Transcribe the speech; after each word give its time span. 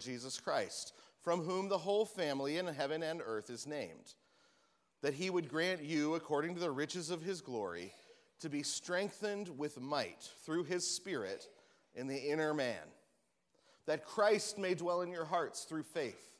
Jesus 0.00 0.40
Christ, 0.40 0.92
from 1.20 1.42
whom 1.42 1.68
the 1.68 1.78
whole 1.78 2.04
family 2.04 2.58
in 2.58 2.66
heaven 2.66 3.02
and 3.02 3.20
earth 3.24 3.50
is 3.50 3.66
named, 3.66 4.14
that 5.02 5.14
he 5.14 5.30
would 5.30 5.48
grant 5.48 5.82
you, 5.82 6.14
according 6.14 6.54
to 6.54 6.60
the 6.60 6.70
riches 6.70 7.10
of 7.10 7.22
his 7.22 7.40
glory, 7.40 7.92
to 8.40 8.48
be 8.48 8.62
strengthened 8.62 9.58
with 9.58 9.80
might 9.80 10.28
through 10.44 10.64
his 10.64 10.86
Spirit 10.86 11.46
in 11.94 12.06
the 12.06 12.18
inner 12.18 12.54
man, 12.54 12.88
that 13.86 14.04
Christ 14.04 14.58
may 14.58 14.74
dwell 14.74 15.02
in 15.02 15.10
your 15.10 15.24
hearts 15.24 15.64
through 15.64 15.82
faith 15.82 16.30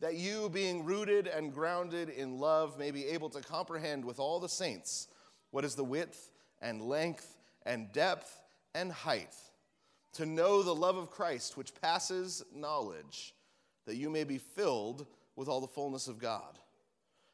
that 0.00 0.16
you, 0.16 0.50
being 0.50 0.84
rooted 0.84 1.26
and 1.26 1.52
grounded 1.52 2.10
in 2.10 2.38
love, 2.38 2.78
may 2.78 2.90
be 2.90 3.06
able 3.06 3.30
to 3.30 3.40
comprehend 3.40 4.04
with 4.04 4.18
all 4.18 4.38
the 4.38 4.48
saints 4.48 5.08
what 5.50 5.64
is 5.64 5.74
the 5.74 5.82
width 5.82 6.30
and 6.60 6.82
length 6.82 7.38
and 7.64 7.90
depth 7.92 8.42
and 8.74 8.92
height, 8.92 9.34
to 10.14 10.26
know 10.26 10.62
the 10.62 10.74
love 10.74 10.96
of 10.96 11.10
Christ 11.10 11.56
which 11.56 11.74
passes 11.80 12.42
knowledge, 12.54 13.34
that 13.86 13.96
you 13.96 14.10
may 14.10 14.24
be 14.24 14.38
filled 14.38 15.06
with 15.36 15.48
all 15.48 15.60
the 15.60 15.66
fullness 15.66 16.08
of 16.08 16.18
God. 16.18 16.58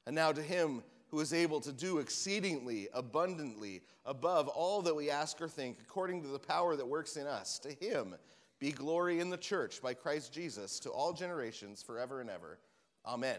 And 0.06 0.14
now 0.14 0.32
to 0.32 0.42
him 0.42 0.82
who 1.10 1.20
is 1.20 1.32
able 1.32 1.60
to 1.60 1.72
do 1.72 1.98
exceedingly 1.98 2.88
abundantly 2.95 3.82
above 4.06 4.48
all 4.48 4.82
that 4.82 4.95
we 4.95 5.10
ask 5.10 5.41
or 5.41 5.48
think, 5.48 5.78
according 5.82 6.22
to 6.22 6.28
the 6.28 6.38
power 6.38 6.77
that 6.77 6.86
works 6.86 7.16
in 7.16 7.27
us, 7.27 7.58
to 7.60 7.72
him 7.72 8.14
be 8.58 8.70
glory 8.72 9.20
in 9.20 9.30
the 9.30 9.36
church 9.36 9.83
by 9.83 9.94
Christ 9.94 10.33
Jesus 10.33 10.78
to 10.80 10.91
all 10.91 11.12
generations 11.12 11.83
forever 11.83 12.20
and 12.20 12.30
ever. 12.30 12.58
Amen. 13.06 13.38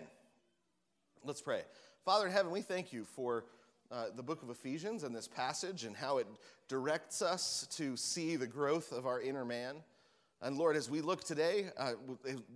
Let's 1.24 1.42
pray. 1.42 1.62
Father 2.04 2.26
in 2.26 2.34
heaven, 2.34 2.52
we 2.52 2.62
thank 2.62 2.92
you 2.92 3.06
for 3.06 3.46
uh, 3.92 4.06
the 4.16 4.24
book 4.24 4.42
of 4.42 4.50
Ephesians 4.50 5.04
and 5.04 5.16
this 5.16 5.28
passage 5.28 5.84
and 5.84 5.96
how 5.96 6.18
it 6.18 6.28
directs 6.68 7.22
us 7.22 7.68
to 7.72 7.98
see 7.98 8.36
the 8.36 8.48
growth 8.48 8.92
of 8.92 9.06
our 9.06 9.22
inner 9.22 9.44
man. 9.44 9.76
And 10.42 10.58
Lord, 10.58 10.76
as 10.76 10.90
we 10.90 11.02
look 11.02 11.24
today, 11.24 11.66
uh, 11.78 11.94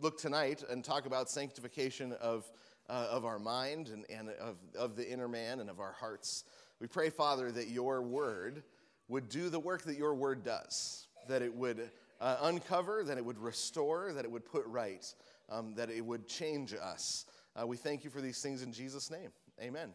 look 0.01 0.17
tonight 0.17 0.63
and 0.69 0.83
talk 0.83 1.05
about 1.05 1.29
sanctification 1.29 2.13
of, 2.13 2.49
uh, 2.89 3.07
of 3.11 3.25
our 3.25 3.37
mind 3.37 3.89
and, 3.89 4.05
and 4.09 4.29
of, 4.39 4.55
of 4.77 4.95
the 4.95 5.07
inner 5.07 5.27
man 5.27 5.59
and 5.59 5.69
of 5.69 5.79
our 5.79 5.91
hearts, 5.91 6.45
we 6.79 6.87
pray, 6.87 7.09
Father, 7.09 7.51
that 7.51 7.67
your 7.67 8.01
word 8.01 8.63
would 9.07 9.29
do 9.29 9.49
the 9.49 9.59
work 9.59 9.83
that 9.83 9.97
your 9.97 10.15
word 10.15 10.43
does, 10.43 11.07
that 11.27 11.41
it 11.41 11.53
would 11.53 11.89
uh, 12.21 12.37
uncover, 12.41 13.03
that 13.03 13.17
it 13.17 13.25
would 13.25 13.39
restore, 13.39 14.13
that 14.13 14.25
it 14.25 14.31
would 14.31 14.45
put 14.45 14.65
right, 14.65 15.13
um, 15.49 15.73
that 15.75 15.89
it 15.89 16.03
would 16.03 16.27
change 16.27 16.73
us. 16.73 17.25
Uh, 17.55 17.67
we 17.67 17.77
thank 17.77 18.03
you 18.03 18.09
for 18.09 18.21
these 18.21 18.41
things 18.41 18.63
in 18.63 18.73
Jesus' 18.73 19.11
name. 19.11 19.29
Amen. 19.61 19.93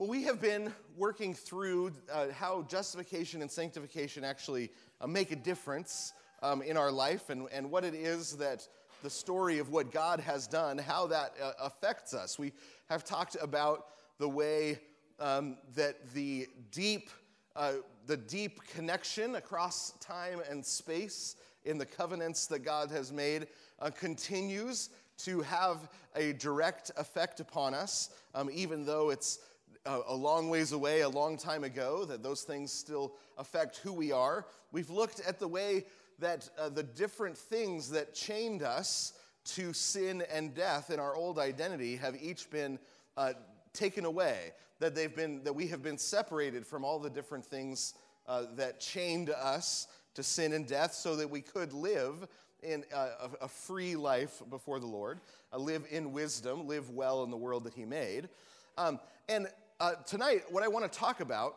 Well, 0.00 0.08
we 0.08 0.22
have 0.22 0.40
been 0.40 0.72
working 0.96 1.34
through 1.34 1.92
uh, 2.10 2.28
how 2.30 2.62
justification 2.70 3.42
and 3.42 3.50
sanctification 3.50 4.24
actually 4.24 4.70
uh, 4.98 5.06
make 5.06 5.30
a 5.30 5.36
difference 5.36 6.14
um, 6.42 6.62
in 6.62 6.78
our 6.78 6.90
life 6.90 7.28
and, 7.28 7.48
and 7.52 7.70
what 7.70 7.84
it 7.84 7.92
is 7.92 8.38
that 8.38 8.66
the 9.02 9.10
story 9.10 9.58
of 9.58 9.68
what 9.68 9.92
God 9.92 10.18
has 10.20 10.46
done, 10.46 10.78
how 10.78 11.06
that 11.08 11.34
uh, 11.42 11.52
affects 11.60 12.14
us. 12.14 12.38
We 12.38 12.54
have 12.88 13.04
talked 13.04 13.36
about 13.42 13.88
the 14.16 14.26
way 14.26 14.78
um, 15.18 15.58
that 15.74 16.14
the 16.14 16.48
deep 16.70 17.10
uh, 17.54 17.72
the 18.06 18.16
deep 18.16 18.58
connection 18.68 19.34
across 19.34 19.90
time 20.00 20.40
and 20.48 20.64
space 20.64 21.36
in 21.66 21.76
the 21.76 21.84
covenants 21.84 22.46
that 22.46 22.60
God 22.60 22.90
has 22.90 23.12
made 23.12 23.48
uh, 23.80 23.90
continues 23.90 24.88
to 25.18 25.42
have 25.42 25.90
a 26.16 26.32
direct 26.34 26.90
effect 26.96 27.40
upon 27.40 27.74
us, 27.74 28.08
um, 28.34 28.48
even 28.50 28.86
though 28.86 29.10
it's 29.10 29.40
a, 29.86 29.90
uh, 29.90 30.02
a 30.08 30.14
long 30.14 30.48
ways 30.48 30.72
away, 30.72 31.00
a 31.00 31.08
long 31.08 31.36
time 31.36 31.64
ago, 31.64 32.04
that 32.04 32.22
those 32.22 32.42
things 32.42 32.72
still 32.72 33.14
affect 33.38 33.78
who 33.78 33.92
we 33.92 34.12
are. 34.12 34.46
We've 34.72 34.90
looked 34.90 35.20
at 35.20 35.38
the 35.38 35.48
way 35.48 35.84
that 36.18 36.48
uh, 36.58 36.68
the 36.68 36.82
different 36.82 37.36
things 37.36 37.90
that 37.90 38.14
chained 38.14 38.62
us 38.62 39.14
to 39.44 39.72
sin 39.72 40.22
and 40.32 40.54
death 40.54 40.90
in 40.90 41.00
our 41.00 41.16
old 41.16 41.38
identity 41.38 41.96
have 41.96 42.14
each 42.20 42.50
been 42.50 42.78
uh, 43.16 43.32
taken 43.72 44.04
away 44.04 44.52
that 44.80 44.94
they've 44.94 45.14
been 45.14 45.42
that 45.44 45.52
we 45.52 45.66
have 45.68 45.82
been 45.82 45.98
separated 45.98 46.66
from 46.66 46.84
all 46.84 46.98
the 46.98 47.10
different 47.10 47.44
things 47.44 47.94
uh, 48.26 48.44
that 48.56 48.80
chained 48.80 49.30
us 49.30 49.86
to 50.14 50.22
sin 50.22 50.52
and 50.52 50.66
death 50.66 50.92
so 50.92 51.16
that 51.16 51.28
we 51.28 51.40
could 51.40 51.72
live 51.72 52.26
in 52.62 52.84
a, 52.94 53.30
a 53.42 53.48
free 53.48 53.96
life 53.96 54.42
before 54.50 54.78
the 54.78 54.86
lord 54.86 55.20
uh, 55.52 55.58
live 55.58 55.86
in 55.90 56.12
wisdom 56.12 56.66
live 56.66 56.90
well 56.90 57.22
in 57.24 57.30
the 57.30 57.36
world 57.36 57.64
that 57.64 57.74
he 57.74 57.84
made 57.84 58.28
um, 58.76 58.98
and 59.28 59.48
uh, 59.80 59.94
tonight 60.06 60.42
what 60.50 60.62
i 60.62 60.68
want 60.68 60.90
to 60.90 60.98
talk 60.98 61.20
about 61.20 61.56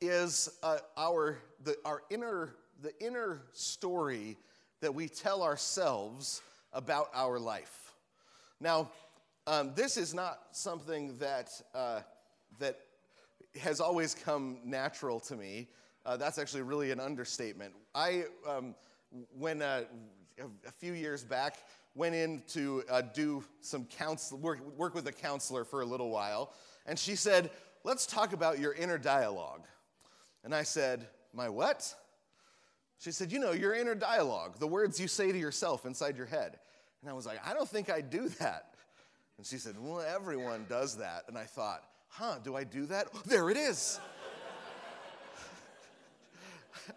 is 0.00 0.50
uh, 0.62 0.78
our 0.96 1.38
the, 1.64 1.76
our 1.84 2.02
inner 2.10 2.54
the 2.82 2.92
inner 3.04 3.42
story 3.52 4.36
that 4.80 4.94
we 4.94 5.08
tell 5.08 5.42
ourselves 5.42 6.42
about 6.72 7.08
our 7.14 7.38
life 7.38 7.92
now 8.60 8.90
um, 9.46 9.72
this 9.74 9.96
is 9.96 10.14
not 10.14 10.38
something 10.52 11.16
that, 11.18 11.50
uh, 11.74 12.00
that 12.60 12.78
has 13.60 13.80
always 13.80 14.14
come 14.14 14.58
natural 14.64 15.18
to 15.20 15.34
me. 15.34 15.68
Uh, 16.06 16.16
that's 16.16 16.38
actually 16.38 16.62
really 16.62 16.92
an 16.92 17.00
understatement. 17.00 17.74
I, 17.92 18.24
um, 18.48 18.76
when 19.36 19.62
uh, 19.62 19.82
a 20.38 20.70
few 20.70 20.92
years 20.92 21.24
back, 21.24 21.58
went 21.94 22.14
in 22.14 22.42
to 22.48 22.84
uh, 22.88 23.02
do 23.02 23.44
some 23.60 23.84
counsel, 23.84 24.38
work, 24.38 24.60
work 24.78 24.94
with 24.94 25.06
a 25.08 25.12
counselor 25.12 25.64
for 25.64 25.82
a 25.82 25.84
little 25.84 26.10
while, 26.10 26.52
and 26.86 26.98
she 26.98 27.16
said, 27.16 27.50
Let's 27.84 28.06
talk 28.06 28.32
about 28.32 28.58
your 28.60 28.72
inner 28.74 28.98
dialogue. 28.98 29.62
And 30.44 30.54
I 30.54 30.62
said, 30.62 31.06
My 31.32 31.48
what? 31.48 31.94
She 32.98 33.10
said, 33.10 33.32
You 33.32 33.38
know, 33.38 33.52
your 33.52 33.74
inner 33.74 33.94
dialogue, 33.94 34.58
the 34.58 34.66
words 34.66 35.00
you 35.00 35.08
say 35.08 35.32
to 35.32 35.38
yourself 35.38 35.86
inside 35.86 36.16
your 36.16 36.26
head. 36.26 36.58
And 37.00 37.10
I 37.10 37.12
was 37.12 37.26
like, 37.26 37.40
I 37.46 37.54
don't 37.54 37.68
think 37.68 37.90
I 37.90 38.00
do 38.00 38.28
that. 38.40 38.74
And 39.38 39.46
she 39.46 39.58
said, 39.58 39.74
Well, 39.78 40.00
everyone 40.00 40.66
does 40.68 40.96
that. 40.98 41.24
And 41.28 41.36
I 41.36 41.44
thought, 41.44 41.82
Huh, 42.08 42.36
do 42.42 42.56
I 42.56 42.64
do 42.64 42.86
that? 42.86 43.08
There 43.26 43.50
it 43.50 43.56
is. 43.56 43.98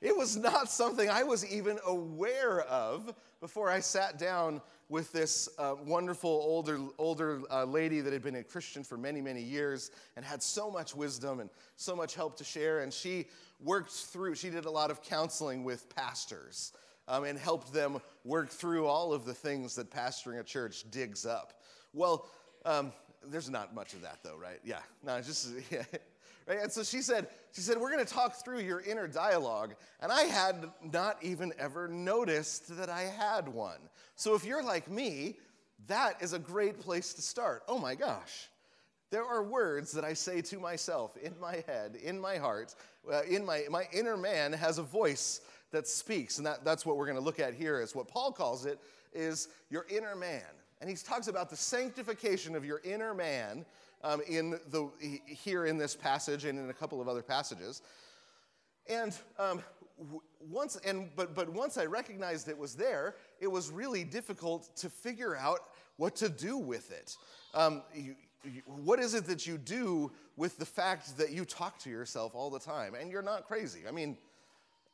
it 0.00 0.16
was 0.16 0.36
not 0.36 0.70
something 0.70 1.08
I 1.08 1.24
was 1.24 1.46
even 1.50 1.78
aware 1.86 2.60
of 2.62 3.14
before 3.40 3.70
I 3.70 3.80
sat 3.80 4.18
down 4.18 4.60
with 4.88 5.12
this 5.12 5.48
uh, 5.58 5.74
wonderful 5.84 6.30
older, 6.30 6.80
older 6.98 7.42
uh, 7.50 7.64
lady 7.64 8.00
that 8.00 8.12
had 8.12 8.22
been 8.22 8.36
a 8.36 8.42
Christian 8.42 8.82
for 8.82 8.96
many, 8.96 9.20
many 9.20 9.42
years 9.42 9.90
and 10.16 10.24
had 10.24 10.42
so 10.42 10.70
much 10.70 10.94
wisdom 10.94 11.40
and 11.40 11.50
so 11.76 11.94
much 11.94 12.14
help 12.14 12.36
to 12.38 12.44
share. 12.44 12.80
And 12.80 12.92
she 12.92 13.26
worked 13.60 13.90
through, 13.90 14.34
she 14.34 14.50
did 14.50 14.64
a 14.64 14.70
lot 14.70 14.90
of 14.90 15.02
counseling 15.02 15.62
with 15.62 15.94
pastors 15.94 16.72
um, 17.06 17.24
and 17.24 17.38
helped 17.38 17.72
them 17.72 18.00
work 18.24 18.48
through 18.48 18.86
all 18.86 19.12
of 19.12 19.24
the 19.24 19.34
things 19.34 19.74
that 19.74 19.90
pastoring 19.90 20.40
a 20.40 20.44
church 20.44 20.84
digs 20.90 21.26
up. 21.26 21.60
Well, 21.92 22.26
um, 22.64 22.92
there's 23.26 23.50
not 23.50 23.74
much 23.74 23.94
of 23.94 24.02
that 24.02 24.18
though, 24.22 24.36
right? 24.36 24.60
Yeah, 24.64 24.80
no, 25.02 25.20
just 25.20 25.50
yeah. 25.70 25.84
Right? 26.48 26.60
And 26.62 26.72
so 26.72 26.82
she 26.82 27.02
said, 27.02 27.28
she 27.52 27.60
said, 27.60 27.76
we're 27.76 27.92
going 27.92 28.04
to 28.04 28.10
talk 28.10 28.42
through 28.42 28.60
your 28.60 28.80
inner 28.80 29.06
dialogue. 29.06 29.74
And 30.00 30.10
I 30.10 30.22
had 30.22 30.70
not 30.82 31.18
even 31.22 31.52
ever 31.58 31.88
noticed 31.88 32.74
that 32.78 32.88
I 32.88 33.02
had 33.02 33.48
one. 33.48 33.78
So 34.16 34.34
if 34.34 34.44
you're 34.44 34.62
like 34.62 34.90
me, 34.90 35.36
that 35.88 36.22
is 36.22 36.32
a 36.32 36.38
great 36.38 36.80
place 36.80 37.12
to 37.14 37.22
start. 37.22 37.62
Oh 37.68 37.78
my 37.78 37.94
gosh. 37.94 38.48
There 39.10 39.24
are 39.24 39.42
words 39.42 39.92
that 39.92 40.04
I 40.04 40.14
say 40.14 40.40
to 40.42 40.58
myself 40.58 41.16
in 41.18 41.34
my 41.40 41.62
head, 41.66 41.96
in 41.96 42.18
my 42.18 42.36
heart, 42.36 42.74
uh, 43.10 43.22
in 43.22 43.44
my, 43.44 43.64
my 43.70 43.86
inner 43.92 44.16
man 44.16 44.52
has 44.52 44.78
a 44.78 44.82
voice 44.82 45.42
that 45.70 45.86
speaks. 45.86 46.38
And 46.38 46.46
that, 46.46 46.64
that's 46.64 46.86
what 46.86 46.96
we're 46.96 47.06
going 47.06 47.18
to 47.18 47.24
look 47.24 47.40
at 47.40 47.54
here 47.54 47.80
is 47.80 47.94
what 47.94 48.08
Paul 48.08 48.32
calls 48.32 48.64
it 48.64 48.78
is 49.12 49.48
your 49.70 49.86
inner 49.90 50.16
man. 50.16 50.42
And 50.80 50.88
he 50.88 50.96
talks 50.96 51.28
about 51.28 51.50
the 51.50 51.56
sanctification 51.56 52.54
of 52.54 52.64
your 52.64 52.80
inner 52.84 53.12
man 53.12 53.66
um, 54.02 54.20
in 54.28 54.58
the, 54.70 54.90
here 55.26 55.66
in 55.66 55.78
this 55.78 55.94
passage 55.94 56.44
and 56.44 56.58
in 56.58 56.70
a 56.70 56.74
couple 56.74 57.00
of 57.00 57.08
other 57.08 57.22
passages. 57.22 57.82
And 58.88 59.14
um, 59.38 59.62
once, 60.48 60.76
and, 60.84 61.10
but, 61.16 61.34
but 61.34 61.48
once 61.48 61.76
I 61.76 61.84
recognized 61.86 62.48
it 62.48 62.56
was 62.56 62.74
there, 62.74 63.16
it 63.40 63.48
was 63.48 63.70
really 63.70 64.04
difficult 64.04 64.74
to 64.76 64.88
figure 64.88 65.36
out 65.36 65.60
what 65.96 66.16
to 66.16 66.28
do 66.28 66.56
with 66.56 66.90
it. 66.92 67.16
Um, 67.54 67.82
you, 67.94 68.14
you, 68.44 68.62
what 68.66 69.00
is 69.00 69.14
it 69.14 69.26
that 69.26 69.46
you 69.46 69.58
do 69.58 70.12
with 70.36 70.58
the 70.58 70.66
fact 70.66 71.18
that 71.18 71.32
you 71.32 71.44
talk 71.44 71.78
to 71.80 71.90
yourself 71.90 72.34
all 72.34 72.50
the 72.50 72.60
time 72.60 72.94
and 72.94 73.10
you're 73.10 73.22
not 73.22 73.46
crazy? 73.46 73.80
I 73.88 73.90
mean, 73.90 74.16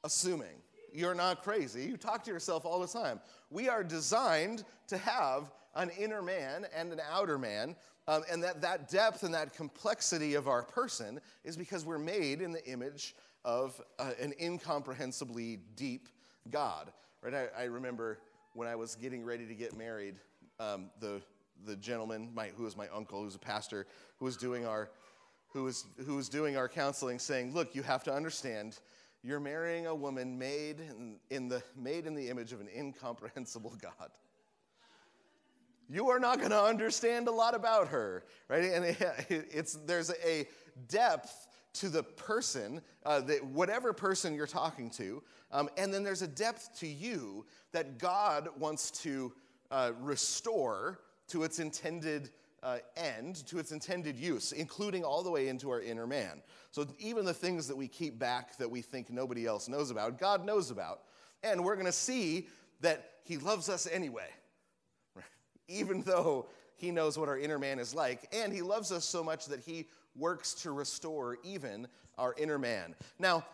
assuming 0.03 0.63
you're 0.93 1.15
not 1.15 1.43
crazy. 1.43 1.85
You 1.85 1.97
talk 1.97 2.23
to 2.25 2.31
yourself 2.31 2.65
all 2.65 2.81
the 2.81 2.87
time. 2.87 3.21
We 3.51 3.69
are 3.69 3.83
designed 3.83 4.65
to 4.89 4.97
have 4.97 5.51
an 5.77 5.91
inner 5.91 6.23
man 6.23 6.67
and 6.77 6.93
an 6.93 7.01
outer 7.11 7.39
man, 7.39 7.77
um, 8.07 8.23
and 8.31 8.43
that, 8.43 8.61
that 8.61 8.89
depth 8.89 9.23
and 9.23 9.35
that 9.35 9.55
complexity 9.55 10.35
of 10.35 10.49
our 10.49 10.63
person 10.63 11.21
is 11.45 11.57
because 11.57 11.85
we're 11.85 11.99
made 11.99 12.41
in 12.41 12.53
the 12.53 12.65
image 12.67 13.15
of 13.45 13.81
uh, 13.99 14.11
an 14.21 14.33
incomprehensibly 14.39 15.59
deep 15.77 16.09
God. 16.51 16.93
Right? 17.23 17.35
I, 17.35 17.63
I, 17.63 17.65
remember 17.65 18.19
when 18.53 18.69
I 18.69 18.77
was 18.77 18.95
getting 18.95 19.25
ready 19.25 19.47
to 19.47 19.55
get 19.55 19.77
married, 19.77 20.17
um, 20.61 20.91
the, 21.01 21.23
the 21.67 21.77
gentleman 21.77 22.31
my, 22.35 22.49
who 22.57 22.65
was 22.65 22.77
my 22.77 22.89
uncle, 22.89 23.21
who 23.21 23.25
was 23.25 23.35
a 23.35 23.39
pastor, 23.39 23.87
who 24.19 24.27
was 24.27 24.37
doing 24.37 24.67
our 24.67 24.91
who 25.55 25.63
was, 25.63 25.85
who 26.05 26.17
was 26.17 26.29
doing 26.29 26.57
our 26.57 26.69
counseling, 26.69 27.21
saying, 27.21 27.55
Look, 27.55 27.77
you 27.77 27.83
have 27.83 28.03
to 28.05 28.13
understand 28.13 28.77
you're 29.23 29.41
marrying 29.41 29.87
a 29.87 29.95
woman 29.95 30.39
made 30.39 30.81
in, 30.81 31.17
in 31.31 31.49
the, 31.49 31.63
made 31.75 32.07
in 32.07 32.15
the 32.15 32.29
image 32.29 32.53
of 32.53 32.61
an 32.61 32.69
incomprehensible 32.77 33.75
God. 33.81 34.11
You 35.89 36.11
are 36.11 36.19
not 36.19 36.39
going 36.39 36.51
to 36.51 36.63
understand 36.63 37.29
a 37.29 37.33
lot 37.33 37.55
about 37.55 37.89
her, 37.89 38.25
right? 38.49 38.65
And 38.65 38.85
it's, 39.29 39.75
there's 39.87 40.11
a 40.25 40.47
depth 40.89 41.49
to 41.75 41.89
the 41.89 42.03
person, 42.03 42.81
uh, 43.05 43.21
that 43.23 43.45
whatever 43.45 43.93
person 43.93 44.35
you're 44.35 44.47
talking 44.47 44.89
to, 44.91 45.23
um, 45.51 45.69
and 45.77 45.93
then 45.93 46.03
there's 46.03 46.23
a 46.23 46.29
depth 46.29 46.79
to 46.81 46.87
you 46.87 47.45
that 47.73 47.99
God 47.99 48.49
wants 48.59 48.91
to 49.03 49.33
uh, 49.71 49.93
restore 50.01 51.01
to 51.29 51.43
its 51.43 51.59
intended 51.59 52.31
uh, 52.63 52.79
end, 52.97 53.47
to 53.47 53.59
its 53.59 53.73
intended 53.73 54.17
use, 54.17 54.53
including 54.53 55.05
all 55.05 55.23
the 55.23 55.31
way 55.31 55.49
into 55.49 55.69
our 55.71 55.83
inner 55.83 56.07
man. 56.07 56.43
So 56.71 56.87
even 56.99 57.25
the 57.25 57.35
things 57.35 57.69
that 57.69 57.77
we 57.77 57.89
keep 57.89 58.19
back 58.19 58.57
that 58.59 58.71
we 58.71 58.81
think 58.81 59.11
nobody 59.11 59.47
else 59.47 59.69
knows 59.69 59.91
about, 59.91 60.19
God 60.19 60.45
knows 60.45 60.71
about. 60.71 61.03
And 61.43 61.63
we're 61.63 61.75
going 61.75 61.87
to 61.87 61.93
see 61.93 62.49
that 62.81 63.11
He 63.25 63.37
loves 63.37 63.69
us 63.69 63.87
anyway? 63.91 64.29
Even 65.69 66.03
though 66.03 66.47
He 66.77 66.91
knows 66.91 67.19
what 67.19 67.29
our 67.29 67.39
inner 67.39 67.59
man 67.59 67.79
is 67.79 67.95
like. 67.95 68.29
And 68.33 68.53
He 68.53 68.63
loves 68.63 68.93
us 68.93 69.05
so 69.05 69.23
much 69.23 69.47
that 69.47 69.61
He 69.61 69.87
works 70.17 70.55
to 70.55 70.73
restore 70.73 71.39
even 71.43 71.89
our 72.19 72.35
inner 72.39 72.59
man. 72.59 72.95
Now, 73.19 73.45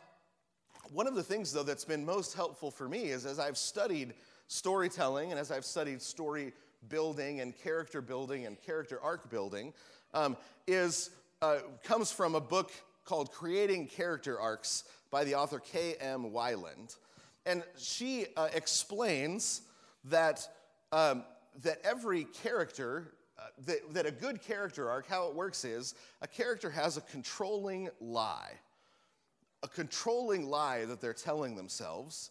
one 0.92 1.06
of 1.06 1.14
the 1.14 1.22
things, 1.22 1.52
though, 1.52 1.62
that's 1.62 1.84
been 1.84 2.04
most 2.04 2.34
helpful 2.34 2.70
for 2.70 2.88
me 2.88 3.10
is 3.10 3.24
as 3.24 3.38
I've 3.38 3.56
studied 3.56 4.14
storytelling 4.48 5.30
and 5.30 5.38
as 5.38 5.50
I've 5.50 5.64
studied 5.64 6.02
story 6.02 6.52
building 6.88 7.40
and 7.40 7.56
character 7.56 8.00
building 8.00 8.46
and 8.46 8.60
character 8.60 8.98
arc 9.00 9.30
building, 9.30 9.72
um, 10.14 10.36
is 10.66 11.10
uh, 11.42 11.58
comes 11.84 12.10
from 12.10 12.34
a 12.34 12.40
book 12.40 12.70
called 13.04 13.32
Creating 13.32 13.86
Character 13.86 14.38
Arcs 14.38 14.84
by 15.10 15.24
the 15.24 15.34
author 15.34 15.58
K.M. 15.58 16.30
Weiland. 16.30 16.96
And 17.46 17.62
she 17.78 18.26
uh, 18.36 18.48
explains 18.52 19.62
that, 20.04 20.46
um, 20.92 21.24
that 21.62 21.78
every 21.84 22.24
character, 22.24 23.12
uh, 23.38 23.42
that, 23.66 23.94
that 23.94 24.06
a 24.06 24.10
good 24.10 24.40
character 24.42 24.90
arc, 24.90 25.06
how 25.06 25.28
it 25.28 25.34
works 25.34 25.64
is 25.64 25.94
a 26.22 26.28
character 26.28 26.70
has 26.70 26.96
a 26.96 27.00
controlling 27.02 27.88
lie 28.00 28.52
a 29.62 29.68
controlling 29.68 30.48
lie 30.48 30.84
that 30.84 31.00
they're 31.00 31.12
telling 31.12 31.54
themselves, 31.54 32.30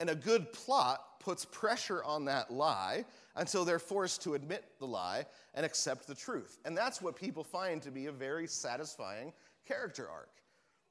and 0.00 0.10
a 0.10 0.14
good 0.14 0.52
plot 0.52 1.20
puts 1.20 1.44
pressure 1.44 2.02
on 2.04 2.24
that 2.24 2.52
lie 2.52 3.04
until 3.36 3.64
they're 3.64 3.78
forced 3.78 4.22
to 4.22 4.34
admit 4.34 4.64
the 4.78 4.86
lie 4.86 5.24
and 5.54 5.64
accept 5.64 6.06
the 6.06 6.14
truth. 6.14 6.58
And 6.64 6.76
that's 6.76 7.00
what 7.00 7.16
people 7.16 7.44
find 7.44 7.80
to 7.82 7.90
be 7.90 8.06
a 8.06 8.12
very 8.12 8.46
satisfying 8.46 9.32
character 9.66 10.08
arc, 10.10 10.30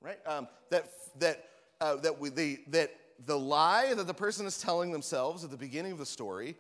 right? 0.02 0.20
Um, 0.26 0.48
that 0.70 0.90
that 1.20 1.46
uh, 1.82 1.98
that 1.98 2.18
we, 2.18 2.30
the 2.30 2.60
that 2.70 2.92
the 3.26 3.38
lie 3.38 3.94
that 3.94 4.08
the 4.08 4.14
person 4.14 4.46
is 4.46 4.60
telling 4.60 4.92
themselves 4.92 5.44
at 5.44 5.52
the 5.52 5.58
beginning 5.58 5.92
of 5.92 5.98
the 5.98 6.06
story 6.06 6.56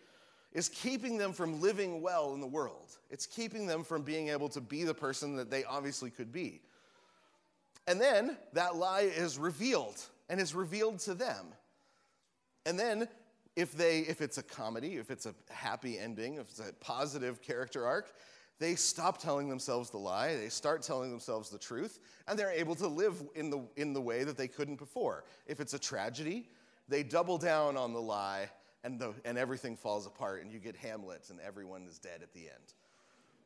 is 0.54 0.70
keeping 0.70 1.18
them 1.18 1.34
from 1.34 1.60
living 1.60 2.02
well 2.02 2.34
in 2.34 2.40
the 2.40 2.48
world. 2.48 2.98
It's 3.10 3.26
keeping 3.26 3.68
them 3.68 3.84
from 3.84 4.04
being 4.04 4.30
able 4.30 4.50
to 4.50 4.62
be 4.62 4.84
the 4.84 4.94
person 4.94 5.36
that 5.36 5.50
they 5.50 5.64
obviously 5.64 6.10
could 6.10 6.32
be. 6.32 6.62
And 7.88 8.00
then 8.00 8.38
that 8.54 8.76
lie 8.76 9.02
is 9.02 9.38
revealed 9.38 10.00
and 10.30 10.40
is 10.40 10.56
revealed 10.56 11.00
to 11.00 11.14
them. 11.14 11.48
And 12.66 12.80
then 12.80 13.10
if 13.56 13.74
they 13.74 14.00
if 14.00 14.22
it's 14.22 14.38
a 14.38 14.44
comedy, 14.44 14.96
if 14.96 15.12
it's 15.12 15.26
a 15.26 15.34
happy 15.52 16.00
ending, 16.00 16.36
if 16.36 16.50
it's 16.50 16.60
a 16.60 16.72
positive 16.80 17.42
character 17.42 17.86
arc, 17.86 18.14
they 18.60 18.76
stop 18.76 19.18
telling 19.18 19.50
themselves 19.50 19.90
the 19.90 19.98
lie, 19.98 20.36
they 20.36 20.50
start 20.50 20.82
telling 20.82 21.10
themselves 21.10 21.50
the 21.50 21.58
truth, 21.58 22.00
and 22.28 22.40
they're 22.40 22.52
able 22.52 22.76
to 22.76 22.88
live 22.88 23.22
in 23.36 23.50
the 23.50 23.62
in 23.76 23.94
the 23.94 24.02
way 24.02 24.24
that 24.24 24.38
they 24.38 24.48
couldn't 24.48 24.78
before. 24.78 25.26
If 25.46 25.60
it's 25.60 25.74
a 25.74 25.80
tragedy, 25.80 26.48
they 26.88 27.04
double 27.04 27.38
down 27.38 27.76
on 27.76 27.94
the 27.94 28.02
lie 28.02 28.50
and 28.84 29.00
the, 29.00 29.14
and 29.26 29.38
everything 29.38 29.76
falls 29.76 30.06
apart 30.06 30.42
and 30.42 30.52
you 30.52 30.60
get 30.60 30.76
Hamlet 30.76 31.30
and 31.30 31.40
everyone 31.40 31.86
is 31.88 32.00
dead 32.00 32.22
at 32.22 32.34
the 32.34 32.42
end. 32.42 32.74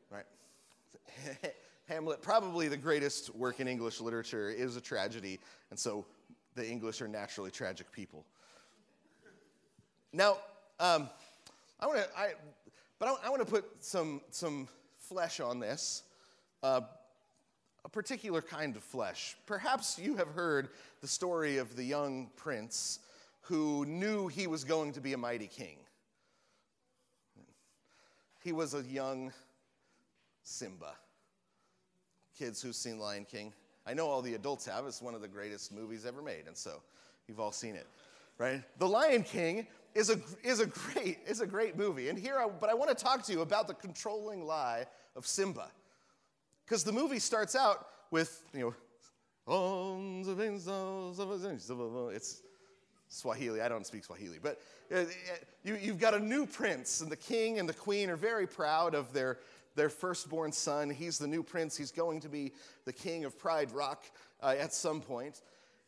Right? 0.09 1.53
Hamlet, 1.87 2.21
probably 2.21 2.67
the 2.67 2.77
greatest 2.77 3.33
work 3.35 3.59
in 3.59 3.67
English 3.67 4.01
literature, 4.01 4.49
is 4.49 4.75
a 4.75 4.81
tragedy, 4.81 5.39
and 5.69 5.79
so 5.79 6.05
the 6.55 6.67
English 6.67 7.01
are 7.01 7.07
naturally 7.07 7.49
tragic 7.49 7.91
people. 7.93 8.25
Now, 10.11 10.37
um, 10.79 11.09
I 11.79 11.87
want 11.87 11.99
to, 11.99 12.07
I, 12.17 12.33
but 12.99 13.07
I, 13.07 13.27
I 13.27 13.29
want 13.29 13.45
to 13.45 13.49
put 13.49 13.65
some 13.79 14.21
some 14.31 14.67
flesh 14.97 15.39
on 15.39 15.59
this, 15.59 16.03
uh, 16.61 16.81
a 17.85 17.89
particular 17.89 18.41
kind 18.41 18.75
of 18.75 18.83
flesh. 18.83 19.37
Perhaps 19.45 19.97
you 19.97 20.17
have 20.17 20.27
heard 20.29 20.69
the 20.99 21.07
story 21.07 21.57
of 21.57 21.75
the 21.77 21.83
young 21.83 22.29
prince 22.35 22.99
who 23.47 23.85
knew 23.85 24.27
he 24.27 24.45
was 24.45 24.63
going 24.63 24.91
to 24.93 25.01
be 25.01 25.13
a 25.13 25.17
mighty 25.17 25.47
king. 25.47 25.77
He 28.43 28.51
was 28.51 28.73
a 28.73 28.81
young 28.83 29.31
Simba 30.43 30.93
kids 32.37 32.61
who've 32.61 32.75
seen 32.75 32.99
Lion 32.99 33.25
King. 33.25 33.51
I 33.85 33.93
know 33.93 34.07
all 34.07 34.21
the 34.21 34.35
adults 34.35 34.65
have. 34.67 34.85
It's 34.85 35.01
one 35.01 35.15
of 35.15 35.21
the 35.21 35.27
greatest 35.27 35.73
movies 35.73 36.05
ever 36.05 36.21
made, 36.21 36.45
and 36.47 36.55
so 36.55 36.81
you've 37.27 37.39
all 37.39 37.51
seen 37.51 37.75
it, 37.75 37.87
right? 38.37 38.61
The 38.79 38.87
Lion 38.87 39.23
King 39.23 39.65
is 39.95 40.09
a, 40.09 40.19
is 40.43 40.59
a, 40.59 40.67
great, 40.67 41.19
is 41.25 41.41
a 41.41 41.47
great 41.47 41.77
movie. 41.77 42.09
And 42.09 42.19
here, 42.19 42.37
I, 42.37 42.47
but 42.47 42.69
I 42.69 42.73
want 42.73 42.95
to 42.95 43.03
talk 43.03 43.23
to 43.23 43.31
you 43.31 43.41
about 43.41 43.67
the 43.67 43.73
controlling 43.73 44.45
lie 44.45 44.85
of 45.15 45.25
Simba. 45.25 45.71
Because 46.65 46.83
the 46.83 46.91
movie 46.91 47.19
starts 47.19 47.55
out 47.55 47.87
with, 48.11 48.43
you 48.53 48.59
know, 48.59 48.75
it's 52.09 52.41
Swahili. 53.09 53.61
I 53.61 53.69
don't 53.69 53.85
speak 53.85 54.03
Swahili. 54.03 54.39
But 54.41 54.59
uh, 54.93 55.03
you, 55.63 55.77
you've 55.81 55.99
got 55.99 56.13
a 56.13 56.19
new 56.19 56.45
prince, 56.45 57.01
and 57.01 57.11
the 57.11 57.17
king 57.17 57.59
and 57.59 57.67
the 57.67 57.73
queen 57.73 58.09
are 58.09 58.15
very 58.15 58.47
proud 58.47 58.95
of 58.95 59.13
their 59.13 59.39
their 59.77 59.89
firstborn 59.89 60.51
son. 60.51 60.89
He's 60.89 61.17
the 61.17 61.27
new 61.27 61.43
prince. 61.43 61.77
He's 61.77 61.91
going 61.91 62.19
to 62.21 62.29
be 62.29 62.51
the 62.83 62.91
king 62.91 63.23
of 63.23 63.39
Pride 63.39 63.71
Rock 63.71 64.03
uh, 64.41 64.55
at 64.57 64.73
some 64.73 64.99
point 64.99 65.41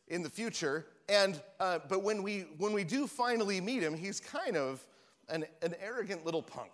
in 0.08 0.22
the 0.22 0.30
future. 0.30 0.86
And, 1.08 1.40
uh, 1.58 1.80
but 1.88 2.02
when 2.02 2.22
we, 2.22 2.46
when 2.56 2.72
we 2.72 2.84
do 2.84 3.06
finally 3.06 3.60
meet 3.60 3.82
him, 3.82 3.94
he's 3.94 4.20
kind 4.20 4.56
of 4.56 4.86
an, 5.28 5.44
an 5.60 5.74
arrogant 5.82 6.24
little 6.24 6.42
punk, 6.42 6.70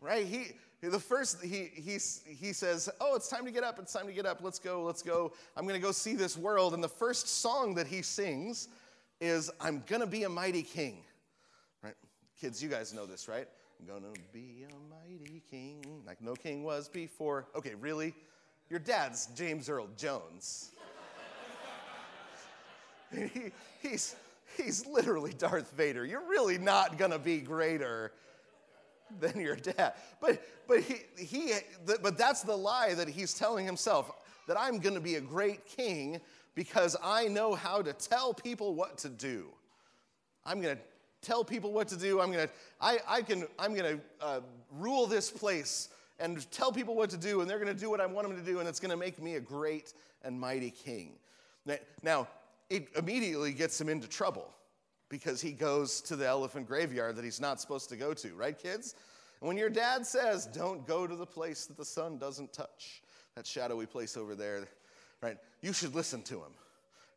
right? 0.00 0.24
He, 0.24 0.52
the 0.80 0.98
first, 0.98 1.42
he, 1.42 1.70
he, 1.74 1.98
he 2.26 2.52
says, 2.52 2.88
Oh, 3.00 3.14
it's 3.14 3.28
time 3.28 3.44
to 3.44 3.50
get 3.50 3.64
up. 3.64 3.78
It's 3.78 3.92
time 3.92 4.06
to 4.06 4.12
get 4.12 4.26
up. 4.26 4.40
Let's 4.42 4.58
go. 4.58 4.82
Let's 4.82 5.02
go. 5.02 5.32
I'm 5.56 5.64
going 5.64 5.80
to 5.80 5.84
go 5.84 5.92
see 5.92 6.14
this 6.14 6.36
world. 6.36 6.74
And 6.74 6.82
the 6.82 6.88
first 6.88 7.28
song 7.28 7.74
that 7.74 7.86
he 7.86 8.02
sings 8.02 8.68
is, 9.22 9.50
I'm 9.60 9.82
going 9.86 10.00
to 10.00 10.06
be 10.06 10.24
a 10.24 10.28
mighty 10.28 10.62
king. 10.62 10.98
Right? 11.82 11.94
Kids, 12.40 12.62
you 12.62 12.68
guys 12.68 12.92
know 12.92 13.06
this, 13.06 13.28
right? 13.28 13.46
I'm 13.80 13.94
Gonna 13.94 14.12
be 14.32 14.64
a 14.64 14.94
mighty 14.94 15.42
king, 15.50 16.02
like 16.06 16.20
no 16.22 16.34
king 16.34 16.62
was 16.62 16.88
before. 16.88 17.48
Okay, 17.56 17.74
really? 17.74 18.14
Your 18.70 18.78
dad's 18.78 19.26
James 19.34 19.68
Earl 19.68 19.88
Jones. 19.96 20.70
he, 23.12 23.50
he's, 23.82 24.14
he's 24.56 24.86
literally 24.86 25.32
Darth 25.32 25.72
Vader. 25.72 26.06
You're 26.06 26.28
really 26.28 26.58
not 26.58 26.96
gonna 26.96 27.18
be 27.18 27.40
greater 27.40 28.12
than 29.18 29.40
your 29.40 29.56
dad. 29.56 29.94
But, 30.20 30.40
but, 30.68 30.80
he, 30.80 31.00
he, 31.18 31.52
but 31.84 32.16
that's 32.16 32.42
the 32.42 32.56
lie 32.56 32.94
that 32.94 33.08
he's 33.08 33.34
telling 33.34 33.66
himself 33.66 34.12
that 34.46 34.56
I'm 34.58 34.78
gonna 34.78 35.00
be 35.00 35.16
a 35.16 35.20
great 35.20 35.66
king 35.66 36.20
because 36.54 36.96
I 37.02 37.28
know 37.28 37.54
how 37.54 37.82
to 37.82 37.92
tell 37.92 38.34
people 38.34 38.74
what 38.74 38.98
to 38.98 39.08
do. 39.08 39.46
I'm 40.44 40.60
gonna 40.60 40.78
tell 41.20 41.44
people 41.44 41.72
what 41.72 41.88
to 41.88 41.96
do. 41.96 42.20
I'm 42.20 42.30
gonna, 42.30 42.48
I, 42.80 42.98
I 43.08 43.22
can, 43.22 43.46
I'm 43.58 43.74
gonna 43.74 43.98
uh, 44.20 44.40
rule 44.70 45.06
this 45.06 45.30
place 45.30 45.88
and 46.18 46.48
tell 46.50 46.72
people 46.72 46.94
what 46.94 47.10
to 47.10 47.16
do, 47.16 47.40
and 47.40 47.48
they're 47.48 47.58
gonna 47.58 47.74
do 47.74 47.90
what 47.90 48.00
I 48.00 48.06
want 48.06 48.28
them 48.28 48.36
to 48.36 48.44
do, 48.44 48.58
and 48.58 48.68
it's 48.68 48.80
gonna 48.80 48.96
make 48.96 49.22
me 49.22 49.36
a 49.36 49.40
great 49.40 49.94
and 50.22 50.38
mighty 50.38 50.70
king. 50.70 51.12
Now, 52.02 52.28
it 52.70 52.88
immediately 52.96 53.52
gets 53.52 53.80
him 53.80 53.88
into 53.88 54.08
trouble 54.08 54.52
because 55.08 55.40
he 55.40 55.52
goes 55.52 56.00
to 56.00 56.16
the 56.16 56.26
elephant 56.26 56.66
graveyard 56.66 57.16
that 57.16 57.24
he's 57.24 57.40
not 57.40 57.60
supposed 57.60 57.88
to 57.90 57.96
go 57.96 58.14
to, 58.14 58.34
right, 58.34 58.58
kids? 58.58 58.94
And 59.40 59.48
when 59.48 59.56
your 59.56 59.68
dad 59.68 60.06
says, 60.06 60.46
don't 60.46 60.86
go 60.86 61.06
to 61.06 61.14
the 61.14 61.26
place 61.26 61.66
that 61.66 61.76
the 61.76 61.84
sun 61.84 62.16
doesn't 62.16 62.52
touch, 62.52 63.02
that 63.36 63.46
shadowy 63.46 63.86
place 63.86 64.16
over 64.16 64.34
there, 64.34 64.66
right, 65.22 65.38
you 65.60 65.72
should 65.72 65.94
listen 65.94 66.22
to 66.22 66.34
him, 66.34 66.52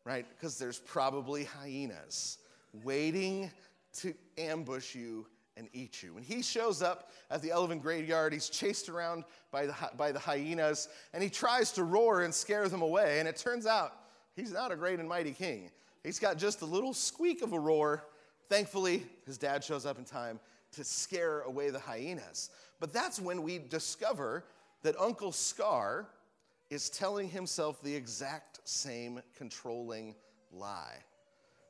right? 0.05 0.25
Because 0.29 0.57
there's 0.57 0.79
probably 0.79 1.43
hyenas 1.43 2.37
waiting 2.83 3.51
to 3.93 4.13
ambush 4.37 4.95
you 4.95 5.25
and 5.57 5.69
eat 5.73 6.03
you. 6.03 6.13
When 6.13 6.23
he 6.23 6.41
shows 6.41 6.81
up 6.81 7.11
at 7.31 7.41
the 7.41 7.51
elephant 7.51 7.81
graveyard, 7.81 8.33
he's 8.33 8.49
chased 8.49 8.89
around 8.89 9.23
by 9.51 9.65
the, 9.65 9.75
by 9.97 10.11
the 10.11 10.19
hyenas, 10.19 10.89
and 11.13 11.23
he 11.23 11.29
tries 11.29 11.71
to 11.73 11.83
roar 11.83 12.21
and 12.21 12.33
scare 12.33 12.67
them 12.67 12.81
away. 12.81 13.19
And 13.19 13.27
it 13.27 13.37
turns 13.37 13.65
out 13.65 13.93
he's 14.35 14.51
not 14.51 14.71
a 14.71 14.75
great 14.75 14.99
and 14.99 15.07
mighty 15.07 15.31
king. 15.31 15.71
He's 16.03 16.19
got 16.19 16.37
just 16.37 16.61
a 16.61 16.65
little 16.65 16.93
squeak 16.93 17.41
of 17.41 17.53
a 17.53 17.59
roar. 17.59 18.03
Thankfully, 18.49 19.05
his 19.25 19.37
dad 19.37 19.63
shows 19.63 19.85
up 19.85 19.97
in 19.97 20.05
time 20.05 20.39
to 20.73 20.83
scare 20.83 21.41
away 21.41 21.69
the 21.69 21.79
hyenas. 21.79 22.49
But 22.79 22.91
that's 22.91 23.19
when 23.19 23.41
we 23.41 23.57
discover 23.57 24.43
that 24.83 24.99
Uncle 24.99 25.31
Scar 25.31 26.07
is 26.69 26.89
telling 26.89 27.29
himself 27.29 27.81
the 27.81 27.95
exact 27.95 28.59
same 28.63 29.21
controlling 29.37 30.15
lie. 30.51 30.97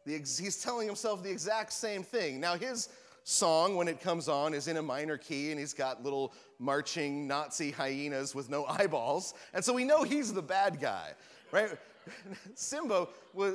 Ex- 0.07 0.37
he's 0.37 0.61
telling 0.61 0.87
himself 0.87 1.23
the 1.23 1.29
exact 1.29 1.73
same 1.73 2.03
thing. 2.03 2.39
Now, 2.39 2.55
his 2.55 2.89
song, 3.23 3.75
when 3.75 3.87
it 3.87 3.99
comes 3.99 4.29
on, 4.29 4.53
is 4.53 4.67
in 4.67 4.77
a 4.77 4.81
minor 4.81 5.17
key, 5.17 5.51
and 5.51 5.59
he's 5.59 5.73
got 5.73 6.03
little 6.03 6.33
marching 6.59 7.27
Nazi 7.27 7.71
hyenas 7.71 8.35
with 8.35 8.49
no 8.49 8.65
eyeballs. 8.69 9.33
And 9.53 9.63
so 9.63 9.73
we 9.73 9.83
know 9.83 10.03
he's 10.03 10.33
the 10.33 10.41
bad 10.41 10.79
guy, 10.79 11.11
right? 11.51 11.69
Simba, 12.53 13.07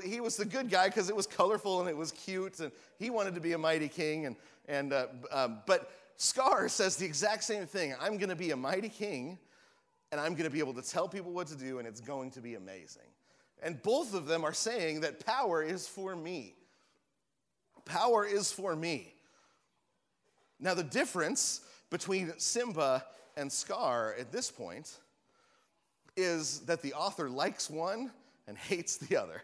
he 0.05 0.21
was 0.21 0.37
the 0.37 0.45
good 0.45 0.69
guy 0.69 0.89
because 0.89 1.09
it 1.09 1.15
was 1.15 1.27
colorful 1.27 1.81
and 1.81 1.89
it 1.89 1.97
was 1.97 2.13
cute, 2.13 2.61
and 2.61 2.73
he 2.99 3.11
wanted 3.11 3.35
to 3.35 3.41
be 3.41 3.53
a 3.53 3.59
mighty 3.59 3.89
king. 3.89 4.27
And, 4.27 4.37
and, 4.69 4.93
uh, 4.93 5.07
um, 5.31 5.61
but 5.67 5.91
Scar 6.17 6.69
says 6.69 6.97
the 6.97 7.07
exact 7.07 7.45
same 7.45 7.67
thing 7.67 7.95
I'm 8.01 8.19
going 8.19 8.29
to 8.29 8.37
be 8.37 8.51
a 8.51 8.57
mighty 8.57 8.89
king, 8.89 9.39
and 10.13 10.21
I'm 10.21 10.33
going 10.33 10.45
to 10.45 10.51
be 10.51 10.59
able 10.59 10.75
to 10.75 10.83
tell 10.83 11.09
people 11.09 11.33
what 11.33 11.47
to 11.49 11.57
do, 11.57 11.79
and 11.79 11.87
it's 11.87 12.01
going 12.01 12.31
to 12.33 12.41
be 12.41 12.55
amazing. 12.55 13.03
And 13.63 13.81
both 13.83 14.15
of 14.15 14.27
them 14.27 14.45
are 14.45 14.53
saying 14.53 15.01
that 15.03 15.25
power 15.25 15.63
is 15.63 15.87
for 15.87 16.17
me. 16.17 16.55
Power 17.85 18.25
is 18.25 18.51
for 18.51 18.75
me. 18.75 19.15
Now, 20.59 20.75
the 20.75 20.83
difference 20.83 21.61
between 21.91 22.33
Simba 22.39 23.05
and 23.37 23.51
Scar 23.51 24.15
at 24.19 24.33
this 24.33 24.51
point 24.51 24.99
is 26.17 26.61
that 26.61 26.83
the 26.83 26.93
author 26.95 27.31
likes 27.31 27.71
one 27.71 28.11
and 28.47 28.57
hates 28.59 28.97
the 28.97 29.17
other. 29.17 29.43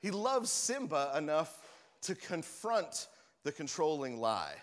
he 0.00 0.10
loves 0.10 0.50
Simba 0.50 1.12
enough 1.16 1.62
to 2.02 2.14
confront 2.14 3.08
the 3.44 3.52
controlling 3.52 4.18
lie, 4.20 4.54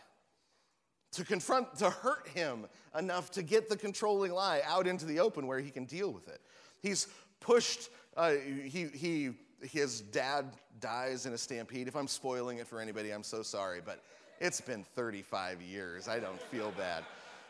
to 1.13 1.23
confront, 1.23 1.75
to 1.77 1.89
hurt 1.89 2.27
him 2.29 2.65
enough 2.97 3.31
to 3.31 3.43
get 3.43 3.69
the 3.69 3.77
controlling 3.77 4.31
lie 4.31 4.61
out 4.65 4.87
into 4.87 5.05
the 5.05 5.19
open 5.19 5.47
where 5.47 5.59
he 5.59 5.69
can 5.69 5.85
deal 5.85 6.11
with 6.11 6.27
it. 6.27 6.41
He's 6.81 7.07
pushed, 7.39 7.89
uh, 8.17 8.31
he, 8.31 8.87
he, 8.93 9.31
his 9.61 10.01
dad 10.01 10.45
dies 10.79 11.25
in 11.25 11.33
a 11.33 11.37
stampede. 11.37 11.87
If 11.87 11.95
I'm 11.95 12.07
spoiling 12.07 12.57
it 12.57 12.67
for 12.67 12.79
anybody, 12.79 13.11
I'm 13.11 13.23
so 13.23 13.43
sorry, 13.43 13.79
but 13.83 14.03
it's 14.39 14.59
been 14.59 14.83
35 14.83 15.61
years. 15.61 16.07
I 16.07 16.19
don't 16.19 16.41
feel 16.41 16.71
bad. 16.77 17.03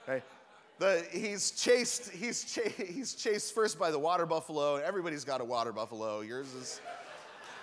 Right? 0.08 0.24
The, 0.80 1.06
he's 1.12 1.52
chased. 1.52 2.12
He's, 2.12 2.44
cha- 2.44 2.84
he's 2.84 3.14
chased 3.16 3.56
first 3.56 3.80
by 3.80 3.92
the 3.92 4.00
water 4.00 4.26
buffalo. 4.26 4.76
Everybody's 4.76 5.24
got 5.24 5.40
a 5.40 5.46
water 5.46 5.72
buffalo. 5.72 6.22
Yours 6.22 6.54
is, 6.54 6.82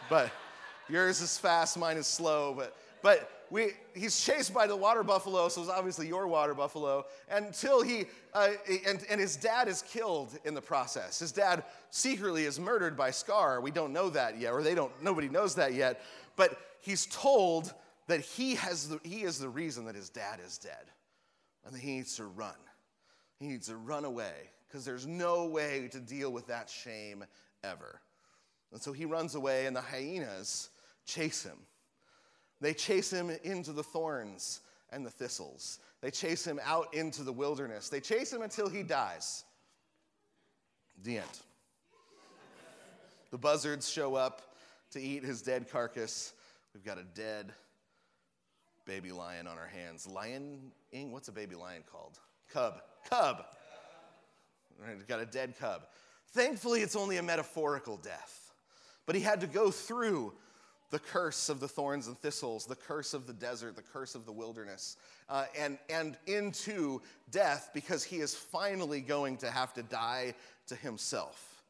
but 0.09 0.31
yours 0.89 1.21
is 1.21 1.37
fast. 1.37 1.77
Mine 1.79 1.97
is 1.97 2.07
slow. 2.07 2.55
But 2.57 2.77
but 3.03 3.31
we, 3.51 3.73
he's 3.95 4.19
chased 4.21 4.55
by 4.55 4.67
the 4.67 4.77
water 4.77 5.03
buffalo, 5.03 5.49
so 5.49 5.61
it's 5.61 5.71
obviously 5.71 6.07
your 6.07 6.29
water 6.29 6.55
buffalo, 6.55 7.05
until 7.31 7.83
he, 7.83 8.05
uh, 8.33 8.51
and, 8.87 9.05
and 9.11 9.21
his 9.21 9.37
dad 9.37 9.67
is 9.67 9.83
killed 9.83 10.39
in 10.45 10.55
the 10.55 10.61
process. 10.61 11.19
His 11.19 11.33
dad 11.33 11.65
secretly 11.91 12.45
is 12.45 12.61
murdered 12.61 12.97
by 12.97 13.11
Scar. 13.11 13.61
We 13.61 13.73
don't 13.73 13.93
know 13.93 14.09
that 14.11 14.39
yet, 14.39 14.53
or 14.53 14.63
they 14.63 14.75
don't, 14.75 14.93
nobody 15.03 15.29
knows 15.29 15.57
that 15.57 15.75
yet, 15.75 16.01
but 16.37 16.57
he's 16.81 17.07
told 17.07 17.75
that 18.07 18.21
he, 18.21 18.55
has 18.55 18.89
the, 18.89 19.01
he 19.03 19.23
is 19.23 19.39
the 19.39 19.49
reason 19.49 19.85
that 19.87 19.97
his 19.97 20.09
dad 20.09 20.39
is 20.45 20.57
dead, 20.59 20.91
and 21.65 21.75
that 21.75 21.81
he 21.81 21.97
needs 21.97 22.17
to 22.17 22.25
run. 22.25 22.55
He 23.39 23.47
needs 23.49 23.67
to 23.67 23.77
run 23.77 24.05
away 24.05 24.51
because 24.69 24.85
there's 24.85 25.07
no 25.07 25.47
way 25.47 25.89
to 25.91 25.99
deal 25.99 26.31
with 26.31 26.47
that 26.47 26.71
shame 26.71 27.25
ever. 27.65 28.01
And 28.73 28.81
so 28.81 28.93
he 28.93 29.05
runs 29.05 29.35
away, 29.35 29.67
and 29.67 29.75
the 29.75 29.81
hyenas 29.81 30.71
chase 31.05 31.43
him. 31.43 31.59
They 32.61 32.75
chase 32.75 33.11
him 33.11 33.31
into 33.43 33.73
the 33.73 33.83
thorns 33.83 34.61
and 34.91 35.05
the 35.05 35.11
thistles. 35.11 35.79
They 36.01 36.11
chase 36.11 36.47
him 36.47 36.61
out 36.65 36.93
into 36.95 37.23
the 37.23 37.33
wilderness. 37.33 37.89
They 37.89 38.01
chase 38.01 38.33
him 38.33 38.43
until 38.43 38.69
he 38.69 38.83
dies. 38.83 39.45
The 41.03 41.19
end. 41.19 41.39
the 43.31 43.39
buzzards 43.39 43.89
show 43.89 44.15
up 44.15 44.43
to 44.93 45.01
eat 45.01 45.25
his 45.25 45.43
dead 45.43 45.71
carcass. 45.71 46.35
We've 46.75 46.85
got 46.85 46.99
a 46.99 47.05
dead 47.15 47.53
baby 48.85 49.13
lion 49.13 49.47
on 49.47 49.57
our 49.57 49.67
hands. 49.67 50.07
Lion, 50.07 50.73
what's 50.93 51.29
a 51.29 51.33
baby 51.33 51.55
lion 51.55 51.83
called? 51.91 52.19
Cub. 52.53 52.83
Cub. 53.09 53.45
He's 54.95 55.05
got 55.05 55.21
a 55.21 55.27
dead 55.27 55.55
cub. 55.59 55.87
Thankfully, 56.33 56.81
it's 56.81 56.97
only 56.97 57.17
a 57.17 57.23
metaphorical 57.23 57.97
death. 57.97 58.53
But 59.07 59.15
he 59.15 59.23
had 59.23 59.41
to 59.41 59.47
go 59.47 59.71
through 59.71 60.33
the 60.91 60.99
curse 60.99 61.49
of 61.49 61.61
the 61.61 61.69
thorns 61.69 62.09
and 62.09 62.19
thistles, 62.19 62.67
the 62.67 62.75
curse 62.75 63.15
of 63.15 63.27
the 63.27 63.33
desert, 63.33 63.77
the 63.77 63.83
curse 63.83 64.15
of 64.15 64.27
the 64.27 64.33
wilderness, 64.33 64.97
uh, 65.29 65.45
and, 65.57 65.79
and 65.89 66.17
into 66.27 67.01
death 67.31 67.71
because 67.73 68.03
he 68.03 68.17
is 68.17 68.35
finally 68.35 69.01
going 69.01 69.37
to 69.37 69.51
have 69.51 69.73
to 69.75 69.83
die 69.85 70.35
to 70.67 70.75
himself. 70.75 71.63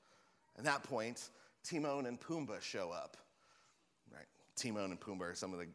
At 0.58 0.64
that 0.64 0.82
point, 0.82 1.28
Timon 1.64 2.06
and 2.06 2.18
Pumbaa 2.18 2.62
show 2.62 2.90
up. 2.90 3.16
Right? 4.12 4.26
Timon 4.56 4.90
and 4.90 5.00
Pumbaa 5.00 5.32
are 5.32 5.34
some 5.34 5.52
of 5.52 5.58
the, 5.58 5.66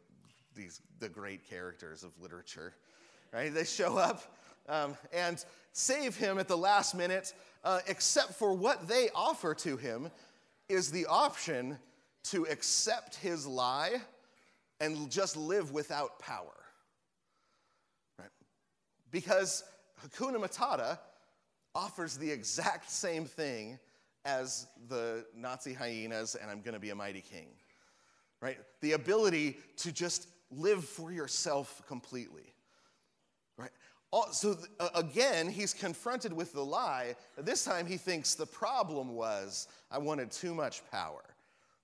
these, 0.54 0.80
the 0.98 1.08
great 1.08 1.48
characters 1.48 2.02
of 2.02 2.10
literature. 2.20 2.74
Right? 3.32 3.54
They 3.54 3.64
show 3.64 3.96
up 3.96 4.22
um, 4.68 4.96
and 5.12 5.44
save 5.72 6.16
him 6.16 6.38
at 6.38 6.48
the 6.48 6.56
last 6.56 6.94
minute, 6.94 7.32
uh, 7.64 7.80
except 7.86 8.34
for 8.34 8.54
what 8.54 8.88
they 8.88 9.08
offer 9.14 9.54
to 9.54 9.76
him 9.76 10.10
is 10.68 10.90
the 10.90 11.06
option 11.06 11.78
to 12.30 12.44
accept 12.46 13.16
his 13.16 13.46
lie 13.46 14.00
and 14.80 15.10
just 15.10 15.36
live 15.36 15.72
without 15.72 16.18
power. 16.18 16.54
Right? 18.18 18.28
Because 19.10 19.64
Hakuna 20.04 20.36
Matata 20.36 20.98
offers 21.74 22.16
the 22.16 22.30
exact 22.30 22.90
same 22.90 23.24
thing 23.24 23.78
as 24.24 24.66
the 24.88 25.24
Nazi 25.36 25.72
hyenas 25.72 26.34
and 26.34 26.50
I'm 26.50 26.60
going 26.60 26.74
to 26.74 26.80
be 26.80 26.90
a 26.90 26.94
mighty 26.94 27.20
king. 27.20 27.46
Right? 28.40 28.58
The 28.80 28.92
ability 28.92 29.58
to 29.78 29.92
just 29.92 30.28
live 30.50 30.84
for 30.84 31.12
yourself 31.12 31.82
completely. 31.86 32.52
Right? 33.56 33.70
So 34.32 34.56
again, 34.94 35.48
he's 35.48 35.74
confronted 35.74 36.32
with 36.32 36.52
the 36.52 36.64
lie. 36.64 37.14
This 37.38 37.64
time 37.64 37.86
he 37.86 37.96
thinks 37.96 38.34
the 38.34 38.46
problem 38.46 39.14
was 39.14 39.68
I 39.90 39.98
wanted 39.98 40.30
too 40.30 40.54
much 40.54 40.82
power. 40.90 41.22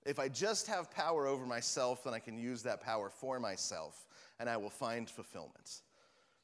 If 0.05 0.19
I 0.19 0.27
just 0.27 0.67
have 0.67 0.91
power 0.91 1.27
over 1.27 1.45
myself, 1.45 2.03
then 2.03 2.13
I 2.13 2.19
can 2.19 2.37
use 2.37 2.63
that 2.63 2.81
power 2.81 3.09
for 3.09 3.39
myself 3.39 4.05
and 4.39 4.49
I 4.49 4.57
will 4.57 4.69
find 4.69 5.09
fulfillment. 5.09 5.81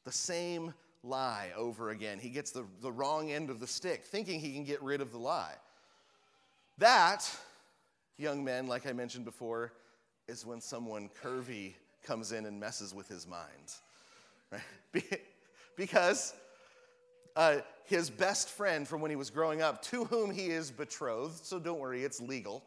The 0.06 0.12
same 0.12 0.74
lie 1.04 1.50
over 1.56 1.90
again. 1.90 2.20
He 2.20 2.30
gets 2.30 2.52
the, 2.52 2.66
the 2.82 2.92
wrong 2.92 3.32
end 3.32 3.50
of 3.50 3.60
the 3.60 3.68
stick, 3.68 4.06
thinking 4.06 4.40
he 4.40 4.54
can 4.54 4.64
get 4.64 4.82
rid 4.82 5.02
of 5.02 5.12
the 5.12 5.18
lie. 5.18 5.56
That, 6.78 7.30
young 8.18 8.44
men, 8.44 8.68
like 8.68 8.88
I 8.88 8.94
mentioned 8.94 9.26
before, 9.26 9.74
is 10.28 10.46
when 10.46 10.62
someone 10.62 11.10
curvy 11.22 11.74
comes 12.04 12.32
in 12.32 12.46
and 12.46 12.60
messes 12.60 12.94
with 12.94 13.08
his 13.08 13.28
mind. 13.28 13.74
Right? 14.52 15.22
because 15.76 16.34
uh, 17.36 17.58
his 17.86 18.10
best 18.10 18.50
friend 18.50 18.88
from 18.88 19.02
when 19.02 19.12
he 19.12 19.18
was 19.18 19.30
growing 19.30 19.62
up, 19.62 19.82
to 19.84 20.06
whom 20.06 20.32
he 20.32 20.48
is 20.48 20.72
betrothed, 20.72 21.46
so 21.46 21.60
don't 21.60 21.80
worry, 21.80 22.04
it's 22.04 22.22
legal 22.22 22.64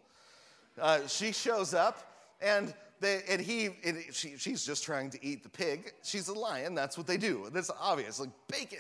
uh, 0.80 1.06
she 1.06 1.32
shows 1.32 1.74
up 1.74 2.12
and 2.40 2.74
they, 3.00 3.22
and 3.28 3.40
he, 3.40 3.70
and 3.84 3.98
she, 4.12 4.36
she's 4.36 4.64
just 4.64 4.84
trying 4.84 5.10
to 5.10 5.24
eat 5.24 5.42
the 5.42 5.48
pig. 5.48 5.92
She's 6.02 6.28
a 6.28 6.34
lion. 6.34 6.74
That's 6.74 6.96
what 6.96 7.06
they 7.06 7.16
do. 7.16 7.48
That's 7.52 7.70
obvious. 7.80 8.20
Like 8.20 8.30
bacon, 8.48 8.78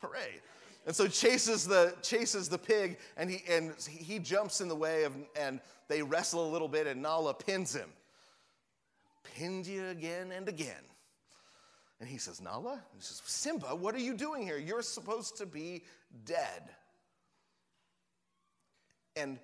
hooray! 0.00 0.40
And 0.86 0.94
so 0.94 1.08
chases 1.08 1.66
the 1.66 1.94
chases 2.00 2.48
the 2.48 2.58
pig, 2.58 2.98
and 3.16 3.28
he 3.28 3.42
and 3.50 3.74
he 3.88 4.20
jumps 4.20 4.60
in 4.60 4.68
the 4.68 4.76
way 4.76 5.02
of, 5.02 5.12
and 5.38 5.60
they 5.88 6.00
wrestle 6.00 6.48
a 6.48 6.50
little 6.50 6.68
bit, 6.68 6.86
and 6.86 7.02
Nala 7.02 7.34
pins 7.34 7.74
him. 7.74 7.88
Pinned 9.34 9.66
you 9.66 9.88
again 9.88 10.30
and 10.30 10.48
again. 10.48 10.74
And 11.98 12.08
he 12.08 12.18
says, 12.18 12.40
Nala, 12.40 12.80
he 12.94 13.00
says, 13.00 13.22
Simba, 13.24 13.74
what 13.74 13.94
are 13.94 14.00
you 14.00 14.14
doing 14.14 14.42
here? 14.42 14.58
You're 14.58 14.82
supposed 14.82 15.38
to 15.38 15.46
be 15.46 15.82
dead. 16.24 16.62
And 19.16 19.38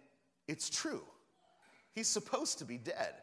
it's 0.46 0.68
true. 0.68 1.02
He's 1.94 2.08
supposed 2.08 2.58
to 2.58 2.64
be 2.64 2.78
dead. 2.78 3.14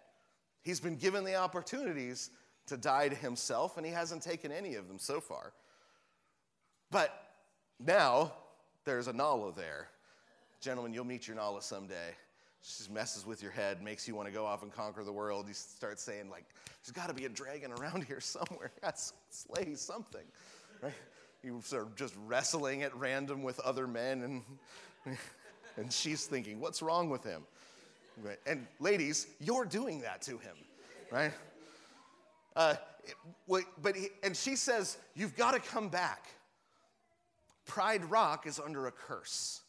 He's 0.62 0.80
been 0.80 0.96
given 0.96 1.24
the 1.24 1.36
opportunities 1.36 2.30
to 2.68 2.78
die 2.78 3.10
to 3.10 3.16
himself, 3.16 3.78
and 3.78 3.86
he 3.86 3.92
hasn't 3.92 4.22
taken 4.22 4.52
any 4.52 4.76
of 4.76 4.88
them 4.88 5.00
so 5.00 5.20
far. 5.20 5.54
But 6.92 7.12
now 7.80 8.34
there's 8.86 9.08
a 9.08 9.14
Nala 9.14 9.54
there. 9.54 9.88
Gentlemen, 10.62 10.94
you'll 10.94 11.06
meet 11.06 11.28
your 11.28 11.36
Nala 11.36 11.62
someday. 11.62 12.16
She 12.62 12.92
messes 12.92 13.26
with 13.26 13.42
your 13.42 13.52
head, 13.52 13.82
makes 13.82 14.08
you 14.08 14.16
want 14.16 14.28
to 14.28 14.34
go 14.34 14.46
off 14.46 14.64
and 14.64 14.72
conquer 14.72 15.04
the 15.04 15.14
world. 15.14 15.48
You 15.48 15.54
start 15.54 16.00
saying, 16.00 16.30
like, 16.30 16.44
there's 16.84 16.92
got 16.92 17.08
to 17.08 17.14
be 17.14 17.26
a 17.26 17.30
dragon 17.30 17.72
around 17.72 18.04
here 18.04 18.20
somewhere. 18.20 18.72
That's 18.82 19.14
slay 19.30 19.76
something, 19.76 20.26
right? 20.82 20.94
You 21.42 21.62
start 21.64 21.96
just 21.96 22.14
wrestling 22.28 22.84
at 22.84 22.94
random 22.96 23.44
with 23.44 23.60
other 23.62 23.88
men, 23.88 24.44
and, 25.06 25.18
and 25.78 25.94
she's 25.94 26.26
thinking, 26.26 26.60
what's 26.60 26.82
wrong 26.82 27.10
with 27.10 27.24
him? 27.24 27.44
Right? 28.22 28.40
And 28.46 28.68
ladies, 28.80 29.28
you're 29.40 29.66
doing 29.66 30.02
that 30.02 30.22
to 30.24 30.32
him, 30.32 30.56
right? 31.12 31.32
Uh, 32.56 32.76
but 33.48 33.96
he, 33.96 34.10
and 34.24 34.36
she 34.36 34.56
says, 34.56 34.98
You've 35.16 35.36
got 35.36 35.54
to 35.54 35.60
come 35.60 35.90
back. 35.90 36.28
Pride 37.66 38.04
Rock 38.06 38.48
is 38.48 38.60
under 38.60 38.88
a 38.88 38.92
curse. 38.92 39.62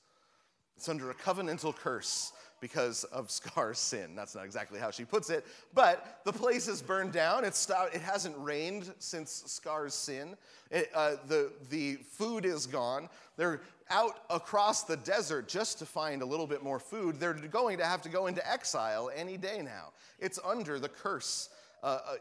It's 0.77 0.89
under 0.89 1.11
a 1.11 1.15
covenantal 1.15 1.77
curse 1.77 2.33
because 2.61 3.05
of 3.05 3.31
Scar's 3.31 3.79
sin. 3.79 4.15
That's 4.15 4.35
not 4.35 4.45
exactly 4.45 4.79
how 4.79 4.91
she 4.91 5.05
puts 5.05 5.31
it, 5.31 5.47
but 5.75 6.21
the 6.25 6.33
place 6.33 6.69
is 6.69 6.83
burned 6.83 7.13
down. 7.13 7.45
It's 7.45 7.59
stopped, 7.59 7.95
it 7.95 8.03
hasn't 8.03 8.37
rained 8.39 8.93
since 8.99 9.43
Scar's 9.47 9.95
sin. 9.95 10.37
It, 10.71 10.91
uh, 10.95 11.17
the, 11.27 11.53
the 11.69 11.97
food 11.97 12.45
is 12.45 12.67
gone. 12.67 13.09
They're 13.37 13.61
out 13.91 14.21
across 14.31 14.85
the 14.85 14.97
desert 14.97 15.49
just 15.49 15.79
to 15.81 15.87
find 15.87 16.23
a 16.23 16.27
little 16.27 16.47
bit 16.47 16.63
more 16.63 16.79
food. 16.79 17.19
They're 17.19 17.35
going 17.35 17.79
to 17.79 17.85
have 17.85 18.03
to 18.03 18.09
go 18.09 18.29
into 18.29 18.49
exile 18.49 19.11
any 19.15 19.37
day 19.37 19.63
now. 19.63 19.93
It's 20.19 20.39
under 20.45 20.79
the 20.79 20.89
curse. 20.89 21.49
Uh, 21.83 21.87
uh, 21.87 22.15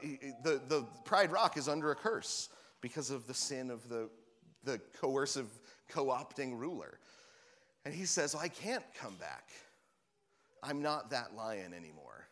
the, 0.43 0.61
the 0.67 0.85
Pride 1.05 1.31
Rock 1.31 1.57
is 1.57 1.67
under 1.67 1.91
a 1.91 1.95
curse 1.95 2.49
because 2.81 3.11
of 3.11 3.27
the 3.27 3.33
sin 3.33 3.69
of 3.69 3.87
the, 3.89 4.09
the 4.63 4.79
coercive, 4.99 5.49
co 5.89 6.05
opting 6.05 6.57
ruler. 6.57 6.97
And 7.85 7.93
he 7.93 8.05
says, 8.05 8.35
I 8.35 8.47
can't 8.47 8.83
come 8.99 9.15
back. 9.15 9.49
I'm 10.63 10.81
not 10.81 11.11
that 11.11 11.35
lion 11.35 11.73
anymore. 11.73 12.27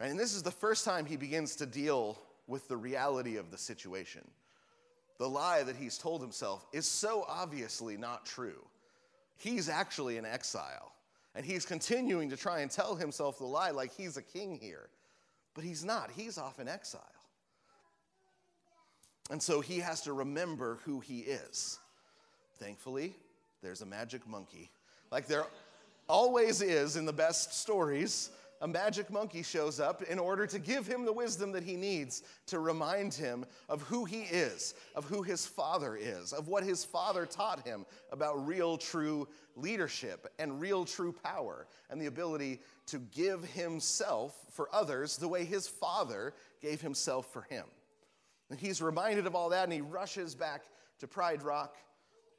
And 0.00 0.18
this 0.18 0.34
is 0.34 0.42
the 0.42 0.50
first 0.50 0.84
time 0.84 1.06
he 1.06 1.16
begins 1.16 1.56
to 1.56 1.66
deal 1.66 2.18
with 2.46 2.68
the 2.68 2.76
reality 2.76 3.36
of 3.36 3.50
the 3.50 3.58
situation. 3.58 4.22
The 5.18 5.28
lie 5.28 5.62
that 5.62 5.76
he's 5.76 5.96
told 5.98 6.20
himself 6.20 6.66
is 6.72 6.86
so 6.86 7.24
obviously 7.28 7.96
not 7.96 8.26
true. 8.26 8.62
He's 9.38 9.68
actually 9.68 10.18
in 10.18 10.24
exile, 10.24 10.92
and 11.34 11.44
he's 11.44 11.64
continuing 11.64 12.30
to 12.30 12.36
try 12.36 12.60
and 12.60 12.70
tell 12.70 12.94
himself 12.94 13.38
the 13.38 13.44
lie 13.44 13.70
like 13.70 13.92
he's 13.94 14.16
a 14.16 14.22
king 14.22 14.58
here. 14.60 14.88
But 15.54 15.64
he's 15.64 15.84
not, 15.84 16.10
he's 16.14 16.36
off 16.36 16.60
in 16.60 16.68
exile. 16.68 17.00
And 19.30 19.42
so 19.42 19.60
he 19.60 19.78
has 19.78 20.02
to 20.02 20.12
remember 20.12 20.78
who 20.84 21.00
he 21.00 21.20
is. 21.20 21.78
Thankfully, 22.58 23.14
there's 23.62 23.80
a 23.80 23.86
magic 23.86 24.26
monkey. 24.28 24.70
Like 25.10 25.26
there 25.26 25.46
always 26.08 26.62
is 26.62 26.96
in 26.96 27.04
the 27.04 27.12
best 27.12 27.54
stories, 27.54 28.30
a 28.62 28.68
magic 28.68 29.10
monkey 29.10 29.42
shows 29.42 29.80
up 29.80 30.02
in 30.02 30.18
order 30.18 30.46
to 30.46 30.58
give 30.58 30.86
him 30.86 31.04
the 31.04 31.12
wisdom 31.12 31.52
that 31.52 31.62
he 31.62 31.76
needs 31.76 32.22
to 32.46 32.58
remind 32.58 33.12
him 33.12 33.44
of 33.68 33.82
who 33.82 34.04
he 34.04 34.22
is, 34.22 34.74
of 34.94 35.04
who 35.04 35.22
his 35.22 35.46
father 35.46 35.96
is, 35.96 36.32
of 36.32 36.48
what 36.48 36.64
his 36.64 36.84
father 36.84 37.26
taught 37.26 37.66
him 37.66 37.84
about 38.12 38.46
real, 38.46 38.78
true 38.78 39.28
leadership 39.56 40.32
and 40.38 40.60
real, 40.60 40.84
true 40.84 41.12
power, 41.12 41.66
and 41.90 42.00
the 42.00 42.06
ability 42.06 42.60
to 42.86 42.98
give 42.98 43.44
himself 43.44 44.34
for 44.50 44.68
others 44.72 45.16
the 45.16 45.28
way 45.28 45.44
his 45.44 45.68
father 45.68 46.32
gave 46.62 46.80
himself 46.80 47.30
for 47.32 47.42
him. 47.42 47.64
And 48.48 48.58
he's 48.58 48.80
reminded 48.80 49.26
of 49.26 49.34
all 49.34 49.50
that, 49.50 49.64
and 49.64 49.72
he 49.72 49.80
rushes 49.80 50.34
back 50.34 50.62
to 51.00 51.06
Pride 51.06 51.42
Rock 51.42 51.76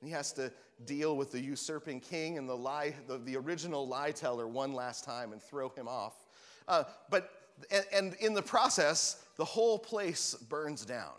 he 0.02 0.12
has 0.12 0.32
to 0.34 0.52
deal 0.86 1.18
with 1.18 1.32
the 1.32 1.40
usurping 1.40 2.00
king 2.00 2.38
and 2.38 2.48
the, 2.48 2.56
lie, 2.56 2.94
the, 3.08 3.18
the 3.18 3.36
original 3.36 3.88
lie 3.88 4.12
teller 4.12 4.48
one 4.48 4.74
last 4.74 5.04
time 5.04 5.32
and 5.32 5.42
throw 5.42 5.70
him 5.70 5.88
off. 5.88 6.26
Uh, 6.68 6.84
but, 7.10 7.32
and, 7.72 7.86
and 7.94 8.14
in 8.16 8.34
the 8.34 8.42
process, 8.42 9.24
the 9.38 9.46
whole 9.46 9.80
place 9.80 10.36
burns 10.50 10.86
down. 10.86 11.14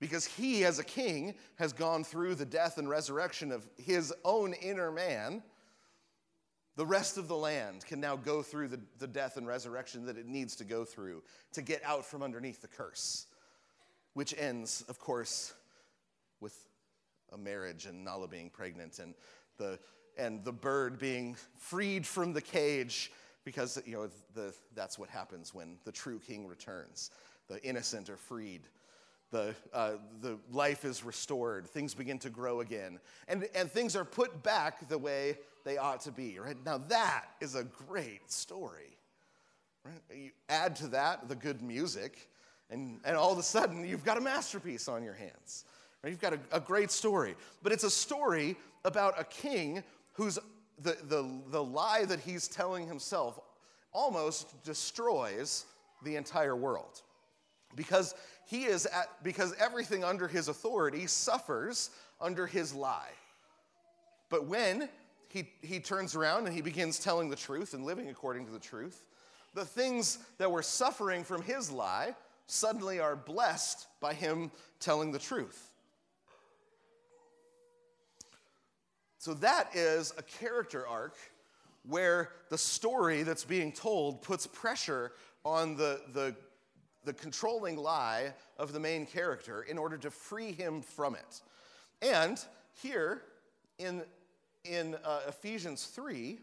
Because 0.00 0.24
he, 0.24 0.64
as 0.64 0.78
a 0.78 0.84
king, 0.84 1.34
has 1.56 1.72
gone 1.72 2.02
through 2.02 2.34
the 2.34 2.44
death 2.44 2.78
and 2.78 2.88
resurrection 2.88 3.52
of 3.52 3.68
his 3.76 4.12
own 4.24 4.52
inner 4.54 4.90
man. 4.90 5.42
The 6.74 6.86
rest 6.86 7.18
of 7.18 7.28
the 7.28 7.36
land 7.36 7.84
can 7.86 8.00
now 8.00 8.16
go 8.16 8.42
through 8.42 8.68
the, 8.68 8.80
the 8.98 9.06
death 9.06 9.36
and 9.36 9.46
resurrection 9.46 10.06
that 10.06 10.16
it 10.16 10.26
needs 10.26 10.56
to 10.56 10.64
go 10.64 10.84
through 10.84 11.22
to 11.52 11.62
get 11.62 11.82
out 11.84 12.04
from 12.04 12.22
underneath 12.22 12.62
the 12.62 12.68
curse, 12.68 13.26
which 14.14 14.34
ends, 14.36 14.82
of 14.88 14.98
course, 14.98 15.52
with 16.40 16.56
a 17.32 17.38
marriage 17.38 17.86
and 17.86 18.04
Nala 18.04 18.28
being 18.28 18.50
pregnant 18.50 18.98
and 18.98 19.14
the, 19.58 19.78
and 20.16 20.44
the 20.44 20.52
bird 20.52 20.98
being 20.98 21.36
freed 21.56 22.06
from 22.06 22.32
the 22.32 22.42
cage 22.42 23.10
because 23.44 23.82
you 23.86 23.94
know, 23.94 24.08
the, 24.34 24.54
that's 24.74 24.98
what 24.98 25.08
happens 25.08 25.54
when 25.54 25.76
the 25.84 25.92
true 25.92 26.18
king 26.18 26.46
returns. 26.46 27.10
The 27.48 27.62
innocent 27.64 28.08
are 28.08 28.16
freed. 28.16 28.62
The, 29.30 29.54
uh, 29.72 29.92
the 30.20 30.38
life 30.50 30.84
is 30.84 31.02
restored. 31.04 31.66
Things 31.66 31.94
begin 31.94 32.18
to 32.20 32.30
grow 32.30 32.60
again. 32.60 33.00
And, 33.28 33.48
and 33.54 33.70
things 33.70 33.96
are 33.96 34.04
put 34.04 34.42
back 34.42 34.88
the 34.88 34.98
way 34.98 35.38
they 35.64 35.78
ought 35.78 36.00
to 36.02 36.12
be, 36.12 36.38
right? 36.38 36.56
Now, 36.64 36.78
that 36.88 37.24
is 37.40 37.54
a 37.54 37.64
great 37.64 38.30
story. 38.30 38.98
Right? 39.84 40.18
You 40.18 40.30
add 40.48 40.76
to 40.76 40.88
that 40.88 41.28
the 41.28 41.34
good 41.34 41.62
music, 41.62 42.28
and, 42.70 43.00
and 43.04 43.16
all 43.16 43.32
of 43.32 43.38
a 43.38 43.42
sudden, 43.42 43.86
you've 43.86 44.04
got 44.04 44.18
a 44.18 44.20
masterpiece 44.20 44.86
on 44.86 45.02
your 45.02 45.14
hands. 45.14 45.64
You've 46.04 46.20
got 46.20 46.32
a, 46.32 46.40
a 46.50 46.60
great 46.60 46.90
story, 46.90 47.36
but 47.62 47.72
it's 47.72 47.84
a 47.84 47.90
story 47.90 48.56
about 48.84 49.20
a 49.20 49.24
king 49.24 49.84
who's 50.14 50.38
the, 50.82 50.96
the, 51.08 51.40
the 51.50 51.62
lie 51.62 52.04
that 52.04 52.20
he's 52.20 52.48
telling 52.48 52.86
himself 52.86 53.38
almost 53.92 54.62
destroys 54.64 55.64
the 56.02 56.16
entire 56.16 56.56
world. 56.56 57.02
Because 57.76 58.14
he 58.46 58.64
is 58.64 58.86
at, 58.86 59.08
because 59.22 59.54
everything 59.58 60.02
under 60.02 60.26
his 60.26 60.48
authority 60.48 61.06
suffers 61.06 61.90
under 62.20 62.46
his 62.46 62.74
lie. 62.74 63.10
But 64.28 64.46
when 64.46 64.88
he, 65.28 65.48
he 65.62 65.78
turns 65.78 66.14
around 66.14 66.46
and 66.46 66.54
he 66.54 66.62
begins 66.62 66.98
telling 66.98 67.28
the 67.30 67.36
truth 67.36 67.74
and 67.74 67.84
living 67.84 68.08
according 68.08 68.46
to 68.46 68.52
the 68.52 68.58
truth 68.58 69.04
the 69.54 69.64
things 69.64 70.18
that 70.38 70.50
were 70.50 70.62
suffering 70.62 71.24
from 71.24 71.42
his 71.42 71.70
lie 71.70 72.14
suddenly 72.46 73.00
are 73.00 73.16
blessed 73.16 73.86
by 74.00 74.14
him 74.14 74.50
telling 74.80 75.12
the 75.12 75.18
truth 75.18 75.71
So 79.22 79.34
that 79.34 79.76
is 79.76 80.12
a 80.18 80.22
character 80.22 80.84
arc 80.84 81.14
where 81.84 82.30
the 82.48 82.58
story 82.58 83.22
that's 83.22 83.44
being 83.44 83.70
told 83.70 84.20
puts 84.20 84.48
pressure 84.48 85.12
on 85.44 85.76
the, 85.76 86.00
the, 86.12 86.34
the 87.04 87.12
controlling 87.12 87.76
lie 87.76 88.34
of 88.58 88.72
the 88.72 88.80
main 88.80 89.06
character 89.06 89.62
in 89.62 89.78
order 89.78 89.96
to 89.98 90.10
free 90.10 90.50
him 90.50 90.82
from 90.82 91.14
it. 91.14 91.40
And 92.04 92.44
here 92.82 93.22
in, 93.78 94.02
in 94.64 94.96
uh, 95.04 95.20
Ephesians 95.28 95.84
3, 95.84 96.40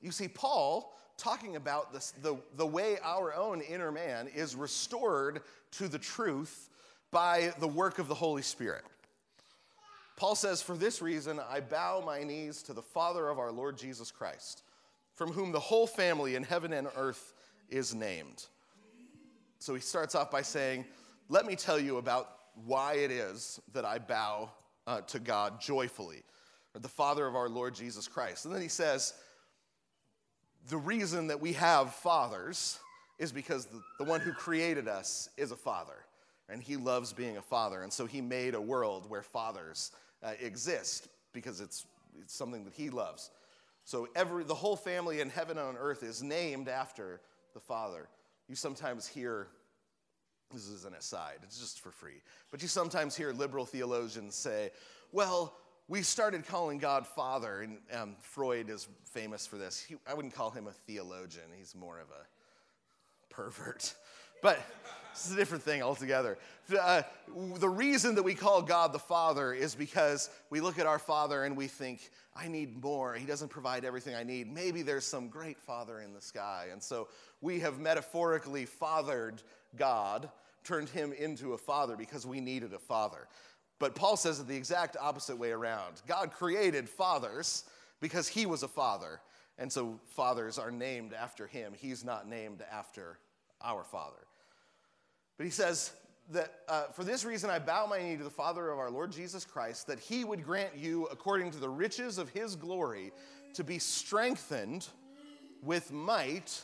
you 0.00 0.10
see 0.10 0.28
Paul 0.28 0.94
talking 1.18 1.56
about 1.56 1.92
this, 1.92 2.14
the, 2.22 2.36
the 2.56 2.66
way 2.66 2.96
our 3.04 3.34
own 3.34 3.60
inner 3.60 3.92
man 3.92 4.26
is 4.26 4.56
restored 4.56 5.42
to 5.72 5.86
the 5.86 5.98
truth 5.98 6.70
by 7.10 7.52
the 7.60 7.68
work 7.68 7.98
of 7.98 8.08
the 8.08 8.14
Holy 8.14 8.40
Spirit. 8.40 8.84
Paul 10.16 10.34
says, 10.34 10.62
For 10.62 10.76
this 10.76 11.02
reason, 11.02 11.40
I 11.50 11.60
bow 11.60 12.02
my 12.04 12.22
knees 12.22 12.62
to 12.64 12.72
the 12.72 12.82
Father 12.82 13.28
of 13.28 13.38
our 13.38 13.52
Lord 13.52 13.76
Jesus 13.76 14.10
Christ, 14.10 14.62
from 15.14 15.32
whom 15.32 15.52
the 15.52 15.60
whole 15.60 15.86
family 15.86 16.36
in 16.36 16.42
heaven 16.42 16.72
and 16.72 16.88
earth 16.96 17.34
is 17.68 17.94
named. 17.94 18.46
So 19.58 19.74
he 19.74 19.80
starts 19.80 20.14
off 20.14 20.30
by 20.30 20.42
saying, 20.42 20.84
Let 21.28 21.46
me 21.46 21.56
tell 21.56 21.78
you 21.78 21.98
about 21.98 22.30
why 22.66 22.94
it 22.94 23.10
is 23.10 23.60
that 23.72 23.84
I 23.84 23.98
bow 23.98 24.50
uh, 24.86 25.00
to 25.02 25.18
God 25.18 25.60
joyfully, 25.60 26.22
the 26.74 26.88
Father 26.88 27.26
of 27.26 27.34
our 27.34 27.48
Lord 27.48 27.74
Jesus 27.74 28.08
Christ. 28.08 28.44
And 28.44 28.54
then 28.54 28.62
he 28.62 28.68
says, 28.68 29.14
The 30.68 30.76
reason 30.76 31.28
that 31.28 31.40
we 31.40 31.54
have 31.54 31.94
fathers 31.94 32.78
is 33.18 33.32
because 33.32 33.66
the, 33.66 33.80
the 33.98 34.04
one 34.04 34.20
who 34.20 34.32
created 34.32 34.88
us 34.88 35.28
is 35.36 35.52
a 35.52 35.56
father 35.56 36.04
and 36.48 36.62
he 36.62 36.76
loves 36.76 37.12
being 37.12 37.36
a 37.36 37.42
father. 37.42 37.82
And 37.82 37.92
so 37.92 38.06
he 38.06 38.20
made 38.20 38.54
a 38.54 38.60
world 38.60 39.08
where 39.08 39.22
fathers 39.22 39.92
uh, 40.22 40.32
exist 40.40 41.08
because 41.32 41.60
it's, 41.60 41.86
it's 42.20 42.34
something 42.34 42.64
that 42.64 42.74
he 42.74 42.90
loves. 42.90 43.30
So 43.84 44.08
every, 44.14 44.44
the 44.44 44.54
whole 44.54 44.76
family 44.76 45.20
in 45.20 45.30
heaven 45.30 45.58
and 45.58 45.66
on 45.66 45.76
earth 45.76 46.02
is 46.02 46.22
named 46.22 46.68
after 46.68 47.20
the 47.54 47.60
Father. 47.60 48.08
You 48.48 48.54
sometimes 48.54 49.06
hear, 49.06 49.48
this 50.52 50.68
is 50.68 50.84
an 50.84 50.94
aside, 50.94 51.38
it's 51.42 51.58
just 51.58 51.80
for 51.80 51.90
free, 51.90 52.20
but 52.50 52.62
you 52.62 52.68
sometimes 52.68 53.16
hear 53.16 53.32
liberal 53.32 53.64
theologians 53.64 54.34
say, 54.34 54.70
well, 55.10 55.56
we 55.88 56.02
started 56.02 56.46
calling 56.46 56.78
God 56.78 57.06
Father, 57.06 57.62
and 57.62 57.78
um, 57.92 58.16
Freud 58.20 58.70
is 58.70 58.88
famous 59.04 59.46
for 59.46 59.56
this. 59.56 59.80
He, 59.80 59.96
I 60.06 60.14
wouldn't 60.14 60.34
call 60.34 60.50
him 60.50 60.66
a 60.66 60.72
theologian, 60.72 61.44
he's 61.56 61.74
more 61.74 61.98
of 61.98 62.08
a 62.10 63.34
pervert. 63.34 63.94
But 64.42 64.60
this 65.12 65.26
is 65.26 65.32
a 65.32 65.36
different 65.36 65.62
thing 65.62 65.82
altogether. 65.82 66.36
Uh, 66.78 67.02
the 67.56 67.68
reason 67.68 68.14
that 68.16 68.22
we 68.22 68.34
call 68.34 68.60
God 68.60 68.92
the 68.92 68.98
Father 68.98 69.52
is 69.52 69.74
because 69.74 70.30
we 70.50 70.60
look 70.60 70.78
at 70.78 70.86
our 70.86 70.98
Father 70.98 71.44
and 71.44 71.56
we 71.56 71.68
think, 71.68 72.10
I 72.34 72.48
need 72.48 72.82
more. 72.82 73.14
He 73.14 73.24
doesn't 73.24 73.48
provide 73.48 73.84
everything 73.84 74.14
I 74.14 74.22
need. 74.22 74.52
Maybe 74.52 74.82
there's 74.82 75.04
some 75.04 75.28
great 75.28 75.60
Father 75.60 76.00
in 76.00 76.12
the 76.12 76.20
sky. 76.20 76.66
And 76.72 76.82
so 76.82 77.08
we 77.40 77.60
have 77.60 77.78
metaphorically 77.78 78.64
fathered 78.64 79.42
God, 79.76 80.28
turned 80.64 80.88
him 80.88 81.12
into 81.12 81.52
a 81.52 81.58
father 81.58 81.96
because 81.96 82.26
we 82.26 82.40
needed 82.40 82.72
a 82.72 82.78
father. 82.78 83.28
But 83.78 83.94
Paul 83.94 84.16
says 84.16 84.40
it 84.40 84.48
the 84.48 84.56
exact 84.56 84.96
opposite 85.00 85.36
way 85.36 85.50
around. 85.50 86.02
God 86.06 86.32
created 86.32 86.88
fathers 86.88 87.64
because 88.00 88.28
he 88.28 88.46
was 88.46 88.62
a 88.62 88.68
father. 88.68 89.20
And 89.58 89.70
so 89.70 90.00
fathers 90.06 90.58
are 90.58 90.70
named 90.70 91.12
after 91.12 91.46
him. 91.46 91.74
He's 91.76 92.04
not 92.04 92.28
named 92.28 92.62
after 92.72 93.18
our 93.62 93.84
Father. 93.84 94.16
But 95.36 95.44
he 95.44 95.50
says, 95.50 95.92
that 96.30 96.52
uh, 96.68 96.84
for 96.92 97.04
this 97.04 97.24
reason 97.24 97.50
I 97.50 97.58
bow 97.58 97.86
my 97.86 98.00
knee 98.00 98.16
to 98.16 98.24
the 98.24 98.30
Father 98.30 98.70
of 98.70 98.78
our 98.78 98.90
Lord 98.90 99.12
Jesus 99.12 99.44
Christ, 99.44 99.86
that 99.86 99.98
he 99.98 100.24
would 100.24 100.44
grant 100.44 100.76
you, 100.76 101.06
according 101.06 101.50
to 101.52 101.58
the 101.58 101.68
riches 101.68 102.18
of 102.18 102.28
his 102.30 102.56
glory, 102.56 103.12
to 103.54 103.64
be 103.64 103.78
strengthened 103.78 104.88
with 105.62 105.92
might 105.92 106.62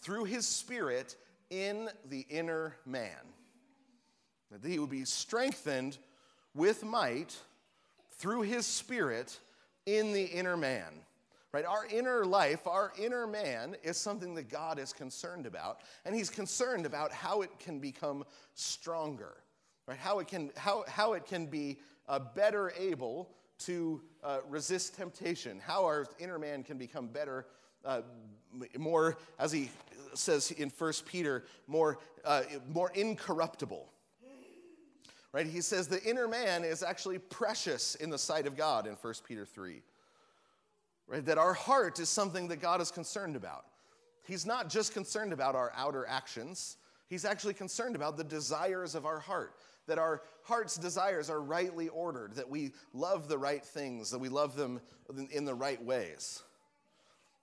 through 0.00 0.24
his 0.24 0.46
Spirit 0.46 1.16
in 1.50 1.88
the 2.08 2.26
inner 2.30 2.76
man. 2.86 3.10
That 4.50 4.66
he 4.66 4.78
would 4.78 4.90
be 4.90 5.04
strengthened 5.04 5.98
with 6.54 6.84
might 6.84 7.36
through 8.12 8.42
his 8.42 8.66
Spirit 8.66 9.38
in 9.86 10.12
the 10.12 10.24
inner 10.24 10.56
man. 10.56 10.92
Right? 11.52 11.64
Our 11.64 11.86
inner 11.86 12.26
life, 12.26 12.66
our 12.66 12.92
inner 12.98 13.26
man 13.26 13.74
is 13.82 13.96
something 13.96 14.34
that 14.34 14.50
God 14.50 14.78
is 14.78 14.92
concerned 14.92 15.46
about, 15.46 15.80
and 16.04 16.14
He's 16.14 16.28
concerned 16.28 16.84
about 16.84 17.10
how 17.10 17.40
it 17.40 17.58
can 17.58 17.78
become 17.78 18.24
stronger, 18.54 19.38
right? 19.86 19.96
How 19.96 20.18
it 20.18 20.28
can, 20.28 20.50
how, 20.56 20.84
how 20.88 21.14
it 21.14 21.24
can 21.24 21.46
be 21.46 21.78
uh, 22.06 22.18
better 22.18 22.72
able 22.78 23.30
to 23.60 24.02
uh, 24.22 24.40
resist 24.48 24.94
temptation, 24.94 25.58
how 25.58 25.84
our 25.84 26.06
inner 26.18 26.38
man 26.38 26.62
can 26.62 26.76
become 26.76 27.08
better, 27.08 27.46
uh, 27.82 28.02
more, 28.76 29.16
as 29.38 29.50
he 29.50 29.70
says 30.12 30.50
in 30.50 30.68
1 30.68 30.92
Peter, 31.06 31.44
more, 31.66 31.98
uh, 32.26 32.42
more 32.68 32.90
incorruptible. 32.94 33.90
Right? 35.32 35.46
He 35.46 35.60
says 35.60 35.88
the 35.88 36.02
inner 36.04 36.28
man 36.28 36.64
is 36.64 36.82
actually 36.82 37.18
precious 37.18 37.94
in 37.94 38.10
the 38.10 38.18
sight 38.18 38.46
of 38.46 38.56
God 38.56 38.86
in 38.86 38.94
1 38.94 39.14
Peter 39.26 39.46
3 39.46 39.82
right? 41.08 41.24
That 41.24 41.38
our 41.38 41.54
heart 41.54 41.98
is 41.98 42.08
something 42.08 42.48
that 42.48 42.60
God 42.60 42.80
is 42.80 42.90
concerned 42.90 43.34
about. 43.34 43.64
He's 44.24 44.46
not 44.46 44.68
just 44.68 44.92
concerned 44.92 45.32
about 45.32 45.54
our 45.56 45.72
outer 45.74 46.06
actions, 46.06 46.76
He's 47.08 47.24
actually 47.24 47.54
concerned 47.54 47.96
about 47.96 48.18
the 48.18 48.24
desires 48.24 48.94
of 48.94 49.06
our 49.06 49.18
heart. 49.18 49.54
That 49.86 49.98
our 49.98 50.20
heart's 50.42 50.76
desires 50.76 51.30
are 51.30 51.40
rightly 51.40 51.88
ordered, 51.88 52.34
that 52.34 52.50
we 52.50 52.72
love 52.92 53.28
the 53.28 53.38
right 53.38 53.64
things, 53.64 54.10
that 54.10 54.18
we 54.18 54.28
love 54.28 54.54
them 54.54 54.80
in 55.30 55.46
the 55.46 55.54
right 55.54 55.82
ways. 55.82 56.42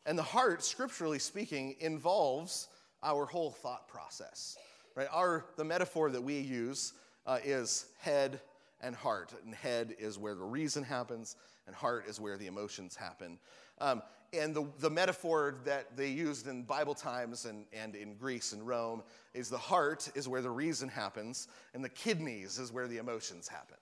And 0.06 0.17
the 0.17 0.23
heart, 0.23 0.63
scripturally 0.63 1.17
speaking, 1.17 1.75
involves 1.80 2.67
our 3.01 3.25
whole 3.25 3.49
thought 3.49 3.88
process. 3.88 4.56
Right? 4.93 5.08
Our, 5.12 5.45
the 5.56 5.63
metaphor 5.63 6.12
that 6.12 6.21
we 6.21 6.38
use 6.38 6.93
uh, 7.25 7.39
is 7.43 7.88
head 7.99 8.39
and 8.82 8.95
heart. 8.95 9.34
And 9.43 9.56
head 9.56 9.95
is 9.97 10.19
where 10.19 10.36
the 10.36 10.43
reason 10.43 10.84
happens, 10.84 11.36
and 11.67 11.75
heart 11.75 12.06
is 12.08 12.19
where 12.19 12.38
the 12.38 12.47
emotions 12.47 12.95
happen. 12.95 13.39
Um, 13.80 14.01
and 14.34 14.54
the, 14.54 14.67
the 14.80 14.89
metaphor 14.89 15.56
that 15.65 15.95
they 15.95 16.10
used 16.10 16.47
in 16.47 16.63
Bible 16.63 16.93
times 16.93 17.45
and, 17.45 17.65
and 17.73 17.95
in 17.95 18.15
Greece 18.15 18.54
and 18.54 18.65
Rome 18.65 19.04
is 19.34 19.49
the 19.49 19.58
heart 19.58 20.10
is 20.15 20.28
where 20.28 20.41
the 20.41 20.49
reason 20.49 20.89
happens, 20.89 21.47
and 21.73 21.84
the 21.84 21.89
kidneys 21.89 22.60
is 22.60 22.71
where 22.71 22.88
the 22.88 22.97
emotions 22.97 23.47
happen, 23.47 23.78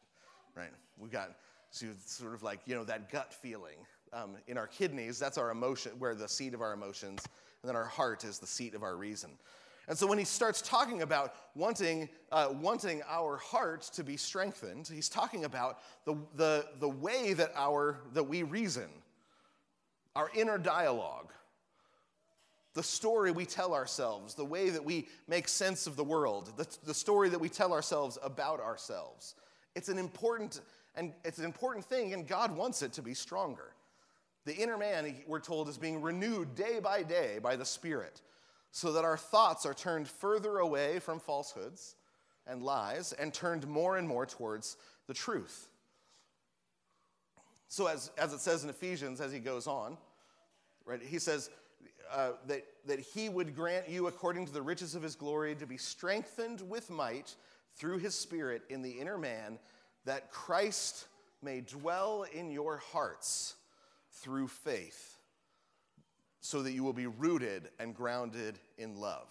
right? 0.55 0.71
We've 0.97 1.11
got 1.11 1.35
so 1.71 1.87
sort 2.05 2.35
of 2.35 2.43
like, 2.43 2.59
you 2.65 2.75
know, 2.75 2.83
that 2.83 3.11
gut 3.11 3.33
feeling. 3.33 3.77
Um, 4.11 4.35
in 4.47 4.59
our 4.59 4.67
kidneys, 4.67 5.17
that's 5.17 5.39
our 5.39 5.49
emotion, 5.49 5.93
where 5.97 6.13
the 6.13 6.27
seat 6.27 6.53
of 6.53 6.61
our 6.61 6.73
emotions, 6.73 7.23
and 7.61 7.69
then 7.69 7.75
our 7.75 7.85
heart 7.85 8.23
is 8.23 8.37
the 8.37 8.45
seat 8.45 8.75
of 8.75 8.83
our 8.83 8.95
reason. 8.95 9.31
And 9.87 9.97
so 9.97 10.07
when 10.07 10.17
he 10.17 10.23
starts 10.23 10.61
talking 10.61 11.01
about 11.01 11.35
wanting, 11.55 12.07
uh, 12.31 12.49
wanting 12.61 13.01
our 13.07 13.37
heart 13.37 13.81
to 13.93 14.03
be 14.03 14.15
strengthened, 14.15 14.89
he's 14.91 15.09
talking 15.09 15.43
about 15.43 15.79
the, 16.05 16.15
the, 16.35 16.65
the 16.79 16.87
way 16.87 17.33
that, 17.33 17.51
our, 17.55 17.97
that 18.13 18.23
we 18.23 18.43
reason, 18.43 18.87
our 20.15 20.29
inner 20.33 20.57
dialogue, 20.57 21.33
the 22.73 22.83
story 22.83 23.31
we 23.31 23.45
tell 23.45 23.73
ourselves, 23.73 24.35
the 24.35 24.45
way 24.45 24.69
that 24.69 24.83
we 24.83 25.07
make 25.27 25.47
sense 25.47 25.85
of 25.85 25.95
the 25.95 26.03
world, 26.03 26.53
the, 26.57 26.67
the 26.85 26.93
story 26.93 27.29
that 27.29 27.39
we 27.39 27.49
tell 27.49 27.73
ourselves 27.73 28.17
about 28.23 28.59
ourselves. 28.59 29.35
It's 29.75 29.89
an 29.89 29.97
important 29.97 30.61
and 30.95 31.11
it's 31.25 31.39
an 31.39 31.45
important 31.45 31.83
thing, 31.85 32.13
and 32.13 32.27
God 32.27 32.55
wants 32.55 32.83
it 32.83 32.93
to 32.93 33.01
be 33.01 33.15
stronger. 33.15 33.73
The 34.45 34.55
inner 34.55 34.77
man, 34.77 35.15
we're 35.25 35.39
told, 35.39 35.67
is 35.67 35.77
being 35.77 36.01
renewed 36.01 36.53
day 36.53 36.79
by 36.79 37.01
day 37.01 37.39
by 37.41 37.55
the 37.55 37.65
Spirit 37.65 38.21
so 38.75 38.91
that 38.91 39.05
our 39.05 39.17
thoughts 39.17 39.67
are 39.67 39.73
turned 39.75 40.07
further 40.07 40.57
away 40.57 40.97
from 40.97 41.19
falsehoods 41.19 41.95
and 42.47 42.63
lies 42.63 43.13
and 43.13 43.31
turned 43.31 43.67
more 43.67 43.97
and 43.97 44.07
more 44.07 44.25
towards 44.25 44.77
the 45.05 45.13
truth. 45.13 45.69
So, 47.67 47.85
as, 47.85 48.09
as 48.17 48.33
it 48.33 48.39
says 48.39 48.63
in 48.63 48.71
Ephesians, 48.71 49.21
as 49.21 49.31
he 49.31 49.37
goes 49.37 49.67
on, 49.67 49.95
right, 50.85 50.99
he 51.03 51.19
says 51.19 51.51
uh, 52.11 52.31
that, 52.47 52.65
that 52.87 52.99
he 52.99 53.29
would 53.29 53.55
grant 53.55 53.87
you, 53.87 54.07
according 54.07 54.47
to 54.47 54.51
the 54.51 54.61
riches 54.61 54.95
of 54.95 55.03
his 55.03 55.13
glory, 55.13 55.53
to 55.53 55.67
be 55.67 55.77
strengthened 55.77 56.59
with 56.67 56.89
might 56.89 57.35
through 57.75 57.99
his 57.99 58.15
Spirit 58.15 58.63
in 58.69 58.81
the 58.81 58.91
inner 58.91 59.19
man, 59.19 59.59
that 60.05 60.31
Christ 60.31 61.05
may 61.43 61.61
dwell 61.61 62.25
in 62.33 62.49
your 62.49 62.77
hearts 62.77 63.53
through 64.09 64.47
faith 64.47 65.19
so 66.43 66.61
that 66.61 66.73
you 66.73 66.83
will 66.83 66.93
be 66.93 67.07
rooted 67.07 67.69
and 67.79 67.95
grounded 67.95 68.59
in 68.77 68.97
love. 68.97 69.29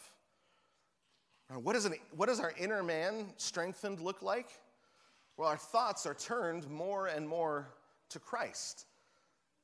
What, 1.63 1.77
is 1.77 1.85
an, 1.85 1.95
what 2.17 2.27
does 2.27 2.41
our 2.41 2.55
inner 2.59 2.83
man 2.83 3.27
strengthened 3.37 4.01
look 4.01 4.23
like? 4.23 4.49
Well, 5.37 5.47
our 5.47 5.59
thoughts 5.59 6.07
are 6.07 6.15
turned 6.15 6.71
more 6.71 7.09
and 7.09 7.29
more 7.29 7.69
to 8.09 8.19
Christ. 8.19 8.87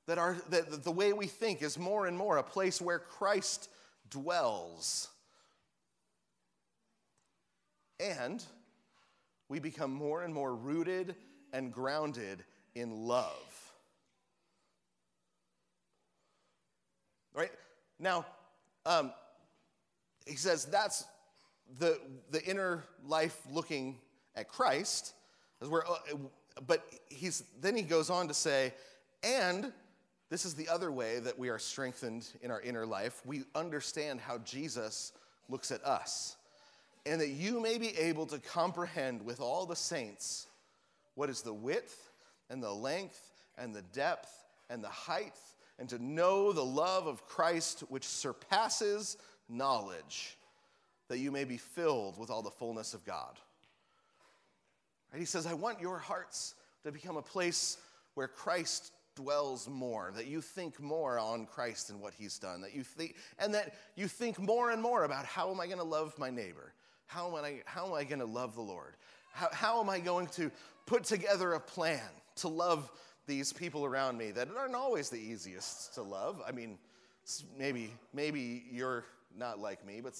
That, 0.06 0.18
our, 0.18 0.37
that 0.50 0.84
the 0.84 0.90
way 0.90 1.14
we 1.14 1.26
think 1.26 1.62
is 1.62 1.78
more 1.78 2.06
and 2.06 2.18
more 2.18 2.37
a 2.37 2.42
place 2.42 2.82
where 2.82 2.98
Christ 2.98 3.70
dwells. 4.11 5.08
And 7.98 8.44
we 9.48 9.58
become 9.58 9.92
more 9.92 10.22
and 10.22 10.34
more 10.34 10.54
rooted 10.54 11.14
and 11.54 11.72
grounded 11.72 12.44
in 12.74 13.06
love. 13.06 13.72
Right? 17.34 17.52
Now, 17.98 18.26
um, 18.87 19.12
he 20.26 20.37
says 20.37 20.64
that's 20.66 21.04
the, 21.78 21.98
the 22.30 22.42
inner 22.44 22.84
life 23.04 23.38
looking 23.50 23.98
at 24.37 24.48
Christ. 24.48 25.14
As 25.61 25.68
we're, 25.68 25.84
uh, 25.84 26.16
but 26.66 26.84
he's, 27.08 27.44
then 27.61 27.76
he 27.76 27.82
goes 27.82 28.11
on 28.11 28.28
to 28.28 28.34
say, 28.34 28.72
and 29.22 29.72
this 30.30 30.44
is 30.44 30.54
the 30.54 30.68
other 30.68 30.92
way 30.92 31.18
that 31.20 31.38
we 31.38 31.48
are 31.48 31.58
strengthened 31.58 32.28
in 32.42 32.50
our 32.50 32.61
inner 32.61 32.87
life. 32.87 33.22
We 33.24 33.44
understand 33.54 34.20
how 34.20 34.38
Jesus 34.38 35.12
looks 35.48 35.70
at 35.70 35.84
us. 35.84 36.37
And 37.06 37.20
that 37.20 37.28
you 37.28 37.61
may 37.61 37.78
be 37.78 37.96
able 37.96 38.26
to 38.26 38.38
comprehend 38.38 39.24
with 39.24 39.40
all 39.40 39.64
the 39.64 39.76
saints 39.76 40.46
what 41.14 41.30
is 41.30 41.40
the 41.40 41.54
width 41.54 42.11
and 42.50 42.62
the 42.62 42.72
length 42.72 43.18
and 43.56 43.74
the 43.74 43.82
depth 43.82 44.30
and 44.68 44.84
the 44.84 44.88
height 44.88 45.34
and 45.78 45.88
to 45.88 46.02
know 46.02 46.52
the 46.52 46.64
love 46.64 47.06
of 47.06 47.26
Christ 47.26 47.84
which 47.88 48.04
surpasses 48.04 49.16
knowledge, 49.48 50.36
that 51.08 51.18
you 51.18 51.30
may 51.30 51.44
be 51.44 51.56
filled 51.56 52.18
with 52.18 52.30
all 52.30 52.42
the 52.42 52.50
fullness 52.50 52.94
of 52.94 53.04
God. 53.04 53.38
He 55.16 55.24
says, 55.24 55.46
I 55.46 55.54
want 55.54 55.80
your 55.80 55.98
hearts 55.98 56.54
to 56.84 56.92
become 56.92 57.16
a 57.16 57.22
place 57.22 57.78
where 58.14 58.28
Christ 58.28 58.92
dwells 59.16 59.68
more, 59.68 60.12
that 60.14 60.26
you 60.26 60.40
think 60.40 60.80
more 60.80 61.18
on 61.18 61.46
Christ 61.46 61.90
and 61.90 62.00
what 62.00 62.14
he's 62.14 62.38
done, 62.38 62.60
that 62.60 62.74
you 62.74 62.82
think, 62.82 63.16
and 63.38 63.54
that 63.54 63.74
you 63.96 64.06
think 64.06 64.38
more 64.38 64.70
and 64.70 64.82
more 64.82 65.04
about 65.04 65.24
how 65.24 65.50
am 65.50 65.60
I 65.60 65.66
going 65.66 65.78
to 65.78 65.84
love 65.84 66.16
my 66.18 66.30
neighbor? 66.30 66.72
How 67.06 67.26
am 67.26 67.44
I, 67.44 67.62
I 67.74 68.04
going 68.04 68.20
to 68.20 68.26
love 68.26 68.54
the 68.54 68.60
Lord? 68.60 68.94
How, 69.32 69.48
how 69.52 69.80
am 69.80 69.88
I 69.88 69.98
going 69.98 70.26
to 70.28 70.50
put 70.86 71.04
together 71.04 71.54
a 71.54 71.60
plan 71.60 72.02
to 72.36 72.48
love 72.48 72.90
these 73.28 73.52
people 73.52 73.84
around 73.84 74.18
me 74.18 74.32
that 74.32 74.48
aren't 74.58 74.74
always 74.74 75.10
the 75.10 75.18
easiest 75.18 75.94
to 75.94 76.02
love. 76.02 76.42
I 76.44 76.50
mean, 76.50 76.78
maybe 77.56 77.92
maybe 78.12 78.64
you're 78.72 79.04
not 79.36 79.60
like 79.60 79.86
me, 79.86 80.00
but 80.00 80.14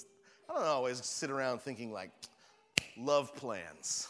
I 0.49 0.55
don't 0.55 0.65
always 0.65 1.05
sit 1.05 1.31
around 1.31 1.61
thinking 1.63 1.91
like 1.91 2.11
love 2.97 3.35
plans. 3.35 4.07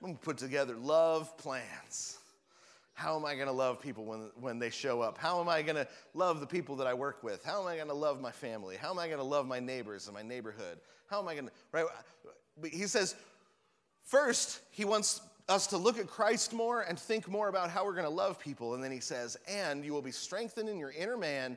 I'm 0.00 0.08
gonna 0.08 0.18
put 0.18 0.38
together 0.38 0.74
love 0.76 1.36
plans. 1.36 2.16
How 2.94 3.16
am 3.16 3.24
I 3.24 3.34
to 3.34 3.50
love 3.50 3.80
people 3.80 4.04
when, 4.04 4.30
when 4.38 4.58
they 4.58 4.70
show 4.70 5.00
up? 5.00 5.16
How 5.16 5.40
am 5.40 5.48
I 5.48 5.62
to 5.62 5.88
love 6.14 6.40
the 6.40 6.46
people 6.46 6.76
that 6.76 6.86
I 6.86 6.94
work 6.94 7.22
with? 7.22 7.42
How 7.44 7.62
am 7.62 7.66
I 7.66 7.78
to 7.78 7.94
love 7.94 8.20
my 8.20 8.30
family? 8.30 8.76
How 8.76 8.90
am 8.90 8.98
I 8.98 9.08
to 9.08 9.22
love 9.22 9.46
my 9.46 9.58
neighbors 9.58 10.06
and 10.06 10.14
my 10.14 10.22
neighborhood? 10.22 10.78
How 11.08 11.20
am 11.20 11.28
I 11.28 11.34
to, 11.36 11.50
right? 11.72 11.86
He 12.62 12.86
says, 12.86 13.14
first, 14.04 14.60
he 14.70 14.84
wants 14.84 15.22
us 15.48 15.66
to 15.68 15.76
look 15.76 15.98
at 15.98 16.06
Christ 16.06 16.52
more 16.52 16.82
and 16.82 16.98
think 16.98 17.28
more 17.28 17.48
about 17.48 17.70
how 17.70 17.84
we're 17.84 17.94
going 17.94 18.04
to 18.04 18.10
love 18.10 18.38
people. 18.38 18.74
And 18.74 18.82
then 18.82 18.92
he 18.92 19.00
says, 19.00 19.36
and 19.48 19.84
you 19.84 19.92
will 19.92 20.02
be 20.02 20.12
strengthened 20.12 20.68
in 20.68 20.78
your 20.78 20.92
inner 20.92 21.16
man 21.16 21.56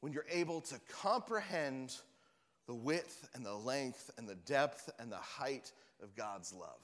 when 0.00 0.12
you're 0.12 0.26
able 0.30 0.60
to 0.62 0.76
comprehend 0.88 1.96
the 2.66 2.74
width 2.74 3.28
and 3.34 3.44
the 3.44 3.54
length 3.54 4.10
and 4.18 4.28
the 4.28 4.34
depth 4.34 4.90
and 4.98 5.10
the 5.10 5.16
height 5.16 5.72
of 6.02 6.14
God's 6.14 6.52
love. 6.52 6.80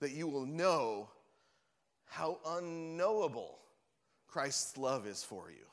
That 0.00 0.12
you 0.12 0.28
will 0.28 0.46
know 0.46 1.08
how 2.06 2.38
unknowable 2.46 3.58
Christ's 4.26 4.76
love 4.76 5.06
is 5.06 5.22
for 5.22 5.50
you. 5.50 5.66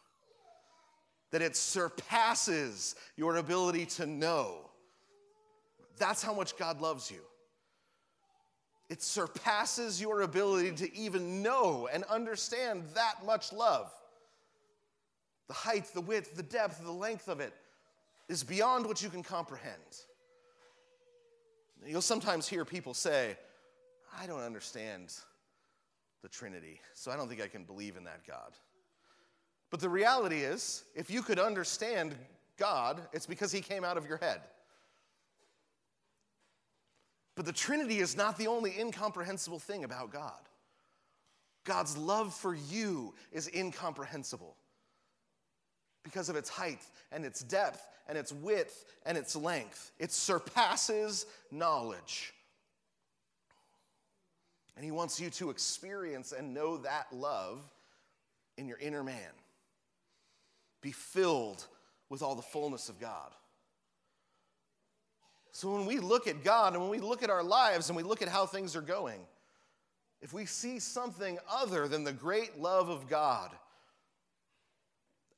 That 1.32 1.42
it 1.42 1.56
surpasses 1.56 2.96
your 3.16 3.38
ability 3.38 3.86
to 3.88 4.06
know 4.06 4.70
That's 6.02 6.24
how 6.24 6.34
much 6.34 6.58
God 6.58 6.82
loves 6.82 7.12
you. 7.12 7.22
It 8.92 9.02
surpasses 9.02 10.02
your 10.02 10.20
ability 10.20 10.72
to 10.74 10.94
even 10.94 11.42
know 11.42 11.88
and 11.94 12.04
understand 12.04 12.84
that 12.94 13.26
much 13.26 13.54
love. 13.54 13.90
The 15.48 15.54
height, 15.54 15.86
the 15.94 16.02
width, 16.02 16.36
the 16.36 16.44
depth, 16.44 16.84
the 16.84 16.92
length 16.92 17.30
of 17.30 17.40
it 17.40 17.54
is 18.28 18.44
beyond 18.44 18.86
what 18.86 19.02
you 19.02 19.08
can 19.08 19.24
comprehend. 19.24 20.02
You'll 21.86 22.02
sometimes 22.02 22.50
hear 22.50 22.66
people 22.66 22.94
say, 22.94 23.38
I 24.20 24.28
don't 24.28 24.42
understand 24.42 25.14
the 26.22 26.28
Trinity, 26.28 26.82
so 26.94 27.12
I 27.12 27.16
don't 27.16 27.30
think 27.30 27.42
I 27.42 27.48
can 27.48 27.64
believe 27.64 27.96
in 27.96 28.04
that 28.04 28.28
God. 28.28 28.52
But 29.70 29.80
the 29.80 29.88
reality 29.88 30.42
is, 30.42 30.84
if 30.96 31.10
you 31.10 31.22
could 31.22 31.40
understand 31.40 32.14
God, 32.58 33.00
it's 33.14 33.26
because 33.26 33.54
He 33.54 33.62
came 33.62 33.86
out 33.86 33.96
of 33.96 34.06
your 34.06 34.18
head. 34.18 34.42
But 37.36 37.46
the 37.46 37.54
Trinity 37.54 38.00
is 38.00 38.18
not 38.18 38.38
the 38.38 38.48
only 38.48 38.78
incomprehensible 38.80 39.60
thing 39.60 39.84
about 39.84 40.12
God. 40.12 40.34
God's 41.64 41.98
love 41.98 42.34
for 42.34 42.56
you 42.56 43.14
is 43.32 43.50
incomprehensible 43.54 44.56
because 46.04 46.30
of 46.30 46.36
its 46.36 46.50
height 46.50 46.82
and 47.12 47.24
its 47.24 47.42
depth 47.42 47.88
and 48.08 48.18
its 48.18 48.34
width 48.34 48.86
and 49.06 49.18
its 49.18 49.36
length. 49.36 49.92
It 50.00 50.12
surpasses 50.12 51.26
knowledge. 51.52 52.34
And 54.76 54.84
He 54.84 54.92
wants 54.92 55.20
you 55.20 55.30
to 55.32 55.50
experience 55.50 56.32
and 56.32 56.54
know 56.54 56.78
that 56.78 57.08
love 57.14 57.62
in 58.58 58.68
your 58.68 58.80
inner 58.80 59.04
man. 59.04 59.32
Be 60.82 60.92
filled 60.92 61.66
with 62.10 62.24
all 62.24 62.36
the 62.36 62.42
fullness 62.42 62.90
of 62.90 63.00
God. 63.00 63.32
So 65.52 65.72
when 65.72 65.86
we 65.86 66.00
look 66.00 66.28
at 66.28 66.44
God 66.44 66.74
and 66.74 66.82
when 66.82 66.92
we 66.92 67.00
look 67.00 67.24
at 67.24 67.30
our 67.30 67.44
lives 67.44 67.90
and 67.90 67.98
we 67.98 68.04
look 68.04 68.22
at 68.22 68.30
how 68.30 68.46
things 68.46 68.76
are 68.76 68.82
going, 68.82 69.20
if 70.22 70.34
we 70.34 70.46
see 70.46 70.80
something 70.80 71.40
other 71.50 71.88
than 71.88 72.04
the 72.04 72.14
great 72.14 72.60
love 72.60 72.90
of 72.90 73.10
God 73.10 73.52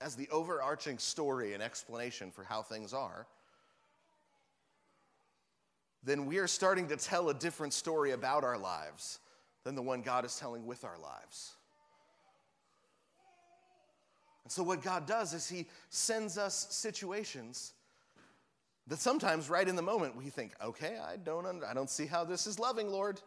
as 0.02 0.16
the 0.16 0.28
overarching 0.30 0.98
story 0.98 1.54
and 1.54 1.64
explanation 1.64 2.30
for 2.30 2.44
how 2.44 2.62
things 2.62 2.94
are, 2.94 3.26
then 6.04 6.26
we 6.26 6.38
are 6.38 6.48
starting 6.48 6.88
to 6.90 6.98
tell 6.98 7.30
a 7.30 7.34
different 7.34 7.74
story 7.74 8.12
about 8.12 8.44
our 8.44 8.58
lives 8.58 9.20
than 9.64 9.74
the 9.74 9.82
one 9.82 10.02
God 10.02 10.26
is 10.26 10.38
telling 10.38 10.66
with 10.66 10.84
our 10.84 10.98
lives. 11.02 11.54
And 14.44 14.52
so, 14.52 14.62
what 14.64 14.82
God 14.82 15.06
does 15.06 15.34
is 15.34 15.48
He 15.48 15.68
sends 15.90 16.38
us 16.38 16.68
situations 16.70 17.72
that 18.88 19.00
sometimes, 19.00 19.50
right 19.50 19.68
in 19.68 19.76
the 19.76 19.82
moment, 19.82 20.16
we 20.16 20.30
think, 20.30 20.54
okay, 20.64 20.98
I 20.98 21.16
don't, 21.16 21.46
under, 21.46 21.66
I 21.66 21.74
don't 21.74 21.90
see 21.90 22.06
how 22.06 22.24
this 22.26 22.48
is 22.48 22.60
loving, 22.60 22.90
Lord. 22.90 23.22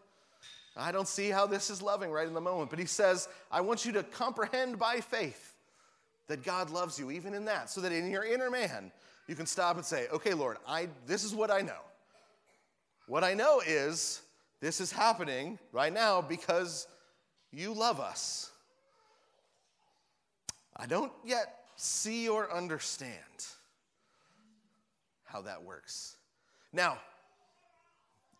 I 0.77 0.93
don't 0.93 1.09
see 1.09 1.31
how 1.31 1.47
this 1.47 1.71
is 1.71 1.81
loving 1.81 2.11
right 2.11 2.27
in 2.27 2.35
the 2.35 2.41
moment. 2.41 2.69
But 2.69 2.79
He 2.79 2.85
says, 2.85 3.29
I 3.51 3.63
want 3.63 3.87
you 3.87 3.93
to 3.93 4.03
comprehend 4.03 4.79
by 4.79 5.01
faith 5.01 5.55
that 6.29 6.43
God 6.43 6.71
loves 6.71 6.99
you, 6.99 7.11
even 7.11 7.33
in 7.33 7.47
that, 7.47 7.71
so 7.71 7.81
that 7.81 7.93
in 7.93 8.11
your 8.11 8.25
inner 8.25 8.51
man, 8.51 8.93
you 9.29 9.35
can 9.35 9.47
stop 9.47 9.77
and 9.77 9.85
say, 9.85 10.07
okay, 10.13 10.35
Lord, 10.35 10.59
I, 10.69 10.89
this 11.07 11.25
is 11.25 11.35
what 11.35 11.51
I 11.51 11.63
know. 11.63 11.81
What 13.07 13.25
I 13.25 13.35
know 13.35 13.63
is 13.67 14.21
this 14.61 14.81
is 14.81 14.93
happening 14.93 15.59
right 15.73 15.93
now 15.93 16.21
because 16.21 16.87
you 17.53 17.73
love 17.73 18.01
us. 18.01 18.51
I 20.77 20.87
don't 20.87 21.13
yet 21.25 21.61
see 21.77 22.29
or 22.29 22.53
understand 22.53 23.15
how 25.37 25.43
that 25.43 25.63
works. 25.63 26.17
Now, 26.73 26.97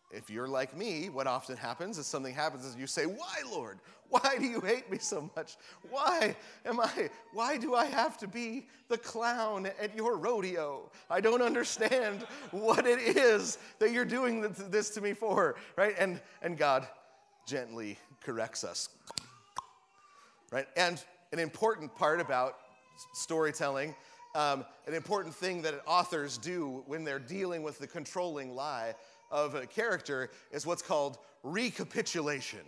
if 0.09 0.31
you're 0.31 0.47
like 0.47 0.75
me, 0.75 1.09
what 1.09 1.27
often 1.27 1.55
happens 1.55 1.99
is 1.99 2.07
something 2.07 2.33
happens 2.33 2.65
is 2.65 2.75
you 2.75 2.87
say, 2.87 3.05
Why, 3.05 3.35
Lord? 3.51 3.77
Why 4.09 4.37
do 4.39 4.45
you 4.45 4.61
hate 4.61 4.89
me 4.89 4.97
so 4.97 5.29
much? 5.35 5.57
Why 5.91 6.35
am 6.65 6.79
I, 6.79 7.09
why 7.33 7.57
do 7.57 7.75
I 7.75 7.85
have 7.85 8.17
to 8.19 8.27
be 8.27 8.65
the 8.87 8.97
clown 8.97 9.69
at 9.79 9.95
your 9.95 10.17
rodeo? 10.17 10.89
I 11.09 11.19
don't 11.19 11.41
understand 11.41 12.25
what 12.51 12.87
it 12.87 12.99
is 12.99 13.59
that 13.79 13.91
you're 13.91 14.05
doing 14.05 14.55
this 14.69 14.89
to 14.91 15.01
me 15.01 15.13
for, 15.13 15.55
right? 15.75 15.93
And, 15.99 16.21
and 16.41 16.57
God 16.57 16.87
gently 17.45 17.99
corrects 18.23 18.63
us, 18.63 18.89
right? 20.51 20.67
And 20.77 21.03
an 21.33 21.39
important 21.39 21.93
part 21.95 22.21
about 22.21 22.55
storytelling 23.13 23.93
um, 24.37 24.65
an 24.85 24.93
important 24.93 25.33
thing 25.33 25.63
that 25.63 25.81
authors 25.87 26.37
do 26.37 26.83
when 26.85 27.03
they're 27.03 27.17
dealing 27.17 27.63
with 27.63 27.79
the 27.79 27.87
controlling 27.87 28.53
lie 28.53 28.93
of 29.31 29.55
a 29.55 29.65
character 29.65 30.29
is 30.51 30.63
what's 30.63 30.83
called 30.83 31.17
recapitulation. 31.41 32.59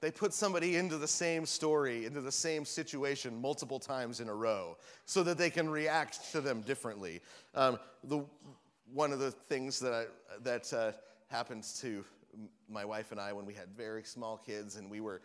They 0.00 0.12
put 0.12 0.32
somebody 0.32 0.76
into 0.76 0.96
the 0.96 1.08
same 1.08 1.44
story, 1.44 2.06
into 2.06 2.20
the 2.20 2.30
same 2.30 2.64
situation 2.64 3.40
multiple 3.40 3.80
times 3.80 4.20
in 4.20 4.28
a 4.28 4.34
row 4.34 4.76
so 5.06 5.24
that 5.24 5.38
they 5.38 5.50
can 5.50 5.68
react 5.68 6.30
to 6.30 6.40
them 6.40 6.60
differently. 6.60 7.20
Um, 7.56 7.80
the, 8.04 8.24
one 8.92 9.12
of 9.12 9.18
the 9.18 9.32
things 9.32 9.80
that, 9.80 9.92
I, 9.92 10.04
that 10.44 10.72
uh, 10.72 10.92
happened 11.26 11.64
to 11.80 12.04
my 12.70 12.84
wife 12.84 13.10
and 13.10 13.20
I 13.20 13.32
when 13.32 13.44
we 13.44 13.54
had 13.54 13.70
very 13.76 14.04
small 14.04 14.36
kids 14.36 14.76
and 14.76 14.88
we 14.88 15.00
were 15.00 15.20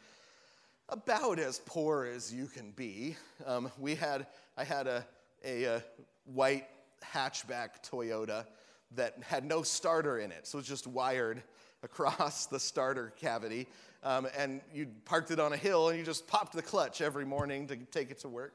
about 0.89 1.37
as 1.37 1.59
poor 1.65 2.05
as 2.05 2.33
you 2.33 2.47
can 2.47 2.71
be, 2.71 3.15
um, 3.45 3.71
we 3.77 3.93
had, 3.93 4.25
I 4.57 4.63
had 4.63 4.87
a, 4.87 5.05
a, 5.43 5.63
a 5.63 5.83
white 6.25 6.67
hatchback 7.03 7.87
Toyota 7.89 8.45
that 8.95 9.15
had 9.23 9.45
no 9.45 9.63
starter 9.63 10.19
in 10.19 10.31
it. 10.31 10.47
So 10.47 10.57
it 10.57 10.61
was 10.61 10.67
just 10.67 10.87
wired 10.87 11.41
across 11.83 12.45
the 12.45 12.59
starter 12.59 13.13
cavity. 13.19 13.67
Um, 14.03 14.27
and 14.37 14.61
you 14.73 14.87
parked 15.05 15.31
it 15.31 15.39
on 15.39 15.53
a 15.53 15.57
hill 15.57 15.89
and 15.89 15.97
you 15.97 16.03
just 16.03 16.27
popped 16.27 16.53
the 16.53 16.61
clutch 16.61 17.01
every 17.01 17.25
morning 17.25 17.67
to 17.67 17.75
take 17.75 18.11
it 18.11 18.19
to 18.19 18.29
work. 18.29 18.53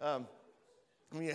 Um, 0.00 0.26
we 1.12 1.32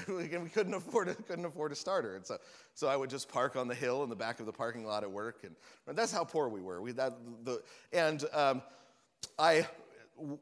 couldn't 0.54 0.74
afford, 0.74 1.08
a, 1.08 1.16
couldn't 1.16 1.46
afford 1.46 1.72
a 1.72 1.76
starter. 1.76 2.16
And 2.16 2.26
so, 2.26 2.38
so 2.74 2.88
I 2.88 2.96
would 2.96 3.10
just 3.10 3.30
park 3.30 3.56
on 3.56 3.68
the 3.68 3.76
hill 3.76 4.04
in 4.04 4.10
the 4.10 4.16
back 4.16 4.40
of 4.40 4.46
the 4.46 4.52
parking 4.52 4.86
lot 4.86 5.04
at 5.04 5.12
work. 5.12 5.44
And, 5.44 5.56
and 5.88 5.98
that's 5.98 6.12
how 6.12 6.24
poor 6.24 6.50
we 6.50 6.62
were. 6.62 6.82
We, 6.82 6.94
that, 6.94 7.18
the, 7.44 7.62
and 7.94 8.24
um, 8.34 8.62
I 9.38 9.68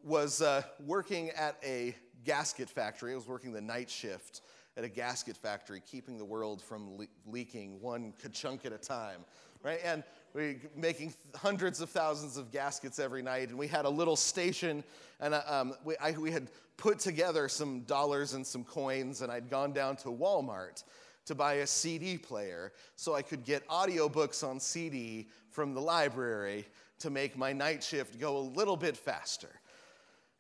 was 0.04 0.42
uh, 0.42 0.64
working 0.80 1.32
at 1.32 1.58
a 1.64 1.96
gasket 2.26 2.70
factory. 2.70 3.14
I 3.14 3.16
was 3.16 3.28
working 3.28 3.54
the 3.54 3.62
night 3.62 3.90
shift 3.90 4.42
at 4.78 4.84
a 4.84 4.90
gasket 4.90 5.38
factory, 5.38 5.82
keeping 5.90 6.18
the 6.18 6.26
world 6.26 6.62
from 6.62 6.98
le- 6.98 7.06
leaking 7.26 7.80
one 7.80 8.14
chunk 8.34 8.66
at 8.66 8.74
a 8.74 8.78
time, 8.78 9.22
right? 9.64 9.80
And 9.86 10.04
we 10.34 10.58
making 10.76 11.14
hundreds 11.34 11.80
of 11.80 11.90
thousands 11.90 12.36
of 12.36 12.52
gaskets 12.52 13.00
every 13.00 13.22
night, 13.22 13.50
and 13.50 13.58
we 13.58 13.68
had 13.68 13.86
a 13.86 13.90
little 13.90 14.18
station, 14.18 14.84
and 15.22 15.34
uh, 15.34 15.42
um, 15.48 15.76
we, 15.86 15.96
I, 15.98 16.12
we 16.12 16.32
had 16.32 16.52
put 16.76 17.00
together 17.00 17.48
some 17.48 17.82
dollars 17.82 18.34
and 18.34 18.46
some 18.46 18.66
coins, 18.66 19.22
and 19.22 19.32
I'd 19.32 19.50
gone 19.50 19.72
down 19.72 19.96
to 19.98 20.10
Walmart 20.10 20.84
to 21.26 21.36
buy 21.36 21.56
a 21.56 21.68
CD 21.68 22.18
player 22.18 22.74
so 22.98 23.16
I 23.16 23.22
could 23.22 23.46
get 23.46 23.66
audiobooks 23.70 24.48
on 24.48 24.60
CD 24.60 25.30
from 25.52 25.74
the 25.74 25.82
library 25.82 26.66
to 27.00 27.10
make 27.10 27.38
my 27.38 27.54
night 27.54 27.84
shift 27.84 28.20
go 28.20 28.38
a 28.38 28.40
little 28.40 28.78
bit 28.78 28.96
faster 28.98 29.50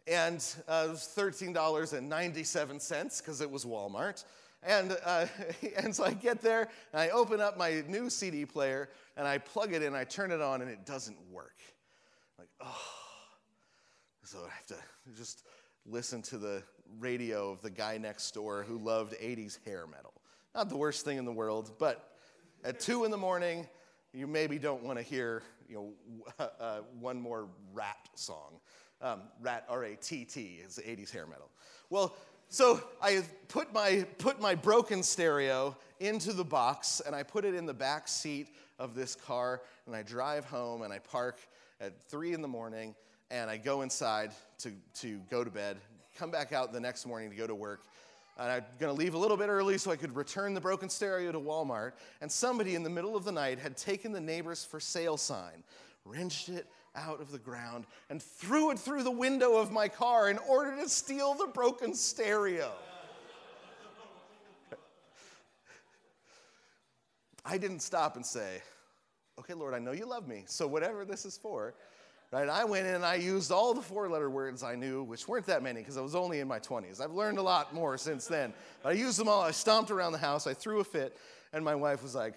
and 0.07 0.45
uh, 0.67 0.85
it 0.87 0.91
was 0.91 1.11
$13.97 1.15 3.17
because 3.17 3.41
it 3.41 3.49
was 3.49 3.65
Walmart. 3.65 4.23
And, 4.61 4.97
uh, 5.05 5.25
and 5.77 5.95
so 5.95 6.03
I 6.03 6.13
get 6.13 6.41
there 6.41 6.69
and 6.93 7.01
I 7.01 7.09
open 7.09 7.41
up 7.41 7.57
my 7.57 7.83
new 7.87 8.09
CD 8.09 8.45
player 8.45 8.89
and 9.17 9.27
I 9.27 9.37
plug 9.37 9.73
it 9.73 9.81
in, 9.81 9.95
I 9.95 10.03
turn 10.03 10.31
it 10.31 10.41
on, 10.41 10.61
and 10.61 10.69
it 10.69 10.85
doesn't 10.85 11.17
work. 11.31 11.59
Like, 12.37 12.49
oh. 12.61 12.81
So 14.23 14.39
I 14.39 14.49
have 14.55 14.65
to 14.67 14.75
just 15.15 15.43
listen 15.85 16.21
to 16.23 16.37
the 16.37 16.63
radio 16.99 17.51
of 17.51 17.61
the 17.61 17.69
guy 17.69 17.97
next 17.97 18.33
door 18.33 18.65
who 18.67 18.79
loved 18.79 19.13
80s 19.13 19.59
hair 19.65 19.85
metal. 19.87 20.13
Not 20.55 20.69
the 20.69 20.77
worst 20.77 21.05
thing 21.05 21.17
in 21.17 21.25
the 21.25 21.31
world, 21.31 21.73
but 21.77 22.11
at 22.63 22.79
2 22.79 23.05
in 23.05 23.11
the 23.11 23.17
morning, 23.17 23.67
you 24.13 24.25
maybe 24.25 24.57
don't 24.57 24.83
want 24.83 24.97
to 24.97 25.03
hear 25.03 25.43
you 25.69 25.75
know, 25.75 25.93
uh, 26.59 26.79
one 26.99 27.21
more 27.21 27.47
rap 27.73 28.07
song. 28.15 28.59
Um, 29.01 29.21
Ratt, 29.41 29.65
R 29.69 29.83
A 29.83 29.95
T 29.95 30.25
T, 30.25 30.59
is 30.65 30.79
80s 30.83 31.11
hair 31.11 31.25
metal. 31.25 31.49
Well, 31.89 32.15
so 32.49 32.81
I 33.01 33.23
put 33.47 33.73
my, 33.73 34.05
put 34.17 34.39
my 34.39 34.55
broken 34.55 35.03
stereo 35.03 35.75
into 35.99 36.31
the 36.33 36.43
box 36.43 37.01
and 37.05 37.15
I 37.15 37.23
put 37.23 37.43
it 37.45 37.53
in 37.53 37.65
the 37.65 37.73
back 37.73 38.07
seat 38.07 38.47
of 38.79 38.95
this 38.95 39.15
car 39.15 39.61
and 39.85 39.95
I 39.95 40.03
drive 40.03 40.45
home 40.45 40.83
and 40.83 40.93
I 40.93 40.99
park 40.99 41.39
at 41.81 42.01
3 42.03 42.33
in 42.33 42.41
the 42.41 42.47
morning 42.47 42.95
and 43.31 43.49
I 43.49 43.57
go 43.57 43.81
inside 43.81 44.31
to, 44.59 44.71
to 45.01 45.19
go 45.29 45.43
to 45.43 45.49
bed, 45.49 45.77
come 46.17 46.31
back 46.31 46.53
out 46.53 46.71
the 46.71 46.79
next 46.79 47.05
morning 47.05 47.29
to 47.29 47.35
go 47.35 47.47
to 47.47 47.55
work. 47.55 47.81
And 48.37 48.51
I'm 48.51 48.63
going 48.79 48.93
to 48.93 48.99
leave 48.99 49.13
a 49.13 49.17
little 49.17 49.37
bit 49.37 49.47
early 49.47 49.77
so 49.77 49.91
I 49.91 49.95
could 49.95 50.15
return 50.15 50.53
the 50.53 50.61
broken 50.61 50.89
stereo 50.89 51.31
to 51.31 51.39
Walmart. 51.39 51.93
And 52.21 52.29
somebody 52.29 52.75
in 52.75 52.83
the 52.83 52.89
middle 52.89 53.15
of 53.15 53.23
the 53.23 53.31
night 53.31 53.59
had 53.59 53.77
taken 53.77 54.11
the 54.11 54.19
neighbor's 54.19 54.65
for 54.65 54.79
sale 54.79 55.17
sign, 55.17 55.63
wrenched 56.03 56.49
it 56.49 56.67
out 56.95 57.21
of 57.21 57.31
the 57.31 57.37
ground 57.37 57.85
and 58.09 58.21
threw 58.21 58.71
it 58.71 58.79
through 58.79 59.03
the 59.03 59.11
window 59.11 59.55
of 59.57 59.71
my 59.71 59.87
car 59.87 60.29
in 60.29 60.37
order 60.39 60.75
to 60.77 60.89
steal 60.89 61.33
the 61.33 61.47
broken 61.47 61.93
stereo. 61.93 62.71
I 67.45 67.57
didn't 67.59 67.81
stop 67.81 68.15
and 68.15 68.25
say, 68.25 68.61
okay, 69.39 69.53
Lord, 69.53 69.73
I 69.73 69.79
know 69.79 69.91
you 69.91 70.07
love 70.07 70.27
me, 70.27 70.43
so 70.47 70.65
whatever 70.65 71.05
this 71.05 71.25
is 71.25 71.37
for, 71.37 71.75
right? 72.31 72.49
I 72.49 72.63
went 72.63 72.87
in 72.87 72.95
and 72.95 73.05
I 73.05 73.15
used 73.15 73.51
all 73.51 73.75
the 73.75 73.81
four 73.81 74.09
letter 74.09 74.31
words 74.31 74.63
I 74.63 74.73
knew, 74.75 75.03
which 75.03 75.27
weren't 75.27 75.45
that 75.45 75.61
many 75.61 75.81
because 75.81 75.97
I 75.97 76.01
was 76.01 76.15
only 76.15 76.39
in 76.39 76.47
my 76.47 76.59
20s. 76.59 76.99
I've 76.99 77.11
learned 77.11 77.37
a 77.37 77.43
lot 77.43 77.73
more 77.73 77.97
since 77.99 78.25
then. 78.25 78.51
But 78.81 78.89
I 78.89 78.91
used 78.93 79.19
them 79.19 79.27
all. 79.27 79.41
I 79.41 79.51
stomped 79.51 79.91
around 79.91 80.13
the 80.13 80.17
house, 80.17 80.47
I 80.47 80.55
threw 80.55 80.79
a 80.79 80.83
fit, 80.83 81.15
and 81.53 81.63
my 81.63 81.75
wife 81.75 82.01
was 82.01 82.15
like, 82.15 82.33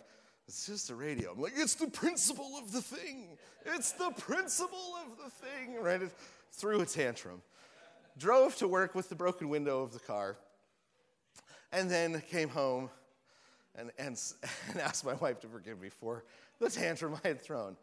it's 0.49 0.67
just 0.67 0.89
a 0.89 0.95
radio. 0.95 1.33
I'm 1.33 1.43
like, 1.43 1.53
it's 1.55 1.75
the 1.75 1.89
principle 1.89 2.57
of 2.59 2.73
the 2.73 2.81
thing. 2.81 3.37
It's 3.67 3.93
the 3.93 4.11
principle 4.13 4.97
of 5.05 5.19
the 5.23 5.31
thing, 5.31 5.75
right? 5.79 6.01
It 6.01 6.11
threw 6.53 6.81
a 6.81 6.87
tantrum. 6.87 7.43
Drove 8.17 8.57
to 8.57 8.67
work 8.67 8.95
with 8.95 9.11
the 9.11 9.15
broken 9.15 9.51
window 9.51 9.83
of 9.83 9.93
the 9.93 9.99
car, 9.99 10.39
and 11.71 11.91
then 11.91 12.23
came 12.31 12.49
home 12.49 12.89
and, 13.77 13.93
and, 13.99 14.21
and 14.71 14.81
asked 14.81 15.05
my 15.05 15.15
wife 15.15 15.39
to 15.41 15.49
forgive 15.49 15.81
me 15.81 15.91
for 15.91 16.25
the 16.59 16.71
tantrum 16.71 17.15
I 17.23 17.29
had 17.29 17.43
thrown. 17.43 17.77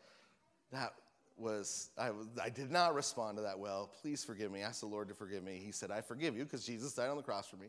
That 0.71 0.93
was, 1.37 1.91
I, 1.99 2.09
I 2.41 2.49
did 2.49 2.71
not 2.71 2.95
respond 2.95 3.37
to 3.37 3.43
that 3.43 3.59
well. 3.59 3.91
Please 4.01 4.23
forgive 4.23 4.51
me. 4.51 4.61
Ask 4.61 4.79
the 4.79 4.87
Lord 4.87 5.07
to 5.09 5.13
forgive 5.13 5.43
me. 5.43 5.61
He 5.63 5.71
said, 5.71 5.91
I 5.91 6.01
forgive 6.01 6.35
you 6.35 6.45
because 6.45 6.65
Jesus 6.65 6.93
died 6.93 7.09
on 7.09 7.17
the 7.17 7.23
cross 7.23 7.47
for 7.47 7.57
me. 7.57 7.67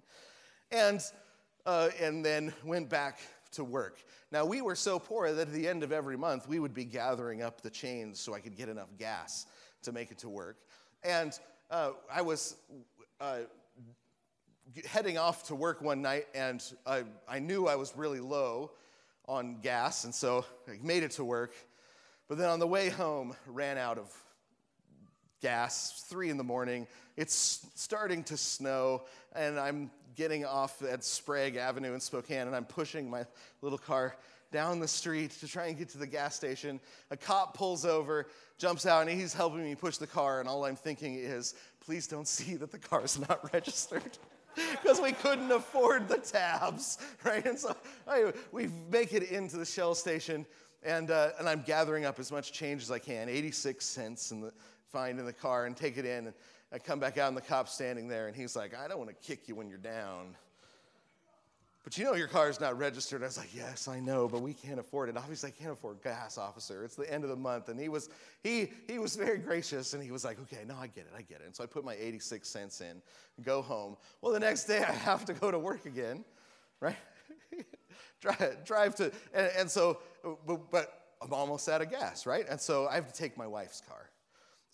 And, 0.71 1.03
uh, 1.67 1.91
and 2.01 2.25
then 2.25 2.55
went 2.65 2.89
back 2.89 3.19
to 3.53 3.65
work. 3.65 4.03
Now, 4.33 4.45
we 4.45 4.61
were 4.61 4.75
so 4.75 4.99
poor 4.99 5.33
that 5.33 5.49
at 5.49 5.53
the 5.53 5.69
end 5.69 5.83
of 5.83 5.93
every 5.93 6.17
month, 6.17 6.49
we 6.49 6.59
would 6.59 6.75
be 6.75 6.85
gathering 6.85 7.43
up 7.43 7.61
the 7.61 7.71
change 7.71 8.17
so 8.17 8.35
I 8.35 8.41
could 8.41 8.57
get 8.57 8.69
enough 8.69 8.89
gas 8.99 9.47
to 9.83 9.93
make 9.93 10.11
it 10.11 10.19
to 10.19 10.29
work. 10.29 10.57
And 11.03 11.39
uh, 11.71 11.93
I 12.13 12.23
was 12.23 12.57
uh, 13.21 13.41
heading 14.87 15.19
off 15.19 15.47
to 15.49 15.55
work 15.55 15.81
one 15.81 16.03
night, 16.03 16.27
and 16.35 16.63
I, 16.87 17.05
I 17.29 17.39
knew 17.39 17.67
I 17.67 17.77
was 17.77 17.93
really 17.97 18.21
low 18.21 18.73
on 19.29 19.61
gas, 19.61 20.05
and 20.05 20.15
so 20.15 20.45
I 20.69 20.79
made 20.83 21.03
it 21.03 21.13
to 21.13 21.25
work. 21.25 21.53
But 22.29 22.39
then 22.39 22.49
on 22.49 22.59
the 22.59 22.67
way 22.67 22.89
home, 22.89 23.35
ran 23.47 23.79
out 23.79 23.99
of 23.99 24.13
gas, 25.41 26.05
three 26.09 26.31
in 26.31 26.37
the 26.37 26.45
morning. 26.45 26.87
It's 27.17 27.67
starting 27.75 28.23
to 28.25 28.37
snow, 28.37 29.03
and 29.35 29.59
I'm 29.59 29.91
getting 30.15 30.45
off 30.45 30.83
at 30.83 31.05
Sprague 31.05 31.57
Avenue 31.57 31.95
in 31.95 32.01
Spokane, 32.01 32.47
and 32.47 32.57
I'm 32.57 32.65
pushing 32.65 33.09
my 33.09 33.25
little 33.61 33.79
car 33.79 34.17
down 34.53 34.81
the 34.81 34.89
street 34.89 35.33
to 35.33 35.49
try 35.49 35.67
and 35.67 35.77
get 35.77 35.89
to 35.91 35.99
the 35.99 36.07
gas 36.07 36.35
station. 36.35 36.81
A 37.11 37.17
cop 37.17 37.57
pulls 37.57 37.85
over, 37.85 38.29
jumps 38.59 38.87
out, 38.87 39.07
and 39.07 39.11
he's 39.11 39.35
helping 39.35 39.63
me 39.63 39.75
push 39.75 39.99
the 39.99 40.07
car, 40.07 40.41
and 40.41 40.49
all 40.49 40.65
I'm 40.65 40.77
thinking 40.77 41.15
is, 41.15 41.55
please 41.81 42.07
don't 42.07 42.29
see 42.29 42.55
that 42.57 42.71
the 42.71 42.79
car's 42.79 43.19
not 43.29 43.53
registered. 43.53 44.19
Because 44.83 45.03
we 45.03 45.13
couldn't 45.13 45.53
afford 45.53 46.09
the 46.09 46.17
tabs, 46.17 46.97
right? 47.25 47.45
And 47.45 47.59
so 47.59 47.77
I, 48.09 48.33
we 48.53 48.71
make 48.91 49.13
it 49.13 49.25
into 49.25 49.59
the 49.59 49.67
Shell 49.67 49.95
station, 49.97 50.47
and, 50.83 51.11
uh, 51.11 51.33
and 51.39 51.47
I'm 51.47 51.61
gathering 51.61 52.07
up 52.07 52.19
as 52.19 52.33
much 52.33 52.53
change 52.53 52.81
as 52.81 52.91
I 52.91 52.99
can 52.99 53.29
86 53.29 53.85
cents 53.85 54.31
in 54.31 54.41
the, 54.41 54.53
find 54.93 55.19
in 55.19 55.27
the 55.27 55.33
car, 55.33 55.67
and 55.67 55.77
take 55.77 55.97
it 55.97 56.05
in. 56.05 56.27
And 56.27 56.35
I 56.73 56.79
come 56.79 56.99
back 56.99 57.19
out, 57.19 57.29
and 57.29 57.37
the 57.37 57.43
cop's 57.43 57.73
standing 57.73 58.09
there, 58.09 58.27
and 58.27 58.37
he's 58.37 58.57
like, 58.57 58.75
I 58.75 58.89
don't 58.89 58.99
want 58.99 59.11
to 59.11 59.27
kick 59.27 59.49
you 59.49 59.55
when 59.55 59.69
you're 59.69 59.79
down. 59.79 60.37
But 61.87 61.97
you 61.97 62.05
know 62.05 62.15
your 62.15 62.27
car's 62.27 62.59
not 62.59 62.77
registered. 62.77 63.23
I 63.23 63.27
was 63.27 63.39
like, 63.39 63.55
yes, 63.55 63.87
I 63.87 64.01
know, 64.01 64.27
but 64.27 64.43
we 64.43 64.55
can't 64.55 64.81
afford 64.81 65.09
it. 65.09 65.17
Obviously, 65.17 65.53
I 65.57 65.63
can't 65.63 65.73
afford 65.73 66.03
gas, 66.03 66.37
officer. 66.37 66.83
It's 66.83 66.97
the 66.97 67.09
end 67.09 67.23
of 67.23 67.31
the 67.31 67.37
month. 67.37 67.69
And 67.69 67.79
he 67.79 67.89
was, 67.89 68.09
he, 68.43 68.73
he 68.89 68.99
was 68.99 69.15
very 69.15 69.39
gracious, 69.39 69.95
and 69.95 70.03
he 70.03 70.11
was 70.11 70.25
like, 70.25 70.41
okay, 70.41 70.65
no, 70.67 70.75
I 70.75 70.89
get 70.89 71.05
it, 71.05 71.13
I 71.17 71.23
get 71.23 71.43
it. 71.43 71.47
And 71.47 71.55
so 71.55 71.63
I 71.63 71.69
put 71.69 71.85
my 71.85 71.95
86 71.95 72.49
cents 72.49 72.81
in, 72.81 73.01
go 73.45 73.63
home. 73.63 73.97
Well, 74.21 74.33
the 74.33 74.41
next 74.41 74.65
day 74.65 74.79
I 74.89 74.91
have 74.91 75.25
to 75.27 75.33
go 75.33 75.53
to 75.53 75.61
work 75.61 75.87
again, 75.87 76.25
right? 76.81 76.97
drive, 78.21 78.65
drive 78.65 78.97
to, 78.97 79.13
and, 79.33 79.53
and 79.57 79.71
so, 79.71 80.01
but, 80.45 80.69
but 80.73 81.03
I'm 81.23 81.33
almost 81.33 81.69
out 81.69 81.83
of 81.83 81.91
gas, 81.91 82.27
right? 82.27 82.47
And 82.51 82.61
so 82.61 82.89
I 82.89 82.97
have 82.97 83.07
to 83.07 83.17
take 83.17 83.39
my 83.39 83.47
wife's 83.47 83.81
car. 83.81 84.11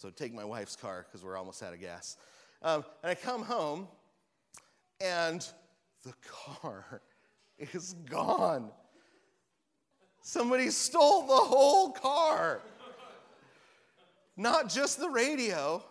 So 0.03 0.11
take 0.11 0.35
my 0.35 0.45
wife's 0.45 0.75
car 0.75 1.07
because 1.07 1.25
we're 1.25 1.37
almost 1.37 1.62
out 1.62 1.73
of 1.73 1.81
gas. 1.81 2.17
Um, 2.61 2.85
and 3.05 3.12
I 3.12 3.15
come 3.15 3.45
home, 3.45 3.87
and 5.01 5.49
the 6.05 6.12
car 6.27 7.03
is 7.59 7.95
gone. 8.11 8.73
Somebody 10.21 10.71
stole 10.71 11.29
the 11.29 11.37
whole 11.37 11.93
car. 11.93 12.62
Not 14.37 14.69
just 14.69 14.99
the 14.99 15.09
radio. 15.09 15.85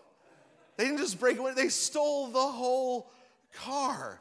They 0.76 0.84
didn't 0.84 1.00
just 1.00 1.17
break 1.17 1.38
it, 1.39 1.56
they 1.56 1.69
stole 1.69 2.28
the 2.28 2.39
whole 2.39 3.10
car. 3.54 4.19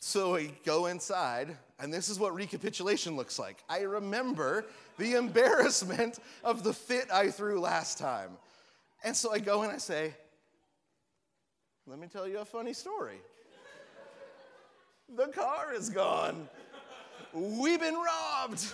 So 0.00 0.34
we 0.34 0.54
go 0.64 0.86
inside, 0.86 1.56
and 1.80 1.92
this 1.92 2.08
is 2.08 2.18
what 2.18 2.34
recapitulation 2.34 3.16
looks 3.16 3.38
like. 3.38 3.62
I 3.68 3.80
remember 3.80 4.66
the 4.98 5.14
embarrassment 5.16 6.18
of 6.44 6.64
the 6.64 6.72
fit 6.72 7.06
I 7.12 7.30
threw 7.30 7.60
last 7.60 7.98
time. 7.98 8.30
And 9.04 9.16
so 9.16 9.32
I 9.32 9.38
go 9.38 9.62
and 9.62 9.70
I 9.70 9.78
say, 9.78 10.14
Let 11.86 11.98
me 11.98 12.08
tell 12.08 12.26
you 12.26 12.38
a 12.38 12.44
funny 12.44 12.72
story. 12.72 13.18
The 15.16 15.28
car 15.28 15.72
is 15.72 15.88
gone. 15.88 16.48
We've 17.32 17.80
been 17.80 17.94
robbed. 17.94 18.66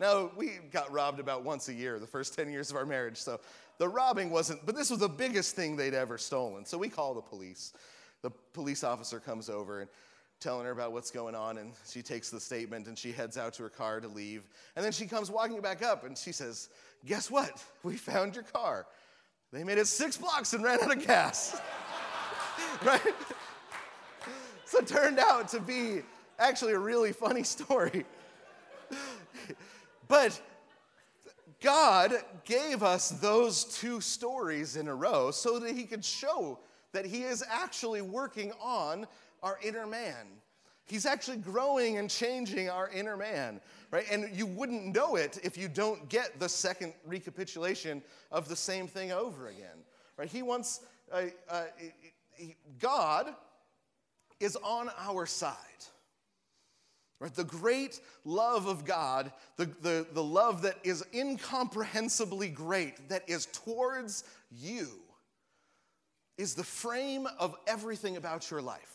Now, 0.00 0.30
we 0.36 0.52
got 0.72 0.90
robbed 0.90 1.20
about 1.20 1.44
once 1.44 1.68
a 1.68 1.74
year 1.74 1.98
the 1.98 2.06
first 2.06 2.34
10 2.34 2.50
years 2.50 2.70
of 2.70 2.76
our 2.76 2.86
marriage, 2.86 3.18
so 3.18 3.38
the 3.78 3.88
robbing 3.88 4.30
wasn't, 4.30 4.64
but 4.64 4.74
this 4.74 4.90
was 4.90 5.00
the 5.00 5.08
biggest 5.08 5.54
thing 5.54 5.76
they'd 5.76 5.94
ever 5.94 6.18
stolen. 6.18 6.64
So 6.64 6.78
we 6.78 6.88
call 6.88 7.14
the 7.14 7.20
police. 7.20 7.72
The 8.22 8.30
police 8.52 8.82
officer 8.82 9.20
comes 9.20 9.50
over 9.50 9.80
and 9.80 9.90
telling 10.40 10.66
her 10.66 10.72
about 10.72 10.92
what's 10.92 11.10
going 11.10 11.34
on, 11.34 11.58
and 11.58 11.72
she 11.88 12.02
takes 12.02 12.30
the 12.30 12.40
statement 12.40 12.86
and 12.86 12.98
she 12.98 13.12
heads 13.12 13.38
out 13.38 13.54
to 13.54 13.62
her 13.62 13.70
car 13.70 14.00
to 14.00 14.08
leave. 14.08 14.48
And 14.76 14.84
then 14.84 14.92
she 14.92 15.06
comes 15.06 15.30
walking 15.30 15.60
back 15.60 15.82
up 15.82 16.04
and 16.04 16.16
she 16.16 16.32
says, 16.32 16.68
Guess 17.06 17.30
what? 17.30 17.62
We 17.82 17.96
found 17.96 18.34
your 18.34 18.44
car. 18.44 18.86
They 19.52 19.62
made 19.62 19.78
it 19.78 19.86
six 19.86 20.16
blocks 20.16 20.52
and 20.52 20.64
ran 20.64 20.80
out 20.82 20.96
of 20.96 21.06
gas. 21.06 21.60
right? 22.84 23.14
So 24.64 24.78
it 24.78 24.86
turned 24.86 25.18
out 25.18 25.48
to 25.48 25.60
be 25.60 26.02
actually 26.38 26.72
a 26.72 26.78
really 26.78 27.12
funny 27.12 27.42
story. 27.42 28.04
but 30.08 30.40
God 31.60 32.12
gave 32.44 32.82
us 32.82 33.10
those 33.10 33.64
two 33.64 34.00
stories 34.00 34.76
in 34.76 34.88
a 34.88 34.94
row 34.94 35.30
so 35.30 35.58
that 35.58 35.74
He 35.74 35.84
could 35.84 36.04
show 36.04 36.58
that 36.92 37.06
He 37.06 37.22
is 37.22 37.44
actually 37.48 38.02
working 38.02 38.52
on 38.60 39.06
our 39.44 39.58
inner 39.62 39.86
man. 39.86 40.26
He's 40.86 41.06
actually 41.06 41.36
growing 41.36 41.98
and 41.98 42.10
changing 42.10 42.68
our 42.68 42.88
inner 42.88 43.16
man, 43.16 43.60
right? 43.90 44.04
And 44.10 44.34
you 44.36 44.46
wouldn't 44.46 44.94
know 44.94 45.16
it 45.16 45.38
if 45.44 45.56
you 45.56 45.68
don't 45.68 46.08
get 46.08 46.40
the 46.40 46.48
second 46.48 46.94
recapitulation 47.06 48.02
of 48.32 48.48
the 48.48 48.56
same 48.56 48.88
thing 48.88 49.12
over 49.12 49.48
again, 49.48 49.84
right? 50.16 50.28
He 50.28 50.42
wants, 50.42 50.80
uh, 51.12 51.22
uh, 51.48 51.64
God 52.78 53.34
is 54.40 54.56
on 54.56 54.90
our 54.98 55.26
side. 55.26 55.54
Right? 57.20 57.32
The 57.32 57.44
great 57.44 58.00
love 58.24 58.66
of 58.66 58.84
God, 58.84 59.32
the, 59.56 59.66
the, 59.80 60.06
the 60.12 60.22
love 60.22 60.62
that 60.62 60.76
is 60.82 61.04
incomprehensibly 61.14 62.48
great, 62.48 63.08
that 63.08 63.22
is 63.28 63.46
towards 63.46 64.24
you, 64.50 64.88
is 66.36 66.54
the 66.54 66.64
frame 66.64 67.26
of 67.38 67.54
everything 67.66 68.16
about 68.16 68.50
your 68.50 68.60
life. 68.60 68.93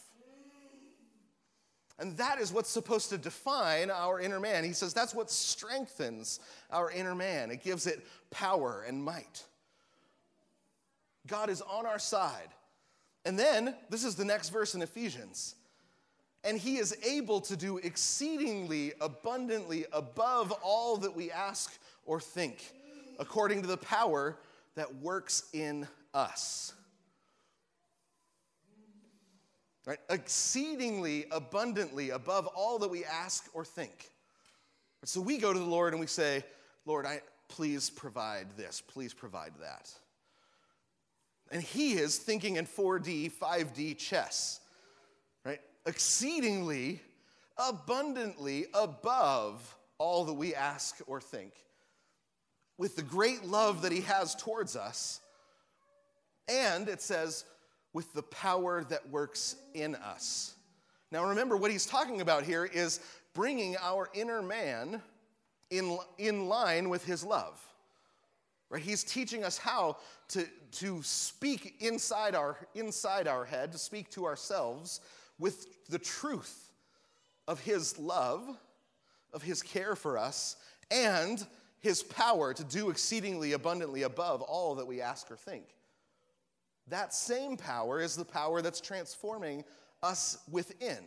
And 2.00 2.16
that 2.18 2.40
is 2.40 2.54
what's 2.54 2.70
supposed 2.70 3.10
to 3.10 3.18
define 3.18 3.92
our 3.92 4.22
inner 4.22 4.40
man. 4.40 4.64
He 4.64 4.74
says 4.74 4.94
that's 4.94 5.14
what 5.14 5.30
strengthens 5.30 6.40
our 6.72 6.90
inner 6.90 7.16
man, 7.16 7.52
it 7.52 7.64
gives 7.64 7.88
it 7.88 8.06
power 8.32 8.86
and 8.88 9.04
might. 9.04 9.44
God 11.28 11.50
is 11.50 11.62
on 11.62 11.86
our 11.86 12.00
side. 12.00 12.50
And 13.26 13.38
then, 13.38 13.76
this 13.90 14.06
is 14.06 14.16
the 14.16 14.26
next 14.26 14.50
verse 14.50 14.76
in 14.76 14.82
Ephesians. 14.82 15.56
And 16.44 16.58
he 16.58 16.78
is 16.78 16.96
able 17.06 17.42
to 17.42 17.58
do 17.58 17.78
exceedingly 17.80 18.94
abundantly 19.02 19.86
above 19.92 20.54
all 20.64 20.98
that 20.98 21.14
we 21.14 21.30
ask 21.32 21.78
or 22.06 22.22
think, 22.22 22.72
according 23.20 23.62
to 23.62 23.68
the 23.68 23.78
power 23.78 24.38
that 24.76 24.96
works 24.96 25.50
in 25.52 25.86
us. 26.14 26.74
Right? 29.90 29.98
Exceedingly 30.12 31.26
abundantly 31.32 32.12
above 32.12 32.46
all 32.46 32.78
that 32.78 32.92
we 32.92 33.04
ask 33.06 33.50
or 33.56 33.66
think. 33.66 34.12
So 35.04 35.20
we 35.20 35.40
go 35.40 35.52
to 35.52 35.58
the 35.58 35.66
Lord 35.66 35.94
and 35.94 36.00
we 36.00 36.06
say, 36.06 36.44
Lord, 36.86 37.08
I, 37.08 37.22
please 37.48 37.90
provide 37.90 38.46
this, 38.56 38.82
please 38.82 39.16
provide 39.16 39.54
that. 39.62 39.92
And 41.52 41.64
he 41.64 41.94
is 41.94 42.20
thinking 42.20 42.58
in 42.58 42.68
4D, 42.68 43.32
5D 43.32 43.98
chess, 43.98 44.60
right? 45.44 45.60
Exceedingly, 45.88 47.02
abundantly 47.58 48.68
above 48.76 49.76
all 49.98 50.24
that 50.26 50.34
we 50.34 50.54
ask 50.54 51.00
or 51.08 51.20
think. 51.20 51.54
With 52.78 52.96
the 52.96 53.02
great 53.02 53.44
love 53.44 53.82
that 53.82 53.92
he 53.92 54.02
has 54.02 54.36
towards 54.36 54.76
us. 54.76 55.20
And 56.48 56.88
it 56.88 57.02
says, 57.02 57.44
with 57.94 58.14
the 58.14 58.24
power 58.24 58.84
that 58.86 59.10
works 59.10 59.56
in 59.74 59.96
us. 59.96 60.56
Now, 61.12 61.30
remember, 61.30 61.58
what 61.58 61.72
he's 61.72 61.86
talking 61.86 62.22
about 62.22 62.44
here 62.44 62.66
is 62.66 63.00
bringing 63.34 63.76
our 63.78 64.10
inner 64.14 64.42
man 64.42 65.02
in, 65.70 65.98
in 66.18 66.48
line 66.48 66.90
with 66.90 67.06
his 67.06 67.24
love. 67.24 67.60
Right? 68.70 68.82
He's 68.82 69.04
teaching 69.04 69.44
us 69.44 69.58
how 69.58 69.98
to, 70.30 70.46
to 70.74 71.02
speak 71.02 71.78
inside 71.80 72.36
our, 72.36 72.58
inside 72.76 73.28
our 73.28 73.46
head, 73.46 73.72
to 73.72 73.80
speak 73.80 74.12
to 74.12 74.26
ourselves 74.26 75.02
with 75.40 75.88
the 75.88 75.98
truth 75.98 76.72
of 77.48 77.60
his 77.60 77.98
love, 77.98 78.48
of 79.34 79.42
his 79.42 79.64
care 79.64 79.96
for 79.96 80.18
us, 80.18 80.58
and 80.92 81.46
his 81.80 82.04
power 82.04 82.54
to 82.54 82.64
do 82.64 82.90
exceedingly 82.90 83.54
abundantly 83.54 84.04
above 84.04 84.42
all 84.42 84.76
that 84.76 84.86
we 84.86 85.02
ask 85.02 85.32
or 85.32 85.38
think. 85.38 85.66
That 86.90 87.14
same 87.14 87.56
power 87.56 88.02
is 88.02 88.16
the 88.16 88.26
power 88.26 88.62
that's 88.62 88.82
transforming 88.82 89.64
us 90.02 90.40
within. 90.52 90.98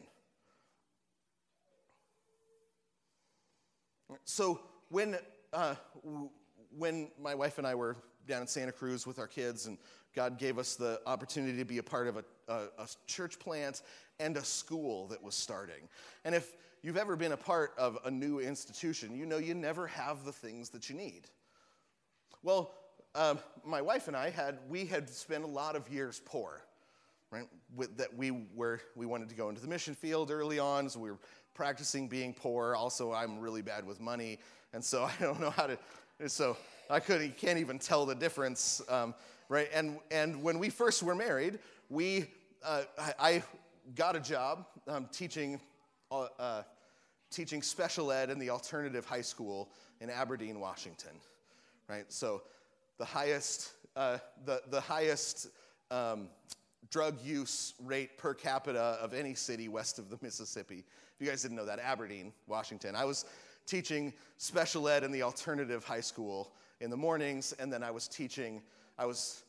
So 4.25 4.61
when, 4.91 5.17
uh, 5.53 5.75
when 6.77 7.11
my 7.21 7.35
wife 7.35 7.59
and 7.59 7.67
I 7.67 7.75
were 7.75 7.97
down 8.29 8.43
in 8.43 8.47
Santa 8.47 8.73
Cruz 8.73 9.07
with 9.07 9.19
our 9.19 9.27
kids, 9.27 9.67
and 9.67 9.79
God 10.15 10.39
gave 10.39 10.59
us 10.59 10.77
the 10.77 11.01
opportunity 11.07 11.59
to 11.59 11.65
be 11.65 11.79
a 11.79 11.83
part 11.83 12.07
of 12.07 12.19
a, 12.19 12.25
a, 12.49 12.55
a 12.79 12.89
church 13.07 13.39
plant 13.39 13.83
and 14.21 14.37
a 14.37 14.45
school 14.45 15.07
that 15.09 15.23
was 15.23 15.35
starting. 15.35 15.89
And 16.25 16.35
if 16.35 16.55
you've 16.83 16.97
ever 16.97 17.17
been 17.17 17.33
a 17.33 17.37
part 17.37 17.73
of 17.79 17.99
a 18.05 18.11
new 18.11 18.39
institution, 18.39 19.17
you 19.17 19.27
know 19.27 19.39
you 19.39 19.55
never 19.55 19.87
have 19.87 20.25
the 20.25 20.33
things 20.33 20.69
that 20.71 20.89
you 20.91 20.95
need. 20.95 21.23
Well, 22.43 22.75
um, 23.15 23.39
my 23.65 23.83
wife 23.83 24.09
and 24.09 24.17
I 24.17 24.31
had 24.31 24.59
we 24.69 24.87
had 24.87 25.09
spent 25.09 25.45
a 25.45 25.49
lot 25.49 25.77
of 25.77 25.89
years 25.89 26.21
poor, 26.25 26.63
right? 27.31 27.47
With, 27.77 27.97
that 27.99 28.17
we 28.17 28.31
were 28.55 28.81
we 28.97 29.07
wanted 29.07 29.29
to 29.29 29.35
go 29.35 29.49
into 29.49 29.61
the 29.61 29.69
mission 29.69 29.95
field 29.95 30.31
early 30.31 30.59
on, 30.59 30.89
so 30.89 31.01
we 31.01 31.11
were 31.11 31.19
practicing 31.55 32.09
being 32.09 32.33
poor. 32.33 32.75
Also, 32.75 33.13
I'm 33.13 33.39
really 33.39 33.63
bad 33.63 33.87
with 33.87 34.01
money, 34.01 34.39
and 34.73 34.83
so 34.83 35.05
I 35.21 35.23
don't 35.23 35.41
know 35.41 35.51
how 35.51 35.67
to. 35.67 35.79
So 36.29 36.57
I 36.89 37.01
couldn't 37.01 37.37
can't 37.37 37.59
even 37.59 37.79
tell 37.79 38.07
the 38.07 38.15
difference, 38.15 38.81
um, 38.89 39.15
right? 39.49 39.69
And 39.75 39.99
and 40.11 40.43
when 40.43 40.59
we 40.59 40.71
first 40.71 41.03
were 41.03 41.15
married, 41.15 41.59
we 41.91 42.27
uh, 42.65 42.83
I, 42.99 43.15
I, 43.19 43.43
got 43.97 44.15
a 44.15 44.21
job 44.21 44.67
um, 44.87 45.09
teaching. 45.13 45.61
Uh, 46.11 46.29
uh, 46.39 46.63
teaching 47.31 47.63
special 47.63 48.13
ed 48.13 48.29
in 48.29 48.39
the 48.39 48.51
alternative 48.51 49.07
high 49.07 49.23
school 49.23 49.71
in 50.03 50.11
Aberdeen, 50.11 50.61
Washington, 50.61 51.13
right? 51.89 52.05
So 52.13 52.43
the 52.99 53.05
highest, 53.05 53.73
uh, 53.97 54.19
the, 54.45 54.63
the 54.71 54.81
highest 54.81 55.49
um, 55.91 56.29
drug 56.91 57.17
use 57.25 57.75
rate 57.83 58.19
per 58.19 58.35
capita 58.35 58.99
of 59.01 59.15
any 59.15 59.35
city 59.35 59.69
west 59.69 59.99
of 59.99 60.11
the 60.11 60.19
Mississippi. 60.23 60.85
If 61.15 61.21
you 61.21 61.27
guys 61.27 61.43
didn't 61.43 61.57
know 61.57 61.67
that, 61.67 61.79
Aberdeen, 61.79 62.33
Washington. 62.47 62.95
I 62.95 63.05
was 63.05 63.25
teaching 63.67 64.13
special 64.39 64.89
ed 64.89 65.05
in 65.05 65.13
the 65.13 65.23
alternative 65.23 65.85
high 65.85 66.01
school 66.01 66.53
in 66.81 66.91
the 66.91 66.97
mornings, 66.97 67.55
and 67.59 67.73
then 67.73 67.83
I 67.83 67.91
was 67.91 68.09
teaching, 68.09 68.63
I 68.99 69.07
was, 69.07 69.45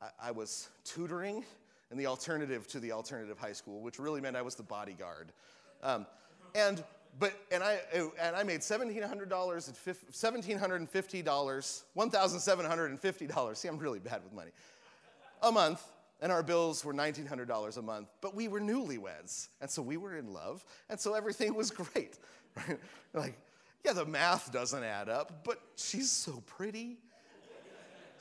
I, 0.00 0.28
I 0.28 0.30
was 0.30 0.68
tutoring 0.84 1.44
in 1.90 1.98
the 1.98 2.06
alternative 2.06 2.66
to 2.68 2.80
the 2.80 2.92
alternative 2.92 3.38
high 3.38 3.52
school, 3.52 3.80
which 3.80 3.98
really 3.98 4.20
meant 4.20 4.36
I 4.36 4.42
was 4.42 4.54
the 4.54 4.62
bodyguard. 4.62 5.32
Um, 5.82 6.06
and 6.54 6.82
but 7.18 7.32
and 7.50 7.62
I 7.62 7.80
oh, 7.96 8.12
and 8.20 8.34
I 8.34 8.42
made 8.42 8.62
seventeen 8.62 9.02
hundred 9.02 9.28
dollars 9.28 9.68
at 9.68 9.96
seventeen 10.10 10.58
hundred 10.58 10.76
and 10.76 10.88
fifty 10.88 11.22
dollars, 11.22 11.84
one 11.94 12.10
thousand 12.10 12.40
seven 12.40 12.64
hundred 12.64 12.90
and 12.90 13.00
fifty 13.00 13.26
dollars. 13.26 13.58
See, 13.58 13.68
I'm 13.68 13.78
really 13.78 13.98
bad 13.98 14.22
with 14.24 14.32
money. 14.32 14.50
A 15.42 15.50
month, 15.50 15.82
and 16.22 16.30
our 16.30 16.44
bills 16.44 16.84
were 16.84 16.94
$1,900 16.94 17.76
a 17.76 17.82
month, 17.82 18.08
but 18.20 18.32
we 18.32 18.46
were 18.46 18.60
newlyweds. 18.60 19.48
And 19.60 19.68
so 19.68 19.82
we 19.82 19.96
were 19.96 20.16
in 20.16 20.32
love, 20.32 20.64
and 20.88 20.98
so 20.98 21.14
everything 21.14 21.54
was 21.54 21.70
great. 21.72 22.16
Right? 22.56 22.78
Like, 23.12 23.38
yeah, 23.84 23.92
the 23.92 24.06
math 24.06 24.52
doesn't 24.52 24.84
add 24.84 25.08
up, 25.08 25.44
but 25.44 25.60
she's 25.74 26.10
so 26.10 26.42
pretty. 26.46 26.98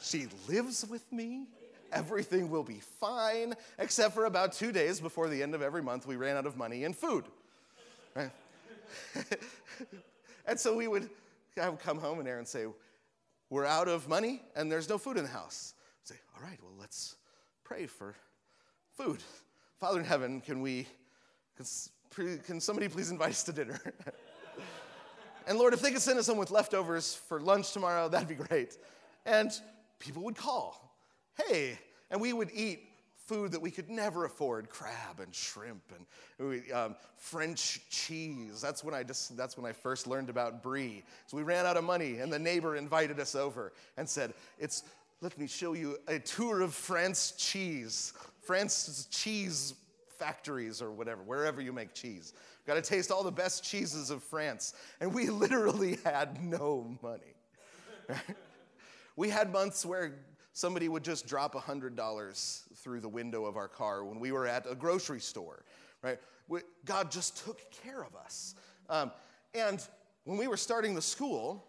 She 0.02 0.28
lives 0.50 0.84
with 0.90 1.10
me. 1.14 1.46
Everything 1.92 2.50
will 2.50 2.64
be 2.64 2.82
fine, 3.00 3.54
except 3.78 4.16
for 4.16 4.26
about 4.26 4.54
two 4.54 4.72
days 4.72 5.00
before 5.00 5.30
the 5.30 5.44
end 5.44 5.54
of 5.54 5.62
every 5.62 5.84
month, 5.84 6.08
we 6.08 6.16
ran 6.16 6.38
out 6.38 6.48
of 6.48 6.58
money 6.58 6.86
and 6.86 6.96
food. 6.96 7.26
Right? 8.16 8.32
and 10.46 10.60
so 10.60 10.76
we 10.76 10.88
would, 10.88 11.10
I 11.62 11.70
would 11.70 11.80
come 11.80 11.98
home 11.98 12.20
and 12.20 12.28
Aaron 12.28 12.46
say, 12.46 12.66
We're 13.50 13.66
out 13.66 13.88
of 13.88 14.08
money 14.08 14.42
and 14.56 14.72
there's 14.72 14.90
no 14.90 14.98
food 14.98 15.18
in 15.18 15.24
the 15.24 15.30
house. 15.30 15.74
I'd 16.04 16.10
say, 16.10 16.16
All 16.36 16.44
right, 16.44 16.60
well, 16.62 16.74
let's 16.80 17.16
pray 17.64 17.88
for 17.88 18.16
food. 18.98 19.20
Father 19.80 20.00
in 20.00 20.06
heaven, 20.06 20.42
can 20.42 20.62
we, 20.62 20.88
can 22.46 22.60
somebody 22.60 22.88
please 22.88 23.10
invite 23.12 23.32
us 23.32 23.44
to 23.44 23.52
dinner? 23.52 23.80
and 25.48 25.58
Lord, 25.58 25.74
if 25.74 25.82
they 25.82 25.92
could 25.92 26.02
send 26.02 26.20
us 26.20 26.28
home 26.28 26.38
with 26.38 26.52
leftovers 26.52 27.16
for 27.16 27.40
lunch 27.40 27.72
tomorrow, 27.72 28.08
that'd 28.10 28.28
be 28.28 28.36
great. 28.36 28.78
And 29.26 29.52
people 30.00 30.24
would 30.24 30.36
call, 30.36 30.96
hey, 31.48 31.80
and 32.12 32.22
we 32.22 32.34
would 32.34 32.52
eat 32.54 32.91
food 33.32 33.52
that 33.52 33.62
we 33.62 33.72
could 33.72 33.90
never 33.90 34.26
afford 34.26 34.70
crab 34.70 35.20
and 35.22 35.34
shrimp 35.34 35.84
and 35.96 36.72
um, 36.74 36.96
french 37.18 37.82
cheese 37.90 38.60
that's 38.60 38.84
when 38.84 38.94
i 38.94 39.04
just 39.04 39.38
that's 39.38 39.58
when 39.58 39.66
i 39.66 39.72
first 39.72 40.06
learned 40.06 40.30
about 40.30 40.62
brie 40.62 41.02
so 41.28 41.38
we 41.38 41.44
ran 41.44 41.66
out 41.66 41.78
of 41.78 41.84
money 41.84 42.18
and 42.18 42.32
the 42.32 42.40
neighbor 42.40 42.76
invited 42.76 43.20
us 43.20 43.36
over 43.36 43.72
and 43.98 44.10
said 44.10 44.34
it's 44.60 44.84
let 45.22 45.38
me 45.38 45.46
show 45.46 45.74
you 45.74 46.00
a 46.08 46.18
tour 46.18 46.62
of 46.62 46.74
France 46.74 47.36
cheese, 47.38 48.14
France's 48.42 49.06
cheese 49.06 49.76
factories 50.18 50.82
or 50.82 50.92
whatever, 50.92 51.22
wherever 51.22 51.62
you 51.62 51.72
make 51.72 51.94
cheese. 51.94 52.34
Got 52.66 52.76
to 52.76 52.82
taste 52.82 53.12
all 53.12 53.24
the 53.24 53.32
best 53.32 53.64
cheeses 53.64 54.10
of 54.10 54.24
France. 54.24 54.74
And 55.00 55.14
we 55.14 55.30
literally 55.30 56.00
had 56.04 56.44
no 56.44 56.98
money. 57.04 57.36
we 59.16 59.30
had 59.30 59.52
months 59.52 59.86
where 59.86 60.16
somebody 60.54 60.90
would 60.90 61.04
just 61.04 61.28
drop 61.28 61.54
$100 61.54 62.71
through 62.84 63.00
the 63.00 63.10
window 63.10 63.46
of 63.46 63.58
our 63.58 63.68
car 63.68 64.04
when 64.04 64.20
we 64.20 64.32
were 64.32 64.48
at 64.48 64.66
a 64.70 64.76
grocery 64.76 65.20
store, 65.20 65.64
right? 66.02 66.20
God 66.86 67.12
just 67.12 67.46
took 67.46 67.60
care 67.84 68.04
of 68.04 68.16
us. 68.16 68.56
Um, 68.90 69.12
and 69.54 69.86
when 70.26 70.38
we 70.38 70.48
were 70.48 70.58
starting 70.58 70.96
the 70.96 71.02
school, 71.02 71.66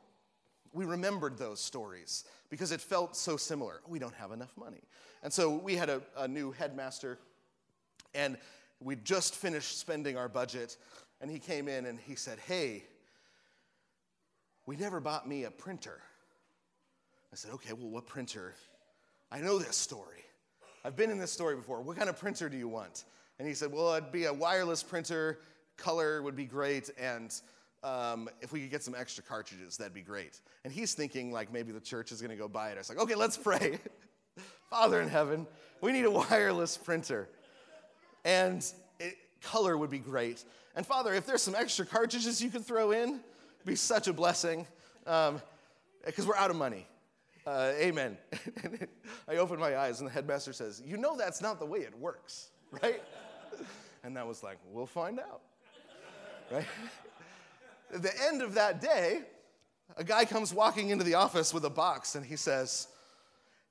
we 0.73 0.85
remembered 0.85 1.39
those 1.39 1.61
stories 1.61 2.25
because 2.49 2.73
it 2.73 2.81
felt 2.81 3.17
so 3.17 3.37
similar. 3.37 3.81
We 3.87 3.99
don't 3.99 4.15
have 4.15 4.33
enough 4.33 4.57
money. 4.57 4.83
And 5.23 5.33
so 5.33 5.57
we 5.57 5.77
had 5.77 5.89
a, 5.89 6.03
a 6.17 6.27
new 6.27 6.51
headmaster, 6.53 7.19
and 8.15 8.37
we 8.81 8.97
just 8.97 9.37
finished 9.37 9.79
spending 9.79 10.17
our 10.17 10.29
budget, 10.29 10.77
and 11.21 11.31
he 11.31 11.39
came 11.39 11.69
in 11.69 11.87
and 11.87 11.99
he 11.99 12.17
said, 12.17 12.39
Hey, 12.41 12.85
we 14.67 14.77
never 14.77 15.01
bought 15.01 15.29
me 15.29 15.45
a 15.45 15.51
printer. 15.51 16.01
I 17.33 17.37
said, 17.37 17.53
Okay, 17.53 17.73
well, 17.73 17.91
what 17.91 18.07
printer? 18.07 18.55
I 19.31 19.41
know 19.41 19.59
this 19.59 19.77
story. 19.77 20.25
I've 20.85 20.97
been 20.97 21.11
in 21.11 21.18
this 21.18 21.30
story 21.30 21.55
before. 21.55 21.80
What 21.80 21.97
kind 21.97 22.09
of 22.09 22.18
printer 22.18 22.49
do 22.49 22.57
you 22.57 22.68
want? 22.68 23.05
And 23.39 23.47
he 23.47 23.55
said, 23.55 23.72
Well, 23.72 23.95
it'd 23.95 24.12
be 24.12 24.24
a 24.24 24.33
wireless 24.33 24.83
printer, 24.83 25.39
color 25.76 26.22
would 26.22 26.37
be 26.37 26.45
great, 26.45 26.91
and 26.99 27.33
um, 27.85 28.28
if 28.41 28.53
we 28.53 28.61
could 28.61 28.70
get 28.70 28.83
some 28.83 28.95
extra 28.95 29.24
cartridges, 29.24 29.76
that'd 29.76 29.95
be 29.95 30.03
great. 30.03 30.41
And 30.64 30.72
he's 30.72 30.95
thinking 30.95 31.33
like 31.33 31.53
maybe 31.53 31.72
the 31.72 31.80
church 31.80 32.12
is 32.12 32.20
going 32.20 32.30
to 32.30 32.37
go 32.37 32.49
buy 32.49 32.70
it. 32.70 32.74
I 32.74 32.78
was 32.78 32.89
like, 32.89 32.99
okay, 32.99 33.14
let's 33.14 33.37
pray. 33.37 33.78
Father 34.70 35.01
in 35.01 35.09
heaven, 35.09 35.47
we 35.80 35.93
need 35.93 36.05
a 36.05 36.11
wireless 36.11 36.76
printer. 36.76 37.28
And 38.24 38.64
it, 39.01 39.16
color 39.41 39.76
would 39.76 39.91
be 39.91 39.99
great. 39.99 40.45
And 40.76 40.87
Father, 40.87 41.12
if 41.12 41.26
there's 41.26 41.43
some 41.43 41.55
extra 41.55 41.85
cartridges 41.85 42.43
you 42.43 42.51
could 42.51 42.64
throw 42.64 42.93
in, 42.93 43.09
it'd 43.11 43.66
be 43.66 43.74
such 43.74 44.07
a 44.07 44.12
blessing. 44.12 44.66
Because 45.05 45.41
um, 46.20 46.26
we're 46.26 46.37
out 46.37 46.51
of 46.51 46.57
money. 46.57 46.87
Uh, 47.47 47.72
amen. 47.76 48.16
I 49.28 49.36
open 49.36 49.59
my 49.59 49.76
eyes 49.76 50.01
and 50.01 50.09
the 50.09 50.12
headmaster 50.12 50.53
says, 50.53 50.82
You 50.84 50.97
know 50.97 51.16
that's 51.16 51.43
not 51.43 51.59
the 51.59 51.66
way 51.66 51.80
it 51.80 51.97
works, 51.99 52.51
right? 52.82 53.03
and 54.05 54.16
that 54.16 54.26
was 54.26 54.43
like, 54.43 54.59
We'll 54.70 54.86
find 54.86 55.18
out, 55.18 55.40
right? 56.51 56.66
At 57.93 58.03
the 58.03 58.12
end 58.28 58.43
of 58.43 58.55
that 58.55 58.80
day, 58.80 59.22
a 59.97 60.05
guy 60.05 60.24
comes 60.24 60.55
walking 60.55 60.90
into 60.90 61.05
the 61.05 61.14
office 61.14 61.53
with 61.53 61.64
a 61.64 61.70
box 61.70 62.14
and 62.14 62.24
he 62.24 62.36
says, 62.36 62.86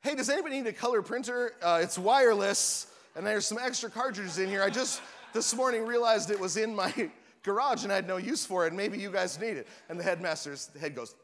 Hey, 0.01 0.15
does 0.15 0.29
anybody 0.29 0.57
need 0.61 0.67
a 0.67 0.73
color 0.73 1.01
printer? 1.01 1.53
Uh, 1.61 1.79
it's 1.81 1.97
wireless 1.97 2.87
and 3.15 3.25
there's 3.25 3.45
some 3.45 3.57
extra 3.61 3.89
cartridges 3.89 4.37
in 4.37 4.49
here. 4.49 4.63
I 4.63 4.69
just 4.69 5.01
this 5.33 5.55
morning 5.55 5.85
realized 5.85 6.29
it 6.29 6.39
was 6.39 6.57
in 6.57 6.75
my 6.75 7.09
garage 7.43 7.83
and 7.83 7.91
I 7.91 7.95
had 7.95 8.07
no 8.07 8.17
use 8.17 8.45
for 8.45 8.65
it. 8.65 8.69
And 8.69 8.77
maybe 8.77 8.97
you 8.97 9.11
guys 9.11 9.39
need 9.39 9.57
it. 9.57 9.67
And 9.89 9.99
the 9.99 10.03
headmaster's 10.03 10.69
head 10.79 10.95
goes 10.95 11.15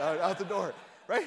out, 0.00 0.18
out 0.20 0.38
the 0.38 0.44
door, 0.44 0.74
right? 1.08 1.26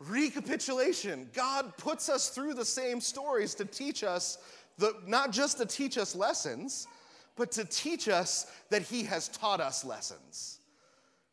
Recapitulation. 0.00 1.28
God 1.32 1.76
puts 1.76 2.08
us 2.08 2.28
through 2.28 2.54
the 2.54 2.64
same 2.64 3.00
stories 3.00 3.54
to 3.56 3.64
teach 3.64 4.02
us, 4.02 4.38
the, 4.78 4.94
not 5.06 5.30
just 5.30 5.58
to 5.58 5.66
teach 5.66 5.96
us 5.96 6.14
lessons, 6.14 6.88
but 7.36 7.52
to 7.52 7.64
teach 7.64 8.08
us 8.08 8.46
that 8.70 8.82
he 8.82 9.04
has 9.04 9.28
taught 9.28 9.60
us 9.60 9.84
lessons. 9.84 10.58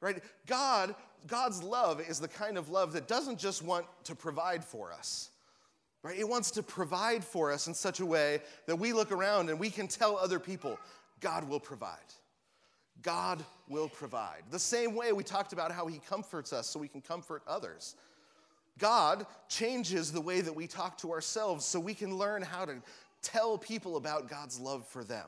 Right? 0.01 0.23
God, 0.47 0.95
God's 1.27 1.61
love 1.61 1.99
is 2.01 2.19
the 2.19 2.27
kind 2.27 2.57
of 2.57 2.69
love 2.69 2.93
that 2.93 3.07
doesn't 3.07 3.39
just 3.39 3.63
want 3.63 3.85
to 4.05 4.15
provide 4.15 4.63
for 4.63 4.93
us. 4.93 5.29
Right? 6.03 6.17
It 6.17 6.27
wants 6.27 6.51
to 6.51 6.63
provide 6.63 7.23
for 7.23 7.51
us 7.51 7.67
in 7.67 7.73
such 7.73 7.99
a 7.99 8.05
way 8.05 8.41
that 8.67 8.77
we 8.77 8.93
look 8.93 9.11
around 9.11 9.49
and 9.49 9.59
we 9.59 9.69
can 9.69 9.87
tell 9.87 10.17
other 10.17 10.39
people, 10.39 10.79
God 11.19 11.49
will 11.49 11.59
provide. 11.59 11.97
God 13.01 13.43
will 13.67 13.89
provide. 13.89 14.43
The 14.51 14.59
same 14.59 14.95
way 14.95 15.11
we 15.11 15.23
talked 15.23 15.53
about 15.53 15.71
how 15.71 15.87
He 15.87 15.99
comforts 15.99 16.53
us 16.53 16.67
so 16.67 16.79
we 16.79 16.87
can 16.87 17.01
comfort 17.01 17.43
others. 17.47 17.95
God 18.77 19.25
changes 19.47 20.11
the 20.11 20.21
way 20.21 20.41
that 20.41 20.55
we 20.55 20.67
talk 20.67 20.97
to 20.99 21.11
ourselves 21.11 21.65
so 21.65 21.79
we 21.79 21.93
can 21.93 22.17
learn 22.17 22.41
how 22.41 22.65
to 22.65 22.75
tell 23.21 23.57
people 23.57 23.97
about 23.97 24.29
God's 24.29 24.59
love 24.59 24.87
for 24.87 25.03
them. 25.03 25.27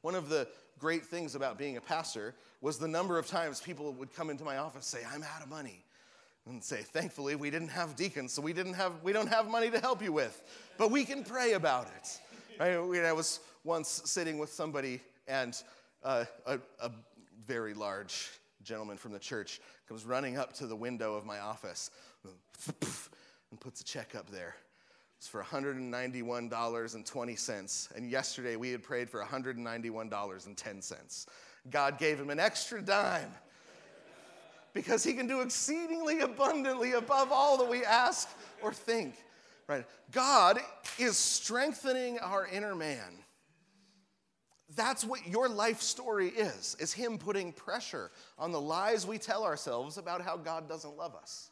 One 0.00 0.14
of 0.14 0.28
the 0.30 0.48
great 0.78 1.04
things 1.04 1.34
about 1.34 1.58
being 1.58 1.76
a 1.76 1.80
pastor 1.80 2.34
was 2.62 2.78
the 2.78 2.88
number 2.88 3.18
of 3.18 3.26
times 3.26 3.60
people 3.60 3.92
would 3.92 4.14
come 4.14 4.30
into 4.30 4.44
my 4.44 4.56
office 4.56 4.92
and 4.94 5.02
say, 5.02 5.08
I'm 5.12 5.22
out 5.22 5.42
of 5.42 5.50
money. 5.50 5.84
And 6.46 6.64
say, 6.64 6.78
thankfully, 6.78 7.36
we 7.36 7.50
didn't 7.50 7.68
have 7.68 7.96
deacons, 7.96 8.32
so 8.32 8.40
we, 8.40 8.54
didn't 8.54 8.72
have, 8.72 8.92
we 9.02 9.12
don't 9.12 9.28
have 9.28 9.48
money 9.48 9.70
to 9.70 9.78
help 9.78 10.02
you 10.02 10.10
with, 10.10 10.42
but 10.78 10.90
we 10.90 11.04
can 11.04 11.22
pray 11.22 11.52
about 11.52 11.86
it. 11.96 12.20
Right? 12.58 13.04
I 13.04 13.12
was 13.12 13.40
once 13.62 14.02
sitting 14.06 14.38
with 14.38 14.50
somebody, 14.50 15.00
and 15.28 15.62
uh, 16.02 16.24
a, 16.46 16.58
a 16.80 16.90
very 17.46 17.74
large 17.74 18.30
gentleman 18.62 18.96
from 18.96 19.12
the 19.12 19.18
church 19.18 19.60
comes 19.88 20.04
running 20.04 20.36
up 20.36 20.52
to 20.54 20.66
the 20.66 20.76
window 20.76 21.14
of 21.14 21.24
my 21.24 21.38
office 21.40 21.90
and 22.24 22.34
puts 23.60 23.80
a 23.80 23.84
check 23.84 24.14
up 24.14 24.30
there. 24.30 24.54
It's 25.18 25.26
for 25.28 25.42
$191.20. 25.42 27.96
And 27.96 28.10
yesterday 28.10 28.56
we 28.56 28.70
had 28.70 28.82
prayed 28.82 29.08
for 29.10 29.22
$191.10. 29.22 31.26
God 31.68 31.98
gave 31.98 32.18
him 32.18 32.30
an 32.30 32.40
extra 32.40 32.80
dime 32.80 33.34
because 34.72 35.04
he 35.04 35.12
can 35.12 35.26
do 35.26 35.42
exceedingly 35.42 36.20
abundantly 36.20 36.92
above 36.92 37.30
all 37.32 37.58
that 37.58 37.68
we 37.68 37.84
ask 37.84 38.30
or 38.62 38.72
think. 38.72 39.16
Right? 39.66 39.84
God 40.10 40.58
is 40.98 41.18
strengthening 41.18 42.18
our 42.18 42.46
inner 42.46 42.74
man. 42.74 43.18
That's 44.76 45.04
what 45.04 45.26
your 45.26 45.48
life 45.48 45.80
story 45.80 46.28
is, 46.28 46.76
is 46.78 46.92
him 46.92 47.18
putting 47.18 47.52
pressure 47.52 48.10
on 48.38 48.52
the 48.52 48.60
lies 48.60 49.06
we 49.06 49.18
tell 49.18 49.44
ourselves 49.44 49.98
about 49.98 50.22
how 50.22 50.36
God 50.36 50.68
doesn't 50.68 50.96
love 50.96 51.14
us. 51.14 51.50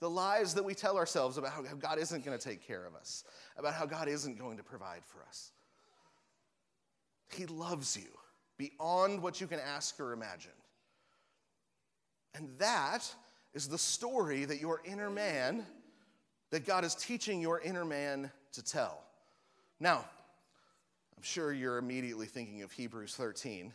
The 0.00 0.08
lies 0.08 0.54
that 0.54 0.64
we 0.64 0.74
tell 0.74 0.96
ourselves 0.96 1.38
about 1.38 1.52
how 1.52 1.62
God 1.62 1.98
isn't 1.98 2.24
going 2.24 2.38
to 2.38 2.42
take 2.42 2.66
care 2.66 2.86
of 2.86 2.94
us, 2.94 3.24
about 3.58 3.74
how 3.74 3.86
God 3.86 4.08
isn't 4.08 4.38
going 4.38 4.56
to 4.56 4.62
provide 4.62 5.04
for 5.04 5.22
us. 5.26 5.52
He 7.34 7.46
loves 7.46 7.96
you 7.96 8.08
beyond 8.56 9.22
what 9.22 9.40
you 9.40 9.46
can 9.46 9.60
ask 9.60 9.98
or 10.00 10.12
imagine. 10.12 10.50
And 12.34 12.48
that 12.58 13.10
is 13.54 13.68
the 13.68 13.78
story 13.78 14.44
that 14.44 14.60
your 14.60 14.80
inner 14.84 15.10
man, 15.10 15.64
that 16.50 16.66
God 16.66 16.84
is 16.84 16.94
teaching 16.94 17.40
your 17.40 17.60
inner 17.60 17.84
man 17.84 18.30
to 18.52 18.62
tell. 18.62 19.02
Now, 19.80 20.04
I'm 21.16 21.22
sure 21.22 21.52
you're 21.52 21.78
immediately 21.78 22.26
thinking 22.26 22.62
of 22.62 22.72
Hebrews 22.72 23.14
13, 23.16 23.72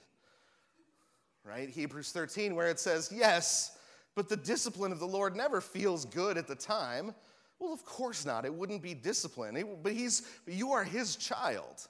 right? 1.44 1.70
Hebrews 1.70 2.12
13, 2.12 2.56
where 2.56 2.68
it 2.68 2.80
says, 2.80 3.12
Yes, 3.14 3.78
but 4.16 4.30
the 4.30 4.38
discipline 4.38 4.92
of 4.92 5.00
the 5.00 5.08
Lord 5.08 5.36
never 5.36 5.62
feels 5.62 6.06
good 6.06 6.38
at 6.38 6.48
the 6.48 6.56
time. 6.56 7.14
Well, 7.60 7.74
of 7.74 7.86
course 7.86 8.26
not. 8.26 8.46
It 8.46 8.54
wouldn't 8.54 8.82
be 8.82 8.94
discipline. 8.94 9.64
But 9.82 9.94
he's, 9.94 10.24
you 10.48 10.72
are 10.72 10.84
his 10.84 11.16
child. 11.16 11.88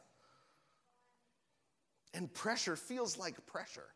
And 2.14 2.32
pressure 2.34 2.76
feels 2.76 3.18
like 3.18 3.46
pressure. 3.46 3.88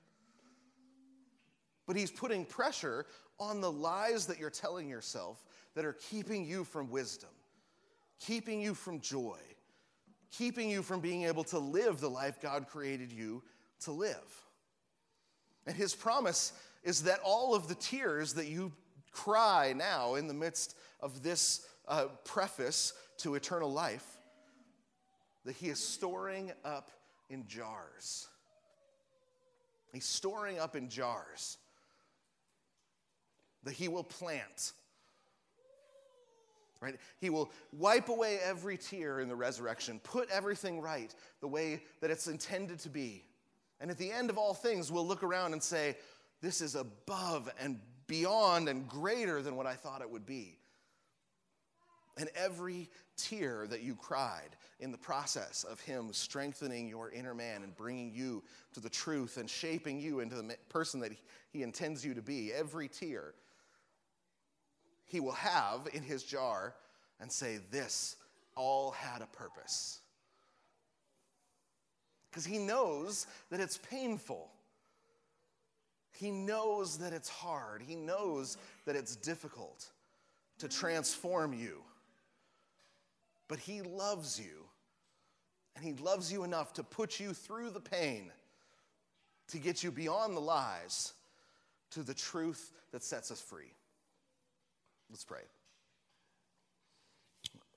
But 1.85 1.95
he's 1.95 2.11
putting 2.11 2.45
pressure 2.45 3.05
on 3.39 3.61
the 3.61 3.71
lies 3.71 4.25
that 4.27 4.39
you're 4.39 4.49
telling 4.49 4.89
yourself 4.89 5.45
that 5.75 5.85
are 5.85 5.93
keeping 5.93 6.45
you 6.45 6.63
from 6.63 6.89
wisdom, 6.89 7.29
keeping 8.19 8.61
you 8.61 8.73
from 8.73 9.01
joy, 9.01 9.37
keeping 10.31 10.69
you 10.69 10.81
from 10.81 10.99
being 10.99 11.23
able 11.23 11.43
to 11.45 11.59
live 11.59 11.99
the 11.99 12.09
life 12.09 12.41
God 12.41 12.67
created 12.67 13.11
you 13.11 13.43
to 13.81 13.91
live. 13.91 14.45
And 15.65 15.75
his 15.75 15.95
promise 15.95 16.53
is 16.83 17.03
that 17.03 17.19
all 17.23 17.55
of 17.55 17.67
the 17.67 17.75
tears 17.75 18.33
that 18.33 18.47
you 18.47 18.71
cry 19.11 19.73
now 19.75 20.15
in 20.15 20.27
the 20.27 20.33
midst 20.33 20.75
of 20.99 21.23
this 21.23 21.65
uh, 21.87 22.05
preface 22.23 22.93
to 23.17 23.35
eternal 23.35 23.71
life, 23.71 24.05
that 25.45 25.55
he 25.55 25.69
is 25.69 25.79
storing 25.79 26.51
up 26.63 26.89
in 27.29 27.47
jars. 27.47 28.27
He's 29.93 30.05
storing 30.05 30.59
up 30.59 30.75
in 30.75 30.89
jars 30.89 31.57
that 33.63 33.73
he 33.73 33.87
will 33.87 34.03
plant 34.03 34.73
Right? 36.81 36.95
He 37.19 37.29
will 37.29 37.51
wipe 37.71 38.09
away 38.09 38.39
every 38.43 38.77
tear 38.77 39.19
in 39.19 39.29
the 39.29 39.35
resurrection, 39.35 39.99
put 40.03 40.29
everything 40.29 40.81
right 40.81 41.13
the 41.41 41.47
way 41.47 41.81
that 42.01 42.11
it's 42.11 42.27
intended 42.27 42.79
to 42.79 42.89
be. 42.89 43.23
And 43.79 43.89
at 43.89 43.97
the 43.97 44.11
end 44.11 44.29
of 44.29 44.37
all 44.37 44.53
things, 44.53 44.91
we'll 44.91 45.07
look 45.07 45.23
around 45.23 45.53
and 45.53 45.63
say, 45.63 45.97
This 46.41 46.61
is 46.61 46.75
above 46.75 47.51
and 47.59 47.79
beyond 48.07 48.69
and 48.69 48.87
greater 48.87 49.41
than 49.41 49.55
what 49.55 49.65
I 49.65 49.73
thought 49.73 50.01
it 50.01 50.09
would 50.09 50.25
be. 50.25 50.57
And 52.17 52.29
every 52.35 52.89
tear 53.17 53.67
that 53.67 53.81
you 53.81 53.95
cried 53.95 54.55
in 54.79 54.91
the 54.91 54.97
process 54.97 55.65
of 55.69 55.79
Him 55.81 56.13
strengthening 56.13 56.87
your 56.87 57.11
inner 57.11 57.33
man 57.33 57.63
and 57.63 57.75
bringing 57.75 58.13
you 58.13 58.43
to 58.73 58.79
the 58.79 58.89
truth 58.89 59.37
and 59.37 59.49
shaping 59.49 59.99
you 59.99 60.21
into 60.21 60.35
the 60.35 60.55
person 60.69 60.99
that 61.01 61.11
He 61.51 61.63
intends 61.63 62.05
you 62.05 62.13
to 62.13 62.21
be, 62.21 62.53
every 62.53 62.87
tear 62.87 63.33
he 65.05 65.19
will 65.19 65.31
have 65.33 65.87
in 65.93 66.03
his 66.03 66.23
jar 66.23 66.73
and 67.19 67.31
say, 67.31 67.59
This 67.71 68.15
all 68.55 68.91
had 68.91 69.21
a 69.21 69.27
purpose. 69.27 69.99
Because 72.29 72.45
he 72.45 72.57
knows 72.57 73.27
that 73.49 73.59
it's 73.59 73.77
painful. 73.77 74.49
He 76.11 76.31
knows 76.31 76.97
that 76.99 77.13
it's 77.13 77.29
hard. 77.29 77.81
He 77.81 77.95
knows 77.95 78.57
that 78.85 78.95
it's 78.95 79.15
difficult 79.15 79.89
to 80.59 80.67
transform 80.67 81.53
you. 81.53 81.81
But 83.47 83.59
he 83.59 83.81
loves 83.81 84.39
you. 84.39 84.65
And 85.75 85.83
he 85.83 85.93
loves 85.93 86.31
you 86.31 86.43
enough 86.43 86.73
to 86.73 86.83
put 86.83 87.19
you 87.19 87.33
through 87.33 87.71
the 87.71 87.81
pain, 87.81 88.31
to 89.49 89.57
get 89.57 89.83
you 89.83 89.91
beyond 89.91 90.35
the 90.35 90.41
lies, 90.41 91.13
to 91.91 92.01
the 92.01 92.13
truth 92.13 92.71
that 92.91 93.03
sets 93.03 93.29
us 93.29 93.41
free. 93.41 93.73
Let's 95.15 95.23
pray. 95.23 95.43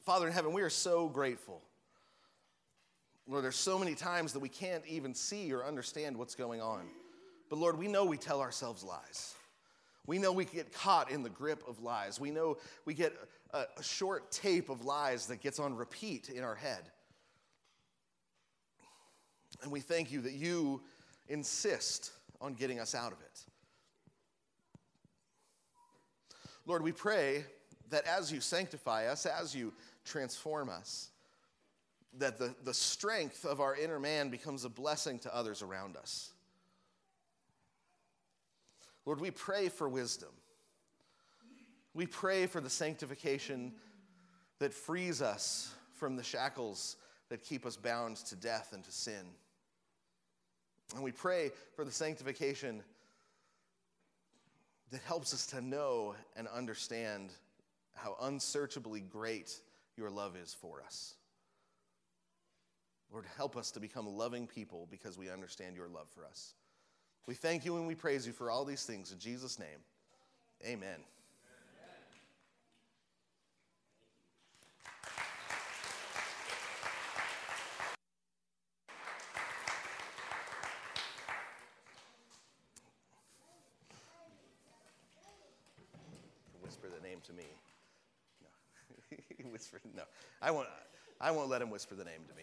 Father 0.05 0.27
in 0.27 0.33
heaven, 0.33 0.53
we 0.53 0.61
are 0.63 0.69
so 0.69 1.09
grateful. 1.09 1.63
Lord, 3.29 3.45
there's 3.45 3.55
so 3.55 3.79
many 3.79 3.95
times 3.95 4.33
that 4.33 4.41
we 4.41 4.49
can't 4.49 4.85
even 4.89 5.15
see 5.15 5.53
or 5.53 5.65
understand 5.65 6.17
what's 6.17 6.35
going 6.35 6.61
on. 6.61 6.89
But 7.49 7.61
Lord, 7.61 7.79
we 7.79 7.87
know 7.87 8.05
we 8.05 8.17
tell 8.17 8.41
ourselves 8.41 8.83
lies. 8.83 9.37
We 10.05 10.19
know 10.19 10.33
we 10.33 10.47
get 10.47 10.73
caught 10.73 11.13
in 11.13 11.23
the 11.23 11.31
grip 11.31 11.63
of 11.69 11.81
lies. 11.81 12.19
We 12.19 12.33
know 12.33 12.57
we 12.87 12.93
get 12.93 13.13
a, 13.55 13.67
a 13.77 13.83
short 13.85 14.33
tape 14.33 14.69
of 14.69 14.85
lies 14.85 15.29
that 15.29 15.41
gets 15.41 15.61
on 15.61 15.77
repeat 15.77 16.31
in 16.31 16.43
our 16.43 16.57
head. 16.57 16.91
And 19.63 19.71
we 19.71 19.79
thank 19.79 20.11
you 20.11 20.23
that 20.23 20.33
you 20.33 20.83
insist 21.29 22.11
on 22.41 22.55
getting 22.55 22.81
us 22.81 22.97
out 22.97 23.13
of 23.13 23.21
it. 23.21 23.45
Lord, 26.69 26.83
we 26.83 26.93
pray 26.93 27.47
that 27.89 28.05
as 28.07 28.31
you 28.31 28.43
sanctify 28.43 29.07
us, 29.07 29.25
as 29.25 29.55
you 29.55 29.73
transform 30.05 30.69
us, 30.69 31.09
that 32.19 32.39
the, 32.39 32.55
the 32.63 32.75
strength 32.75 33.47
of 33.47 33.59
our 33.59 33.75
inner 33.75 33.99
man 33.99 34.29
becomes 34.29 34.67
a 34.67 34.69
blessing 34.69 35.19
to 35.21 35.35
others 35.35 35.63
around 35.63 35.97
us. 35.97 36.31
Lord, 39.07 39.19
we 39.19 39.31
pray 39.31 39.71
for 39.71 39.89
wisdom. 39.89 40.29
We 41.95 42.07
pray 42.07 42.47
for 42.47 42.61
the 42.61 42.69
sanctification 42.69 43.73
that 44.59 44.75
frees 44.75 45.23
us 45.23 45.73
from 45.95 46.17
the 46.17 46.23
shackles 46.23 46.97
that 47.31 47.43
keep 47.43 47.65
us 47.65 47.79
bound 47.79 48.17
to 48.17 48.37
death 48.37 48.75
and 48.75 48.85
to 48.85 48.93
sin. 48.93 49.25
And 50.95 51.03
we 51.03 51.13
pray 51.13 51.51
for 51.75 51.87
the 51.87 51.93
sanctification 51.93 52.83
that 54.91 55.01
helps 55.03 55.35
us 55.35 55.47
to 55.47 55.61
know 55.61 56.15
and 56.37 56.49
understand 56.49 57.31
how 57.95 58.17
unsearchably 58.23 59.01
great 59.01 59.61
your 59.97 60.11
love 60.11 60.37
is 60.37 60.55
for 60.55 60.83
us. 60.83 61.15
Lord, 63.11 63.25
help 63.37 63.57
us 63.57 63.71
to 63.73 63.81
become 63.81 64.07
loving 64.07 64.47
people 64.47 64.87
because 64.91 65.19
we 65.19 65.31
understand 65.31 65.77
your 65.77 65.89
love 65.89 66.09
for 66.15 66.25
us. 66.25 66.55
We 67.27 67.35
thank 67.35 67.65
you 67.65 67.77
and 67.77 67.87
we 67.87 67.95
praise 67.95 68.27
you 68.27 68.33
for 68.33 68.51
all 68.51 68.65
these 68.65 68.85
things. 68.85 69.13
In 69.13 69.19
Jesus' 69.19 69.59
name, 69.59 69.81
amen. 70.67 70.99
name 87.09 87.21
to 87.27 87.33
me. 87.33 87.45
No. 88.43 89.58
He 89.71 89.77
whispered, 89.77 89.95
no. 89.95 90.03
I 90.41 90.51
won't, 90.51 90.69
I 91.21 91.31
won't 91.31 91.49
let 91.49 91.63
him 91.63 91.71
whisper 91.71 91.95
the 91.95 92.05
name 92.05 92.21
to 92.29 92.35
me. 92.35 92.43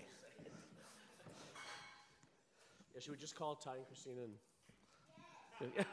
Yeah, 2.93 3.01
should 3.01 3.11
we 3.11 3.17
just 3.17 3.35
call 3.35 3.55
Ty 3.55 3.75
and 3.75 3.87
Christina 3.87 4.21
and. 4.21 4.33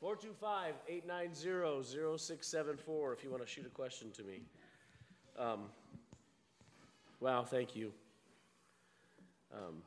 Four 0.00 0.14
two 0.16 0.32
five 0.40 0.74
eight 0.86 1.06
nine 1.06 1.34
zero 1.34 1.82
zero 1.82 2.16
six 2.16 2.46
seven 2.46 2.76
four. 2.76 3.12
If 3.12 3.24
you 3.24 3.30
want 3.30 3.42
to 3.42 3.48
shoot 3.48 3.66
a 3.66 3.70
question 3.70 4.10
to 4.12 4.22
me. 4.22 4.42
Um, 5.38 5.70
wow, 7.20 7.42
thank 7.42 7.74
you. 7.74 7.92
Um, 9.52 9.82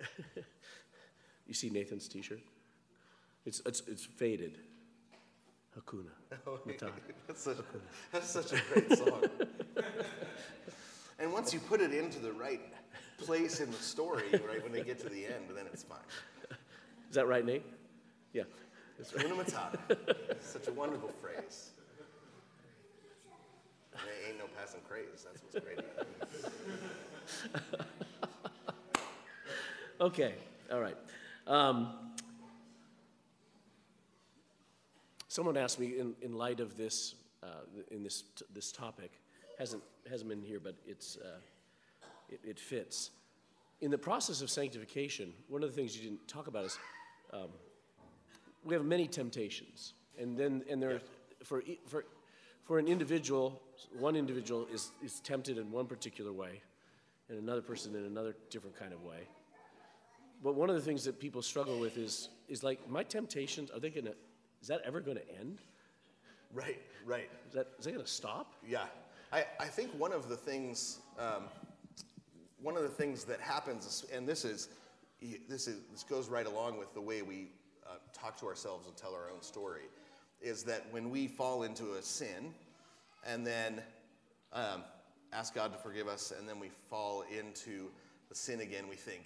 you 1.52 1.54
see 1.54 1.68
Nathan's 1.68 2.08
T-shirt? 2.08 2.40
It's 3.44 3.60
it's 3.66 3.82
it's 3.86 4.06
faded. 4.06 4.56
Hakuna. 5.78 6.12
Oh, 6.46 6.58
Matata. 6.66 6.92
That's 7.26 7.42
such, 7.42 7.56
that's 8.10 8.30
such 8.30 8.52
a 8.54 8.60
great 8.72 8.96
song. 8.96 9.22
and 11.18 11.30
once 11.30 11.52
you 11.52 11.60
put 11.60 11.82
it 11.82 11.92
into 11.92 12.18
the 12.20 12.32
right 12.32 12.62
place 13.18 13.60
in 13.60 13.70
the 13.70 13.76
story, 13.76 14.24
right 14.32 14.62
when 14.62 14.72
they 14.72 14.82
get 14.82 14.98
to 15.00 15.10
the 15.10 15.26
end, 15.26 15.44
then 15.54 15.66
it's 15.70 15.82
fine. 15.82 15.98
Is 17.10 17.16
that 17.16 17.26
right, 17.28 17.44
Nate? 17.44 17.66
Yeah. 18.32 18.44
That's 18.96 19.14
right. 19.14 19.26
Hakuna 19.26 19.44
Matata. 19.44 20.16
Such 20.42 20.68
a 20.68 20.72
wonderful 20.72 21.10
phrase. 21.20 21.72
And 23.92 24.00
there 24.06 24.30
ain't 24.30 24.38
no 24.38 24.46
passing 24.58 24.80
craze. 24.88 25.24
That's 25.24 25.42
what's 25.42 25.66
great 25.66 25.80
about 25.80 26.06
it. 27.74 27.86
Okay. 30.00 30.34
All 30.72 30.80
right. 30.80 30.96
Um, 31.46 31.88
someone 35.28 35.56
asked 35.56 35.80
me 35.80 35.98
in, 35.98 36.14
in 36.20 36.34
light 36.34 36.60
of 36.60 36.76
this 36.76 37.14
uh, 37.42 37.46
in 37.90 38.02
this 38.02 38.24
this 38.54 38.70
topic 38.70 39.10
hasn't 39.58 39.82
hasn't 40.08 40.28
been 40.30 40.42
here, 40.42 40.60
but 40.60 40.76
it's 40.86 41.16
uh, 41.16 41.38
it, 42.28 42.40
it 42.44 42.60
fits. 42.60 43.10
In 43.80 43.90
the 43.90 43.98
process 43.98 44.42
of 44.42 44.50
sanctification, 44.50 45.32
one 45.48 45.62
of 45.62 45.70
the 45.70 45.74
things 45.74 45.96
you 45.96 46.02
didn't 46.02 46.28
talk 46.28 46.46
about 46.46 46.64
is 46.64 46.78
um, 47.32 47.48
we 48.64 48.74
have 48.74 48.84
many 48.84 49.08
temptations, 49.08 49.94
and 50.18 50.36
then 50.36 50.62
and 50.70 50.80
there 50.80 51.00
for 51.42 51.62
e- 51.62 51.80
for 51.86 52.04
for 52.64 52.78
an 52.78 52.86
individual, 52.86 53.60
one 53.98 54.14
individual 54.14 54.68
is 54.72 54.92
is 55.02 55.18
tempted 55.20 55.58
in 55.58 55.72
one 55.72 55.86
particular 55.86 56.32
way, 56.32 56.60
and 57.28 57.38
another 57.38 57.62
person 57.62 57.96
in 57.96 58.04
another 58.04 58.36
different 58.50 58.78
kind 58.78 58.92
of 58.92 59.02
way. 59.02 59.26
But 60.42 60.54
one 60.54 60.68
of 60.68 60.76
the 60.76 60.82
things 60.82 61.04
that 61.04 61.20
people 61.20 61.42
struggle 61.42 61.78
with 61.78 61.96
is 61.96 62.28
is 62.48 62.62
like 62.62 62.88
my 62.88 63.02
temptations. 63.02 63.70
Are 63.70 63.80
they 63.80 63.90
gonna? 63.90 64.14
Is 64.60 64.68
that 64.68 64.80
ever 64.84 65.00
going 65.00 65.16
to 65.16 65.38
end? 65.40 65.58
Right, 66.52 66.80
right. 67.04 67.28
Is 67.48 67.54
that 67.54 67.68
is 67.78 67.84
that 67.84 67.92
going 67.92 68.04
to 68.04 68.10
stop? 68.10 68.54
Yeah. 68.66 68.84
I, 69.32 69.46
I 69.58 69.64
think 69.64 69.90
one 69.98 70.12
of 70.12 70.28
the 70.28 70.36
things, 70.36 71.00
um, 71.18 71.44
one 72.60 72.76
of 72.76 72.82
the 72.82 72.88
things 72.88 73.24
that 73.24 73.40
happens, 73.40 74.04
and 74.12 74.28
this 74.28 74.44
is, 74.44 74.68
this 75.48 75.66
is, 75.66 75.80
this 75.90 76.02
goes 76.02 76.28
right 76.28 76.44
along 76.46 76.78
with 76.78 76.92
the 76.92 77.00
way 77.00 77.22
we 77.22 77.48
uh, 77.86 77.94
talk 78.12 78.38
to 78.40 78.46
ourselves 78.46 78.86
and 78.86 78.94
tell 78.94 79.14
our 79.14 79.30
own 79.34 79.40
story, 79.40 79.84
is 80.42 80.62
that 80.64 80.84
when 80.90 81.08
we 81.08 81.26
fall 81.26 81.62
into 81.62 81.94
a 81.94 82.02
sin, 82.02 82.52
and 83.26 83.46
then 83.46 83.80
um, 84.52 84.82
ask 85.32 85.54
God 85.54 85.72
to 85.72 85.78
forgive 85.78 86.08
us, 86.08 86.30
and 86.38 86.46
then 86.46 86.60
we 86.60 86.68
fall 86.90 87.24
into 87.36 87.90
the 88.28 88.34
sin 88.34 88.60
again, 88.60 88.84
we 88.86 88.96
think, 88.96 89.22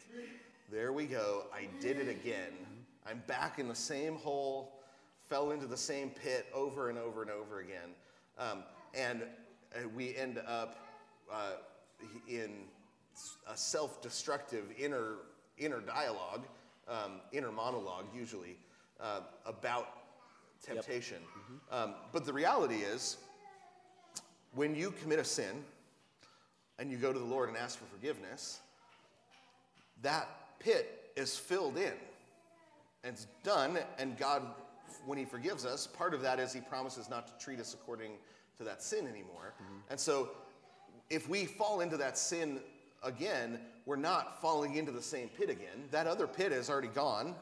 there 0.71 0.93
we 0.93 1.07
go, 1.07 1.45
I 1.55 1.69
did 1.81 1.99
it 1.99 2.09
again. 2.09 2.53
I'm 3.09 3.23
back 3.29 3.59
in 3.59 3.69
the 3.69 3.75
same 3.75 4.17
hole, 4.17 4.81
fell 5.29 5.53
into 5.53 5.67
the 5.67 5.77
same 5.77 6.11
pit 6.11 6.47
over 6.53 6.89
and 6.89 6.99
over 6.99 7.23
and 7.23 7.31
over 7.31 7.61
again. 7.61 7.95
Um, 8.37 8.65
and 8.95 9.23
uh, 9.75 9.89
we 9.95 10.17
end 10.17 10.41
up 10.47 10.77
uh, 11.33 11.53
in 12.29 12.51
a 13.49 13.57
self 13.57 14.03
destructive 14.03 14.65
inner, 14.77 15.17
inner 15.57 15.81
dialogue, 15.81 16.45
um, 16.89 17.21
inner 17.33 17.53
monologue, 17.53 18.07
usually, 18.15 18.57
uh, 19.01 19.21
about 19.45 19.89
temptation. 20.65 21.19
Um, 21.71 21.95
but 22.13 22.25
the 22.25 22.33
reality 22.33 22.77
is, 22.77 23.19
when 24.55 24.75
you 24.75 24.91
commit 24.91 25.21
a 25.21 25.25
sin 25.25 25.65
and 26.79 26.91
you 26.91 26.97
go 26.97 27.13
to 27.13 27.19
the 27.19 27.25
Lord 27.25 27.49
and 27.49 27.57
ask 27.57 27.79
for 27.79 27.85
forgiveness, 27.87 28.61
that 30.03 30.29
pit 30.59 31.11
is 31.17 31.37
filled 31.37 31.77
in 31.77 31.93
and 33.05 33.15
it's 33.15 33.27
done. 33.43 33.79
And 33.99 34.17
God, 34.19 34.43
when 35.07 35.19
He 35.19 35.25
forgives 35.25 35.65
us, 35.65 35.87
part 35.87 36.15
of 36.15 36.23
that 36.23 36.39
is 36.41 36.53
He 36.53 36.61
promises 36.61 37.09
not 37.09 37.27
to 37.29 37.45
treat 37.45 37.61
us 37.61 37.75
according 37.75 38.13
to 38.59 38.65
that 38.65 38.83
sin 38.83 39.07
anymore. 39.07 39.55
And 39.91 39.99
so, 39.99 40.31
if 41.09 41.29
we 41.29 41.45
fall 41.45 41.81
into 41.81 41.97
that 41.99 42.19
sin 42.19 42.59
again, 43.03 43.61
we're 43.85 43.95
not 43.97 44.41
falling 44.43 44.75
into 44.75 44.91
the 44.91 45.03
same 45.03 45.29
pit 45.29 45.51
again. 45.51 45.85
That 45.93 46.07
other 46.09 46.27
pit 46.27 46.51
is 46.53 46.69
already 46.69 46.89
gone. 46.89 47.35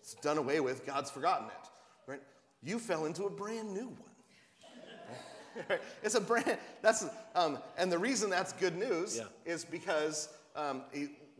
It's 0.00 0.14
done 0.14 0.36
away 0.38 0.60
with. 0.60 0.84
God's 0.86 1.10
forgotten 1.10 1.46
it. 1.46 2.10
Right? 2.10 2.22
You 2.62 2.78
fell 2.78 3.06
into 3.06 3.24
a 3.24 3.30
brand 3.30 3.72
new 3.72 3.86
one. 3.86 5.78
it's 6.02 6.14
a 6.14 6.20
brand. 6.20 6.58
That's 6.82 7.06
um, 7.34 7.58
and 7.78 7.90
the 7.90 7.98
reason 7.98 8.28
that's 8.30 8.52
good 8.52 8.76
news 8.76 9.18
Yeah. 9.18 9.24
is 9.52 9.64
because 9.64 10.28
um, 10.56 10.82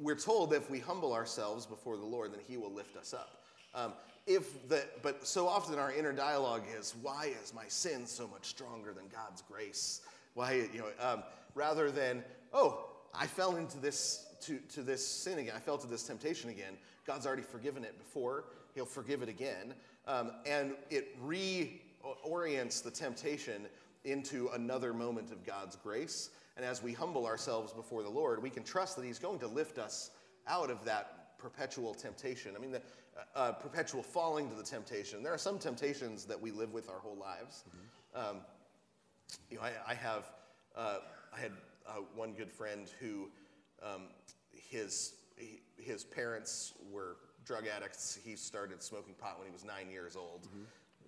we're 0.00 0.16
told 0.16 0.52
if 0.52 0.70
we 0.70 0.78
humble 0.78 1.12
ourselves 1.12 1.66
before 1.66 1.96
the 1.96 2.04
Lord, 2.04 2.32
then 2.32 2.40
He 2.46 2.56
will 2.56 2.72
lift 2.72 2.96
us 2.96 3.14
up. 3.14 3.42
Um, 3.74 3.92
if 4.26 4.68
the, 4.68 4.84
but 5.02 5.26
so 5.26 5.48
often 5.48 5.78
our 5.78 5.92
inner 5.92 6.12
dialogue 6.12 6.62
is, 6.78 6.94
why 7.02 7.32
is 7.42 7.54
my 7.54 7.66
sin 7.68 8.06
so 8.06 8.28
much 8.28 8.46
stronger 8.46 8.92
than 8.92 9.04
God's 9.08 9.42
grace? 9.42 10.02
Why, 10.34 10.66
you 10.72 10.80
know, 10.80 10.86
um, 11.00 11.22
rather 11.54 11.90
than, 11.90 12.22
oh, 12.52 12.90
I 13.14 13.26
fell 13.26 13.56
into 13.56 13.78
this 13.78 14.26
to, 14.42 14.58
to 14.72 14.82
this 14.82 15.06
sin 15.06 15.38
again. 15.38 15.54
I 15.56 15.60
fell 15.60 15.78
to 15.78 15.86
this 15.86 16.02
temptation 16.02 16.50
again. 16.50 16.74
God's 17.06 17.26
already 17.26 17.42
forgiven 17.42 17.84
it 17.84 17.98
before. 17.98 18.44
He'll 18.74 18.86
forgive 18.86 19.22
it 19.22 19.28
again, 19.28 19.74
um, 20.06 20.30
and 20.46 20.74
it 20.90 21.20
reorients 21.20 22.82
the 22.82 22.90
temptation 22.90 23.66
into 24.04 24.48
another 24.54 24.94
moment 24.94 25.32
of 25.32 25.44
God's 25.44 25.74
grace. 25.76 26.30
And 26.56 26.64
as 26.64 26.82
we 26.82 26.92
humble 26.92 27.26
ourselves 27.26 27.72
before 27.72 28.02
the 28.02 28.10
Lord, 28.10 28.42
we 28.42 28.50
can 28.50 28.64
trust 28.64 28.96
that 28.96 29.04
He's 29.04 29.18
going 29.18 29.38
to 29.40 29.46
lift 29.46 29.78
us 29.78 30.10
out 30.46 30.70
of 30.70 30.84
that 30.84 31.38
perpetual 31.38 31.94
temptation. 31.94 32.52
I 32.56 32.60
mean, 32.60 32.72
the 32.72 32.82
uh, 33.16 33.38
uh, 33.38 33.52
perpetual 33.52 34.02
falling 34.02 34.48
to 34.50 34.54
the 34.54 34.62
temptation. 34.62 35.22
There 35.22 35.32
are 35.32 35.38
some 35.38 35.58
temptations 35.58 36.24
that 36.26 36.40
we 36.40 36.50
live 36.50 36.72
with 36.72 36.88
our 36.88 36.98
whole 36.98 37.16
lives. 37.16 37.64
Um, 38.14 38.38
you 39.50 39.56
know, 39.56 39.62
I, 39.62 39.72
I 39.88 39.94
have, 39.94 40.30
uh, 40.76 40.98
I 41.34 41.40
had 41.40 41.52
uh, 41.88 42.02
one 42.14 42.32
good 42.32 42.50
friend 42.50 42.88
who, 43.00 43.28
um, 43.82 44.02
his 44.52 45.14
he, 45.36 45.60
his 45.76 46.04
parents 46.04 46.74
were 46.90 47.16
drug 47.44 47.66
addicts. 47.66 48.18
He 48.22 48.36
started 48.36 48.82
smoking 48.82 49.14
pot 49.14 49.38
when 49.38 49.46
he 49.46 49.52
was 49.52 49.64
nine 49.64 49.90
years 49.90 50.16
old. 50.16 50.48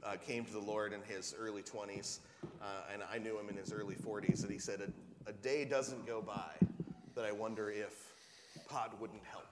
Uh, 0.04 0.16
came 0.16 0.44
to 0.44 0.52
the 0.52 0.58
Lord 0.58 0.92
in 0.92 1.00
his 1.02 1.34
early 1.38 1.62
20s, 1.62 2.18
uh, 2.60 2.64
and 2.92 3.02
I 3.12 3.18
knew 3.18 3.38
him 3.38 3.48
in 3.48 3.56
his 3.56 3.72
early 3.72 3.94
40s. 3.94 4.42
And 4.42 4.50
he 4.50 4.58
said, 4.58 4.92
a, 5.26 5.32
day 5.32 5.64
doesn't 5.64 6.06
go 6.06 6.20
by 6.20 6.50
that 7.14 7.24
I 7.24 7.32
wonder 7.32 7.70
if 7.70 8.12
pot 8.68 8.98
wouldn't 9.00 9.24
help. 9.24 9.46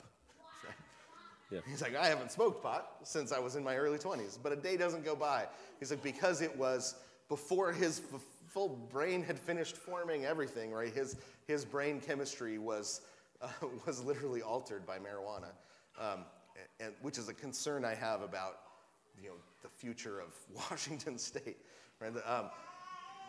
Yeah. 1.50 1.58
He's 1.68 1.82
like, 1.82 1.96
I 1.96 2.06
haven't 2.06 2.30
smoked 2.30 2.62
pot 2.62 2.98
since 3.02 3.32
I 3.32 3.40
was 3.40 3.56
in 3.56 3.64
my 3.64 3.76
early 3.76 3.98
20s, 3.98 4.38
but 4.40 4.52
a 4.52 4.56
day 4.56 4.76
doesn't 4.76 5.04
go 5.04 5.16
by. 5.16 5.46
He's 5.80 5.90
like, 5.90 6.02
because 6.02 6.42
it 6.42 6.56
was 6.56 6.94
before 7.28 7.72
his 7.72 8.02
f- 8.14 8.20
full 8.46 8.68
brain 8.92 9.22
had 9.22 9.38
finished 9.38 9.76
forming 9.76 10.24
everything, 10.24 10.70
right? 10.72 10.92
His, 10.92 11.16
his 11.46 11.64
brain 11.64 12.00
chemistry 12.00 12.58
was, 12.58 13.00
uh, 13.42 13.48
was 13.86 14.04
literally 14.04 14.42
altered 14.42 14.86
by 14.86 14.98
marijuana, 14.98 15.50
um, 16.00 16.24
and, 16.78 16.92
which 17.02 17.18
is 17.18 17.28
a 17.28 17.34
concern 17.34 17.84
I 17.84 17.94
have 17.94 18.22
about, 18.22 18.58
you 19.20 19.30
know, 19.30 19.36
the 19.62 19.68
future 19.68 20.20
of 20.20 20.34
Washington 20.70 21.18
State, 21.18 21.58
right? 22.00 22.14
The, 22.14 22.32
um, 22.32 22.46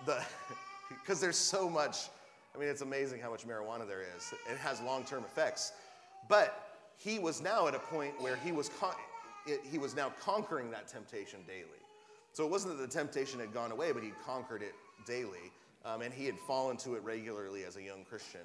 the, 0.06 0.24
because 0.90 1.20
there's 1.20 1.38
so 1.38 1.68
much, 1.68 2.10
I 2.54 2.60
mean, 2.60 2.70
it's 2.70 2.82
amazing 2.82 3.22
how 3.22 3.32
much 3.32 3.48
marijuana 3.48 3.88
there 3.88 4.02
is. 4.02 4.34
It 4.50 4.58
has 4.58 4.82
long-term 4.82 5.24
effects, 5.24 5.74
but 6.28 6.78
he 6.98 7.18
was 7.18 7.42
now 7.42 7.68
at 7.68 7.76
a 7.76 7.80
point 7.80 8.22
where 8.22 8.36
he 8.36 8.52
was, 8.52 8.70
con- 8.80 8.96
it, 9.48 9.62
he 9.64 9.78
was 9.78 9.96
now 9.96 10.12
conquering 10.22 10.70
that 10.72 10.88
temptation 10.88 11.40
daily. 11.48 11.66
So 12.34 12.46
it 12.46 12.52
wasn't 12.52 12.78
that 12.78 12.84
the 12.84 12.94
temptation 12.94 13.40
had 13.40 13.54
gone 13.54 13.72
away, 13.72 13.92
but 13.92 14.04
he 14.04 14.12
conquered 14.26 14.62
it 14.62 14.74
daily. 15.06 15.52
Um, 15.84 16.02
and 16.02 16.14
he 16.14 16.26
had 16.26 16.38
fallen 16.38 16.78
to 16.78 16.96
it 16.96 17.04
regularly 17.04 17.64
as 17.64 17.76
a 17.76 17.82
young 17.82 18.04
Christian. 18.04 18.42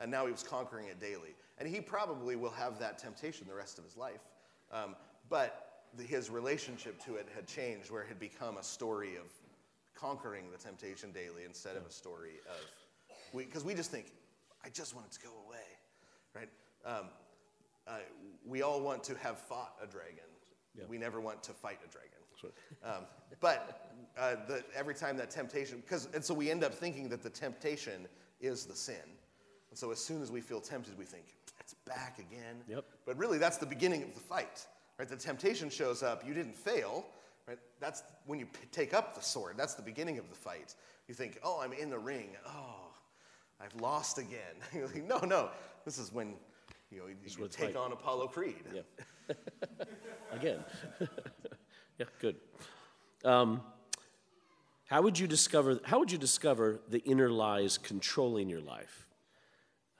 And 0.00 0.10
now 0.10 0.24
he 0.24 0.32
was 0.32 0.42
conquering 0.42 0.86
it 0.86 1.00
daily. 1.00 1.34
And 1.58 1.68
he 1.68 1.80
probably 1.80 2.36
will 2.36 2.50
have 2.50 2.78
that 2.78 2.98
temptation 2.98 3.46
the 3.48 3.54
rest 3.54 3.78
of 3.78 3.84
his 3.84 3.96
life. 3.96 4.20
Um, 4.72 4.96
but 5.28 5.84
the, 5.96 6.04
his 6.04 6.30
relationship 6.30 7.02
to 7.04 7.16
it 7.16 7.28
had 7.34 7.46
changed, 7.46 7.90
where 7.90 8.02
it 8.02 8.08
had 8.08 8.18
become 8.18 8.56
a 8.56 8.62
story 8.62 9.16
of 9.16 9.26
conquering 9.94 10.44
the 10.50 10.58
temptation 10.58 11.10
daily 11.12 11.44
instead 11.44 11.76
of 11.76 11.84
a 11.84 11.90
story 11.90 12.40
of, 12.48 12.64
because 13.36 13.64
we, 13.64 13.74
just 13.74 13.90
think, 13.90 14.12
I 14.64 14.68
just 14.68 14.94
want 14.94 15.06
it 15.06 15.12
to 15.12 15.20
go 15.20 15.30
away, 15.46 15.58
right? 16.34 16.48
Um, 16.84 17.06
uh, 17.86 17.98
we 18.46 18.62
all 18.62 18.80
want 18.80 19.02
to 19.04 19.14
have 19.16 19.38
fought 19.38 19.74
a 19.82 19.86
dragon. 19.86 20.24
Yeah. 20.76 20.84
We 20.88 20.98
never 20.98 21.20
want 21.20 21.42
to 21.44 21.52
fight 21.52 21.78
a 21.84 21.90
dragon. 21.90 22.12
Um, 22.84 23.04
but 23.40 23.96
uh, 24.16 24.36
the, 24.46 24.62
every 24.76 24.94
time 24.94 25.16
that 25.16 25.30
temptation, 25.30 25.80
because 25.80 26.08
and 26.14 26.24
so 26.24 26.34
we 26.34 26.50
end 26.50 26.62
up 26.62 26.72
thinking 26.72 27.08
that 27.08 27.22
the 27.22 27.30
temptation 27.30 28.06
is 28.40 28.64
the 28.64 28.76
sin, 28.76 28.94
and 29.70 29.78
so 29.78 29.90
as 29.90 29.98
soon 29.98 30.22
as 30.22 30.30
we 30.30 30.40
feel 30.40 30.60
tempted, 30.60 30.96
we 30.96 31.04
think 31.04 31.24
it's 31.60 31.74
back 31.74 32.18
again. 32.18 32.56
Yep. 32.68 32.84
But 33.06 33.18
really, 33.18 33.38
that's 33.38 33.56
the 33.56 33.66
beginning 33.66 34.02
of 34.02 34.14
the 34.14 34.20
fight. 34.20 34.66
Right? 34.98 35.08
The 35.08 35.16
temptation 35.16 35.70
shows 35.70 36.02
up. 36.02 36.26
You 36.26 36.34
didn't 36.34 36.56
fail. 36.56 37.06
Right? 37.46 37.58
That's 37.80 38.02
when 38.26 38.38
you 38.38 38.46
p- 38.46 38.66
take 38.72 38.94
up 38.94 39.14
the 39.14 39.22
sword. 39.22 39.56
That's 39.56 39.74
the 39.74 39.82
beginning 39.82 40.18
of 40.18 40.28
the 40.28 40.34
fight. 40.34 40.74
You 41.06 41.14
think, 41.14 41.38
oh, 41.42 41.60
I'm 41.62 41.72
in 41.72 41.88
the 41.88 41.98
ring. 41.98 42.30
Oh, 42.46 42.87
I've 43.60 43.80
lost 43.80 44.18
again. 44.18 44.38
Like, 44.74 45.04
no, 45.04 45.18
no. 45.18 45.50
This 45.84 45.98
is 45.98 46.12
when 46.12 46.34
you 46.90 46.98
know 46.98 47.06
you, 47.06 47.16
you 47.24 47.48
take 47.48 47.74
like. 47.74 47.76
on 47.76 47.92
Apollo 47.92 48.28
Creed. 48.28 48.64
Yeah. 48.74 48.82
Again. 50.32 50.64
yeah, 51.98 52.06
good. 52.20 52.36
Um, 53.24 53.62
how 54.86 55.02
would 55.02 55.18
you 55.18 55.26
discover? 55.26 55.80
How 55.84 55.98
would 55.98 56.10
you 56.10 56.18
discover 56.18 56.80
the 56.88 56.98
inner 57.00 57.30
lies 57.30 57.78
controlling 57.78 58.48
your 58.48 58.60
life? 58.60 59.06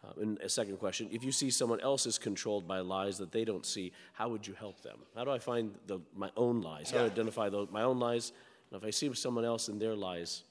Uh, 0.04 0.20
and 0.20 0.38
a 0.40 0.48
second 0.48 0.78
question: 0.78 1.08
If 1.10 1.24
you 1.24 1.32
see 1.32 1.50
someone 1.50 1.80
else 1.80 2.06
is 2.06 2.18
controlled 2.18 2.66
by 2.66 2.80
lies 2.80 3.18
that 3.18 3.32
they 3.32 3.44
don't 3.44 3.66
see, 3.66 3.92
how 4.12 4.28
would 4.28 4.46
you 4.46 4.54
help 4.54 4.82
them? 4.82 4.98
How 5.14 5.24
do 5.24 5.30
I 5.30 5.38
find 5.38 5.74
the, 5.86 6.00
my 6.16 6.30
own 6.36 6.62
lies? 6.62 6.90
How 6.90 6.98
do 6.98 7.04
I 7.04 7.06
identify 7.06 7.48
those, 7.48 7.68
my 7.70 7.82
own 7.82 7.98
lies? 7.98 8.32
And 8.70 8.80
if 8.80 8.86
I 8.86 8.90
see 8.90 9.12
someone 9.14 9.44
else 9.44 9.68
in 9.68 9.78
their 9.78 9.94
lies, 9.94 10.44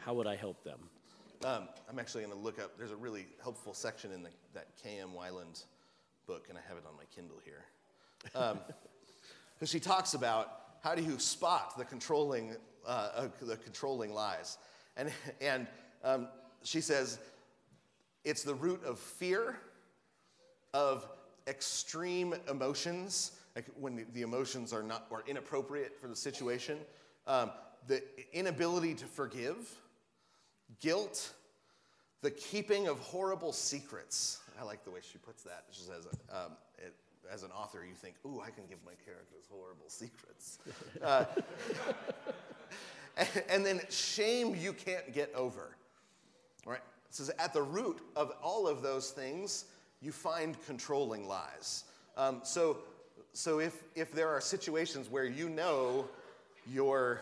how 0.00 0.14
would 0.14 0.26
I 0.26 0.36
help 0.36 0.64
them? 0.64 0.78
Um, 1.44 1.68
I'm 1.90 1.98
actually 1.98 2.24
going 2.24 2.34
to 2.34 2.42
look 2.42 2.58
up. 2.58 2.78
There's 2.78 2.90
a 2.90 2.96
really 2.96 3.26
helpful 3.42 3.74
section 3.74 4.10
in 4.12 4.22
the, 4.22 4.30
that 4.54 4.68
K.M. 4.82 5.10
Weiland 5.14 5.62
book, 6.26 6.46
and 6.48 6.56
I 6.56 6.62
have 6.66 6.78
it 6.78 6.84
on 6.88 6.96
my 6.96 7.04
Kindle 7.14 7.36
here. 7.44 7.64
Because 9.54 9.70
she 9.70 9.78
talks 9.78 10.14
about 10.14 10.48
how 10.82 10.96
do 10.96 11.02
you 11.02 11.16
spot 11.20 11.78
the 11.78 11.84
controlling, 11.84 12.56
uh, 12.84 13.08
uh, 13.14 13.28
the 13.40 13.56
controlling 13.56 14.12
lies, 14.12 14.58
and 14.96 15.12
and 15.40 15.68
um, 16.02 16.26
she 16.64 16.80
says 16.80 17.20
it's 18.24 18.42
the 18.42 18.54
root 18.54 18.82
of 18.84 18.98
fear, 18.98 19.56
of 20.72 21.06
extreme 21.46 22.34
emotions, 22.50 23.32
like 23.54 23.66
when 23.78 23.94
the, 23.94 24.04
the 24.12 24.22
emotions 24.22 24.72
are 24.72 24.82
not 24.82 25.06
or 25.08 25.22
inappropriate 25.28 25.96
for 26.00 26.08
the 26.08 26.16
situation, 26.16 26.78
um, 27.28 27.52
the 27.86 28.02
inability 28.32 28.94
to 28.94 29.06
forgive 29.06 29.78
guilt, 30.80 31.32
the 32.22 32.30
keeping 32.30 32.88
of 32.88 32.98
horrible 33.00 33.52
secrets. 33.52 34.40
I 34.58 34.64
like 34.64 34.84
the 34.84 34.90
way 34.90 35.00
she 35.02 35.18
puts 35.18 35.42
that. 35.42 35.64
She 35.70 35.82
says, 35.82 36.06
um, 36.30 36.52
it, 36.78 36.94
as 37.32 37.42
an 37.42 37.50
author, 37.50 37.84
you 37.86 37.94
think, 37.94 38.14
ooh, 38.26 38.40
I 38.40 38.50
can 38.50 38.64
give 38.68 38.78
my 38.84 38.92
characters 39.04 39.44
horrible 39.50 39.88
secrets. 39.88 40.58
Uh, 41.02 41.24
and, 43.16 43.28
and 43.50 43.66
then 43.66 43.80
shame 43.90 44.54
you 44.54 44.72
can't 44.72 45.12
get 45.12 45.32
over. 45.34 45.76
Right? 46.64 46.80
It 47.08 47.14
says, 47.14 47.30
at 47.38 47.52
the 47.52 47.62
root 47.62 48.00
of 48.16 48.32
all 48.42 48.66
of 48.66 48.80
those 48.80 49.10
things, 49.10 49.66
you 50.00 50.12
find 50.12 50.56
controlling 50.66 51.28
lies. 51.28 51.84
Um, 52.16 52.40
so, 52.42 52.78
so 53.32 53.60
if, 53.60 53.84
if 53.94 54.12
there 54.12 54.28
are 54.28 54.40
situations 54.40 55.10
where 55.10 55.24
you 55.24 55.48
know 55.48 56.06
your, 56.66 57.20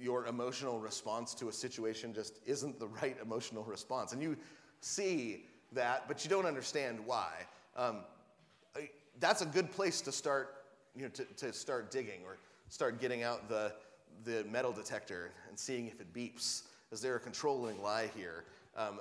your 0.00 0.26
emotional 0.26 0.78
response 0.78 1.34
to 1.34 1.48
a 1.48 1.52
situation 1.52 2.14
just 2.14 2.40
isn't 2.46 2.78
the 2.78 2.86
right 2.86 3.16
emotional 3.22 3.64
response, 3.64 4.12
and 4.12 4.22
you 4.22 4.36
see 4.80 5.44
that, 5.72 6.06
but 6.08 6.24
you 6.24 6.30
don't 6.30 6.46
understand 6.46 6.98
why, 7.04 7.32
um, 7.76 7.98
that's 9.20 9.42
a 9.42 9.46
good 9.46 9.70
place 9.72 10.00
to 10.02 10.12
start, 10.12 10.64
you 10.94 11.02
know, 11.02 11.08
to, 11.08 11.24
to 11.24 11.52
start 11.52 11.90
digging 11.90 12.20
or 12.24 12.38
start 12.68 13.00
getting 13.00 13.22
out 13.22 13.48
the, 13.48 13.72
the 14.24 14.44
metal 14.44 14.72
detector 14.72 15.32
and 15.48 15.58
seeing 15.58 15.88
if 15.88 16.00
it 16.00 16.12
beeps. 16.12 16.62
Is 16.92 17.00
there 17.00 17.16
a 17.16 17.20
controlling 17.20 17.82
lie 17.82 18.10
here? 18.16 18.44
Um, 18.76 19.00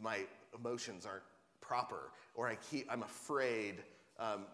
my 0.00 0.20
emotions 0.58 1.04
aren't 1.04 1.24
proper, 1.60 2.12
or 2.34 2.48
I 2.48 2.56
keep, 2.56 2.86
I'm 2.90 3.02
afraid. 3.02 3.76
Um, 4.18 4.44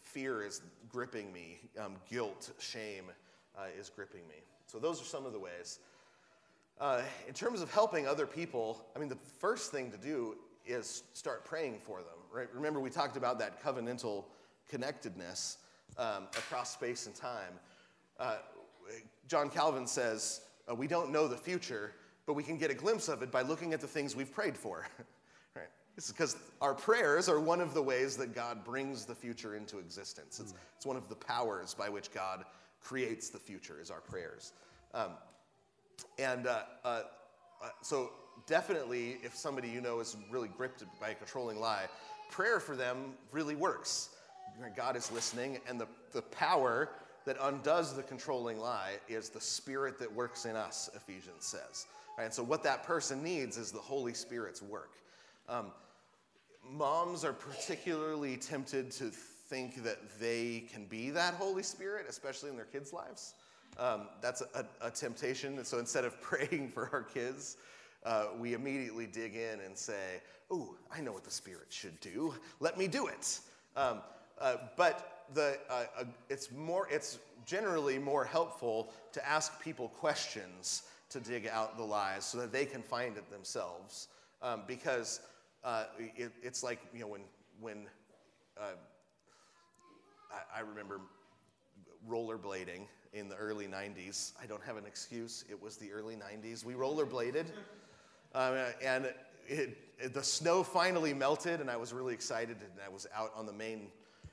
fear 0.00 0.42
is 0.42 0.62
gripping 0.88 1.32
me. 1.32 1.60
Um, 1.78 1.96
guilt, 2.08 2.50
shame 2.58 3.04
uh, 3.56 3.64
is 3.78 3.90
gripping 3.90 4.26
me. 4.28 4.36
So 4.72 4.78
those 4.78 5.02
are 5.02 5.04
some 5.04 5.26
of 5.26 5.34
the 5.34 5.38
ways. 5.38 5.80
Uh, 6.80 7.02
in 7.28 7.34
terms 7.34 7.60
of 7.60 7.70
helping 7.70 8.06
other 8.08 8.26
people, 8.26 8.86
I 8.96 8.98
mean, 8.98 9.10
the 9.10 9.18
first 9.38 9.70
thing 9.70 9.90
to 9.90 9.98
do 9.98 10.36
is 10.64 11.02
start 11.12 11.44
praying 11.44 11.80
for 11.82 11.98
them. 11.98 12.16
Right? 12.32 12.48
Remember, 12.54 12.80
we 12.80 12.88
talked 12.88 13.18
about 13.18 13.38
that 13.40 13.62
covenantal 13.62 14.24
connectedness 14.70 15.58
um, 15.98 16.24
across 16.38 16.72
space 16.72 17.04
and 17.04 17.14
time. 17.14 17.52
Uh, 18.18 18.36
John 19.28 19.50
Calvin 19.50 19.86
says, 19.86 20.40
uh, 20.70 20.74
We 20.74 20.86
don't 20.86 21.12
know 21.12 21.28
the 21.28 21.36
future, 21.36 21.92
but 22.24 22.32
we 22.32 22.42
can 22.42 22.56
get 22.56 22.70
a 22.70 22.74
glimpse 22.74 23.08
of 23.08 23.22
it 23.22 23.30
by 23.30 23.42
looking 23.42 23.74
at 23.74 23.82
the 23.82 23.86
things 23.86 24.16
we've 24.16 24.32
prayed 24.32 24.56
for. 24.56 24.86
right? 25.54 25.68
Is 25.98 26.10
because 26.10 26.34
our 26.62 26.72
prayers 26.72 27.28
are 27.28 27.38
one 27.38 27.60
of 27.60 27.74
the 27.74 27.82
ways 27.82 28.16
that 28.16 28.34
God 28.34 28.64
brings 28.64 29.04
the 29.04 29.14
future 29.14 29.54
into 29.54 29.78
existence. 29.78 30.40
It's, 30.40 30.54
it's 30.78 30.86
one 30.86 30.96
of 30.96 31.10
the 31.10 31.16
powers 31.16 31.74
by 31.74 31.90
which 31.90 32.10
God 32.10 32.46
creates 32.82 33.30
the 33.30 33.38
future, 33.38 33.80
is 33.80 33.90
our 33.90 34.00
prayers. 34.00 34.52
Um, 34.94 35.12
and 36.18 36.46
uh, 36.46 36.62
uh, 36.84 37.02
uh, 37.62 37.68
so, 37.80 38.10
definitely, 38.46 39.18
if 39.22 39.34
somebody 39.34 39.68
you 39.68 39.80
know 39.80 40.00
is 40.00 40.16
really 40.30 40.48
gripped 40.48 40.84
by 41.00 41.10
a 41.10 41.14
controlling 41.14 41.60
lie, 41.60 41.86
prayer 42.30 42.60
for 42.60 42.76
them 42.76 43.14
really 43.30 43.54
works. 43.54 44.10
God 44.76 44.96
is 44.96 45.10
listening, 45.10 45.58
and 45.68 45.80
the, 45.80 45.88
the 46.12 46.22
power 46.22 46.90
that 47.24 47.36
undoes 47.40 47.94
the 47.94 48.02
controlling 48.02 48.58
lie 48.58 48.94
is 49.08 49.28
the 49.28 49.40
spirit 49.40 49.98
that 49.98 50.12
works 50.12 50.44
in 50.44 50.56
us, 50.56 50.90
Ephesians 50.94 51.44
says. 51.44 51.86
Right? 52.18 52.24
And 52.24 52.34
so, 52.34 52.42
what 52.42 52.62
that 52.64 52.82
person 52.82 53.22
needs 53.22 53.56
is 53.56 53.70
the 53.70 53.78
Holy 53.78 54.14
Spirit's 54.14 54.60
work. 54.60 54.94
Um, 55.48 55.72
moms 56.70 57.24
are 57.24 57.32
particularly 57.32 58.36
tempted 58.36 58.90
to 58.92 59.10
think 59.52 59.84
that 59.84 59.98
they 60.18 60.64
can 60.72 60.86
be 60.86 61.10
that 61.10 61.34
Holy 61.34 61.62
Spirit, 61.62 62.06
especially 62.08 62.48
in 62.48 62.56
their 62.56 62.64
kids' 62.64 62.90
lives. 62.90 63.34
Um, 63.78 64.08
that's 64.22 64.42
a, 64.54 64.64
a, 64.80 64.90
temptation. 64.90 65.58
And 65.58 65.66
so 65.66 65.78
instead 65.78 66.06
of 66.06 66.18
praying 66.22 66.70
for 66.70 66.88
our 66.90 67.02
kids, 67.02 67.58
uh, 68.06 68.28
we 68.38 68.54
immediately 68.54 69.06
dig 69.06 69.36
in 69.36 69.60
and 69.60 69.76
say, 69.76 70.22
Oh, 70.50 70.74
I 70.90 71.02
know 71.02 71.12
what 71.12 71.24
the 71.24 71.30
Spirit 71.30 71.66
should 71.68 72.00
do. 72.00 72.34
Let 72.60 72.78
me 72.78 72.88
do 72.88 73.08
it. 73.08 73.40
Um, 73.76 74.00
uh, 74.40 74.56
but 74.78 75.26
the, 75.34 75.58
uh, 75.68 75.84
uh, 75.98 76.04
it's, 76.30 76.50
more, 76.50 76.88
it's 76.90 77.18
generally 77.44 77.98
more 77.98 78.24
helpful 78.24 78.90
to 79.12 79.28
ask 79.28 79.62
people 79.62 79.88
questions 79.88 80.84
to 81.10 81.20
dig 81.20 81.46
out 81.46 81.76
the 81.76 81.84
lies 81.84 82.24
so 82.24 82.38
that 82.38 82.52
they 82.52 82.64
can 82.64 82.80
find 82.80 83.18
it 83.18 83.30
themselves. 83.30 84.08
Um, 84.40 84.62
because 84.66 85.20
uh, 85.62 85.84
it, 85.98 86.32
it's 86.42 86.62
like, 86.62 86.80
you 86.94 87.00
know, 87.00 87.08
when, 87.08 87.22
when 87.60 87.86
uh, 88.58 88.76
I, 90.54 90.60
remember 90.60 91.00
rollerblading 92.08 92.86
in 93.12 93.28
the 93.28 93.36
early 93.36 93.66
90s. 93.66 94.32
I 94.42 94.46
don't 94.46 94.62
have 94.62 94.76
an 94.76 94.86
excuse. 94.86 95.44
It 95.50 95.60
was 95.60 95.76
the 95.76 95.92
early 95.92 96.16
90s. 96.16 96.64
We 96.64 96.74
rollerbladed. 96.74 97.46
Um, 98.34 98.54
and 98.82 99.04
it, 99.46 99.76
it- 99.98 100.14
the 100.14 100.22
snow 100.22 100.62
finally 100.62 101.12
melted, 101.12 101.60
and 101.60 101.70
I 101.70 101.76
was 101.76 101.92
really 101.92 102.14
excited. 102.14 102.56
And 102.62 102.72
I 102.82 102.88
was 102.88 103.06
out 103.14 103.30
on 103.36 103.44
the 103.44 103.52
main 103.52 103.88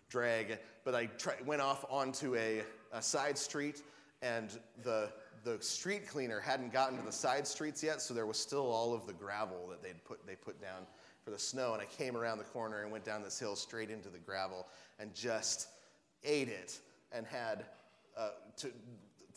drag, 0.10 0.58
but 0.86 0.96
I 0.96 1.10
went 1.46 1.62
off 1.62 1.84
onto 1.90 2.34
a, 2.36 2.64
a 2.94 3.02
side 3.02 3.38
street, 3.38 3.84
and 4.22 4.58
the, 4.84 5.10
the 5.44 5.62
street 5.62 6.08
cleaner 6.08 6.40
hadn't 6.40 6.72
gotten 6.72 6.98
to 6.98 7.06
the 7.06 7.12
side 7.12 7.46
streets 7.46 7.84
yet, 7.84 8.02
so 8.02 8.14
there 8.14 8.26
was 8.26 8.40
still 8.40 8.72
all 8.72 8.94
of 8.94 9.06
the 9.06 9.12
gravel 9.14 9.68
that 9.70 9.84
they'd 9.84 10.02
put, 10.06 10.26
they 10.26 10.36
put 10.36 10.62
down 10.62 10.88
for 11.24 11.32
the 11.32 11.38
snow. 11.38 11.74
And 11.74 11.82
I 11.82 11.86
came 11.86 12.16
around 12.16 12.38
the 12.38 12.46
corner 12.46 12.82
and 12.84 12.92
went 12.92 13.04
down 13.04 13.22
this 13.22 13.38
hill 13.38 13.56
straight 13.56 13.90
into 13.92 14.10
the 14.10 14.18
gravel 14.20 14.66
and 14.98 15.14
just 15.14 15.68
ate 16.24 16.50
it 16.50 16.80
and 17.12 17.26
had 17.26 17.66
uh, 18.18 18.30
to, 18.58 18.72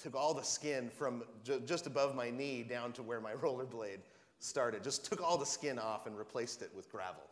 took 0.02 0.14
all 0.14 0.34
the 0.34 0.42
skin 0.42 0.90
from 0.90 1.22
ju- 1.44 1.62
just 1.64 1.86
above 1.86 2.14
my 2.14 2.30
knee 2.30 2.62
down 2.62 2.92
to 2.92 3.02
where 3.02 3.20
my 3.20 3.32
rollerblade 3.42 4.00
started. 4.38 4.82
Just 4.82 5.04
took 5.04 5.22
all 5.22 5.38
the 5.38 5.46
skin 5.46 5.78
off 5.78 6.06
and 6.06 6.18
replaced 6.18 6.62
it 6.62 6.70
with 6.74 6.90
gravel. 6.90 7.22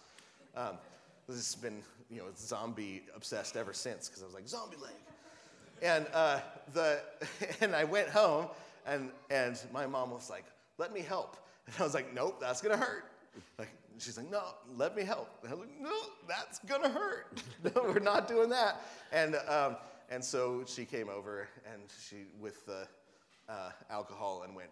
Um, 0.57 0.79
this 1.29 1.37
has 1.37 1.55
been, 1.55 1.83
you 2.11 2.19
know, 2.19 2.27
zombie 2.37 3.03
obsessed 3.15 3.57
ever 3.57 3.73
since 3.73 4.09
because 4.09 4.23
I 4.23 4.27
was 4.27 4.35
like 4.35 4.49
zombie 4.49 4.77
leg. 4.77 4.93
And 5.83 6.07
uh, 6.13 6.41
the 6.73 7.01
and 7.61 7.75
I 7.75 7.85
went 7.85 8.09
home 8.09 8.49
and 8.87 9.11
and 9.31 9.61
my 9.73 9.87
mom 9.87 10.11
was 10.11 10.29
like, 10.29 10.45
"Let 10.79 10.93
me 10.93 11.01
help." 11.01 11.37
And 11.67 11.75
I 11.79 11.83
was 11.85 11.95
like, 11.95 12.13
"Nope, 12.13 12.41
that's 12.41 12.61
gonna 12.61 12.77
hurt." 12.77 13.05
Like 13.59 13.69
she's 14.01 14.17
like, 14.17 14.31
"No, 14.31 14.43
let 14.77 14.97
me 14.97 15.03
help." 15.03 15.29
And 15.43 15.53
I 15.53 15.55
was 15.55 15.61
like, 15.67 15.81
"No, 15.81 15.93
that's 16.29 16.59
gonna 16.61 16.89
hurt. 16.89 17.43
No, 17.65 17.83
we're 17.83 17.99
not 17.99 18.29
doing 18.29 18.49
that." 18.51 18.83
And 19.13 19.37
um, 19.49 19.77
and 20.11 20.25
so 20.25 20.65
she 20.67 20.85
came 20.85 21.09
over 21.09 21.49
and 21.73 21.83
she 22.09 22.25
with 22.41 22.65
the 22.67 22.87
uh, 23.49 23.71
alcohol 23.91 24.43
and 24.45 24.55
went 24.55 24.71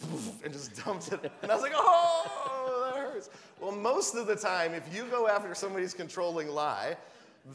and 0.44 0.52
just 0.52 0.84
dumped 0.84 1.12
it. 1.12 1.32
And 1.42 1.50
I 1.50 1.54
was 1.54 1.62
like, 1.62 1.72
"Oh, 1.74 2.90
that 2.94 3.00
hurts." 3.00 3.30
Well, 3.60 3.72
most 3.72 4.14
of 4.14 4.26
the 4.26 4.36
time, 4.36 4.74
if 4.74 4.94
you 4.94 5.04
go 5.04 5.28
after 5.28 5.54
somebody's 5.54 5.94
controlling 5.94 6.48
lie, 6.48 6.96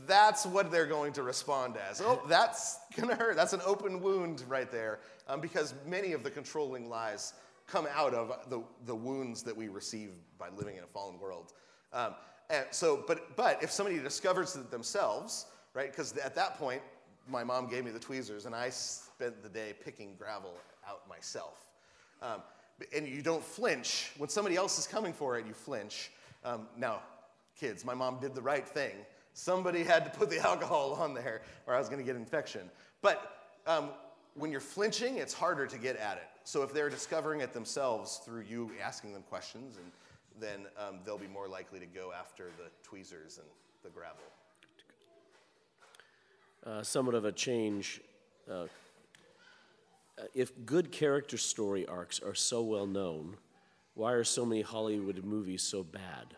that's 0.08 0.46
what 0.46 0.72
they're 0.72 0.86
going 0.86 1.14
to 1.14 1.24
respond 1.24 1.76
as. 1.90 2.02
Oh, 2.02 2.22
that's 2.28 2.78
to 2.96 3.16
hurt. 3.16 3.36
That's 3.36 3.54
an 3.54 3.62
open 3.66 4.02
wound 4.02 4.44
right 4.48 4.72
there, 4.72 5.00
um, 5.28 5.42
because 5.42 5.74
many 5.88 6.14
of 6.14 6.24
the 6.24 6.32
controlling 6.32 6.90
lies 6.90 7.34
come 7.68 7.88
out 7.94 8.14
of 8.14 8.50
the, 8.50 8.62
the 8.86 8.96
wounds 8.96 9.44
that 9.44 9.56
we 9.56 9.68
receive 9.68 10.12
by 10.38 10.50
living 10.50 10.78
in 10.78 10.84
a 10.84 10.88
fallen 10.88 11.20
world. 11.20 11.54
Um, 11.94 12.16
and 12.50 12.66
so, 12.72 13.04
but, 13.08 13.36
but 13.36 13.64
if 13.64 13.72
somebody 13.72 13.98
discovers 13.98 14.56
it 14.56 14.70
themselves, 14.70 15.48
right, 15.74 15.90
because 15.90 16.16
at 16.18 16.36
that 16.36 16.58
point, 16.58 16.82
my 17.28 17.44
mom 17.44 17.68
gave 17.68 17.84
me 17.84 17.92
the 17.92 18.00
tweezers, 18.00 18.46
and 18.46 18.54
I 18.54 18.70
spent 18.70 19.42
the 19.42 19.50
day 19.50 19.74
picking 19.84 20.16
gravel 20.16 20.54
out 20.88 21.08
myself. 21.10 21.66
Um, 22.22 22.42
and 22.96 23.08
you 23.08 23.22
don't 23.22 23.44
flinch. 23.44 24.12
When 24.18 24.30
somebody 24.30 24.56
else 24.56 24.78
is 24.78 24.86
coming 24.86 25.14
for 25.14 25.38
it, 25.38 25.48
you 25.48 25.54
flinch. 25.54 26.12
Um, 26.44 26.68
now, 26.78 27.02
kids, 27.60 27.84
my 27.84 27.94
mom 27.94 28.20
did 28.20 28.36
the 28.36 28.42
right 28.42 28.68
thing. 28.68 28.94
Somebody 29.34 29.84
had 29.84 30.06
to 30.06 30.12
put 30.12 30.30
the 30.30 30.40
alcohol 30.46 30.94
on 30.94 31.14
there, 31.14 31.42
or 31.66 31.74
I 31.74 31.80
was 31.80 31.90
going 31.90 32.00
to 32.00 32.06
get 32.06 32.16
infection. 32.16 32.70
But 33.02 33.54
um, 33.66 33.90
when 34.36 34.52
you're 34.52 34.60
flinching, 34.60 35.18
it's 35.18 35.34
harder 35.34 35.66
to 35.66 35.78
get 35.78 35.96
at 35.98 36.18
it. 36.18 36.28
So 36.46 36.62
if 36.62 36.72
they're 36.72 36.92
discovering 36.92 37.42
it 37.42 37.54
themselves 37.54 38.22
through 38.24 38.42
you 38.42 38.70
asking 38.82 39.14
them 39.14 39.24
questions, 39.24 39.78
and 39.78 39.92
then 40.40 40.68
um, 40.78 41.00
they'll 41.04 41.18
be 41.18 41.28
more 41.28 41.48
likely 41.48 41.80
to 41.80 41.88
go 41.88 42.14
after 42.14 42.52
the 42.58 42.70
tweezers 42.84 43.40
and 43.40 43.48
the 43.84 43.90
gravel. 43.90 44.22
Uh, 46.64 46.84
somewhat 46.84 47.16
of 47.16 47.26
a 47.26 47.32
change. 47.32 48.00
Uh, 48.50 48.68
if 50.36 50.52
good 50.68 50.92
character 50.92 51.36
story 51.36 51.88
arcs 51.88 52.20
are 52.20 52.36
so 52.36 52.62
well 52.62 52.86
known, 52.86 53.38
why 53.96 54.14
are 54.14 54.24
so 54.24 54.46
many 54.46 54.62
Hollywood 54.62 55.26
movies 55.26 55.64
so 55.64 55.84
bad? 55.84 56.36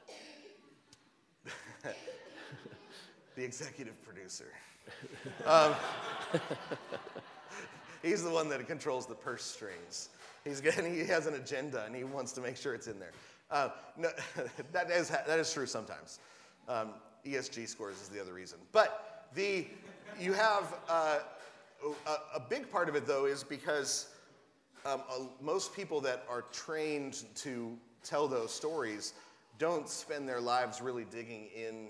the 3.36 3.44
executive 3.44 4.02
producer. 4.06 4.48
Um, 5.46 5.76
he's 8.02 8.24
the 8.24 8.30
one 8.30 8.50
that 8.50 8.66
controls 8.68 9.06
the 9.06 9.16
purse 9.16 9.44
strings. 9.44 10.10
He's 10.44 10.60
he 10.60 11.06
has 11.06 11.28
an 11.28 11.36
agenda 11.36 11.84
and 11.86 11.96
he 11.96 12.04
wants 12.04 12.32
to 12.34 12.42
make 12.42 12.58
sure 12.58 12.74
it's 12.74 12.88
in 12.88 13.00
there. 13.00 13.12
Uh, 13.50 13.70
no, 13.98 14.10
that, 14.72 14.90
is, 14.92 15.10
that 15.10 15.40
is 15.40 15.52
true 15.54 15.66
sometimes. 15.66 16.20
Um, 16.68 16.90
ESG 17.26 17.68
scores 17.68 18.02
is 18.02 18.10
the 18.10 18.22
other 18.22 18.34
reason. 18.34 18.60
But 18.72 19.28
the, 19.34 19.68
you 20.20 20.34
have 20.34 20.76
uh, 20.90 21.20
a, 22.06 22.38
a, 22.38 22.40
big 22.40 22.72
part 22.72 22.90
of 22.90 22.96
it, 22.96 23.06
though, 23.06 23.26
is 23.26 23.44
because 23.44 24.08
um, 24.86 25.02
most 25.42 25.74
people 25.76 26.02
that 26.02 26.24
are 26.30 26.44
trained 26.52 27.24
to 27.36 27.78
tell 28.04 28.28
those 28.28 28.54
stories 28.54 29.14
don't 29.60 29.90
spend 29.90 30.28
their 30.28 30.42
lives 30.42 30.82
really 30.82 31.06
digging 31.06 31.48
in 31.56 31.88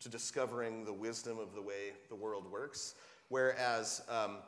to 0.00 0.08
discovering 0.08 0.84
the 0.84 0.92
wisdom 0.92 1.38
of 1.38 1.54
the 1.54 1.62
way 1.62 1.92
the 2.08 2.14
world 2.14 2.50
works. 2.50 2.94
Whereas, 3.28 4.02
um, 4.08 4.38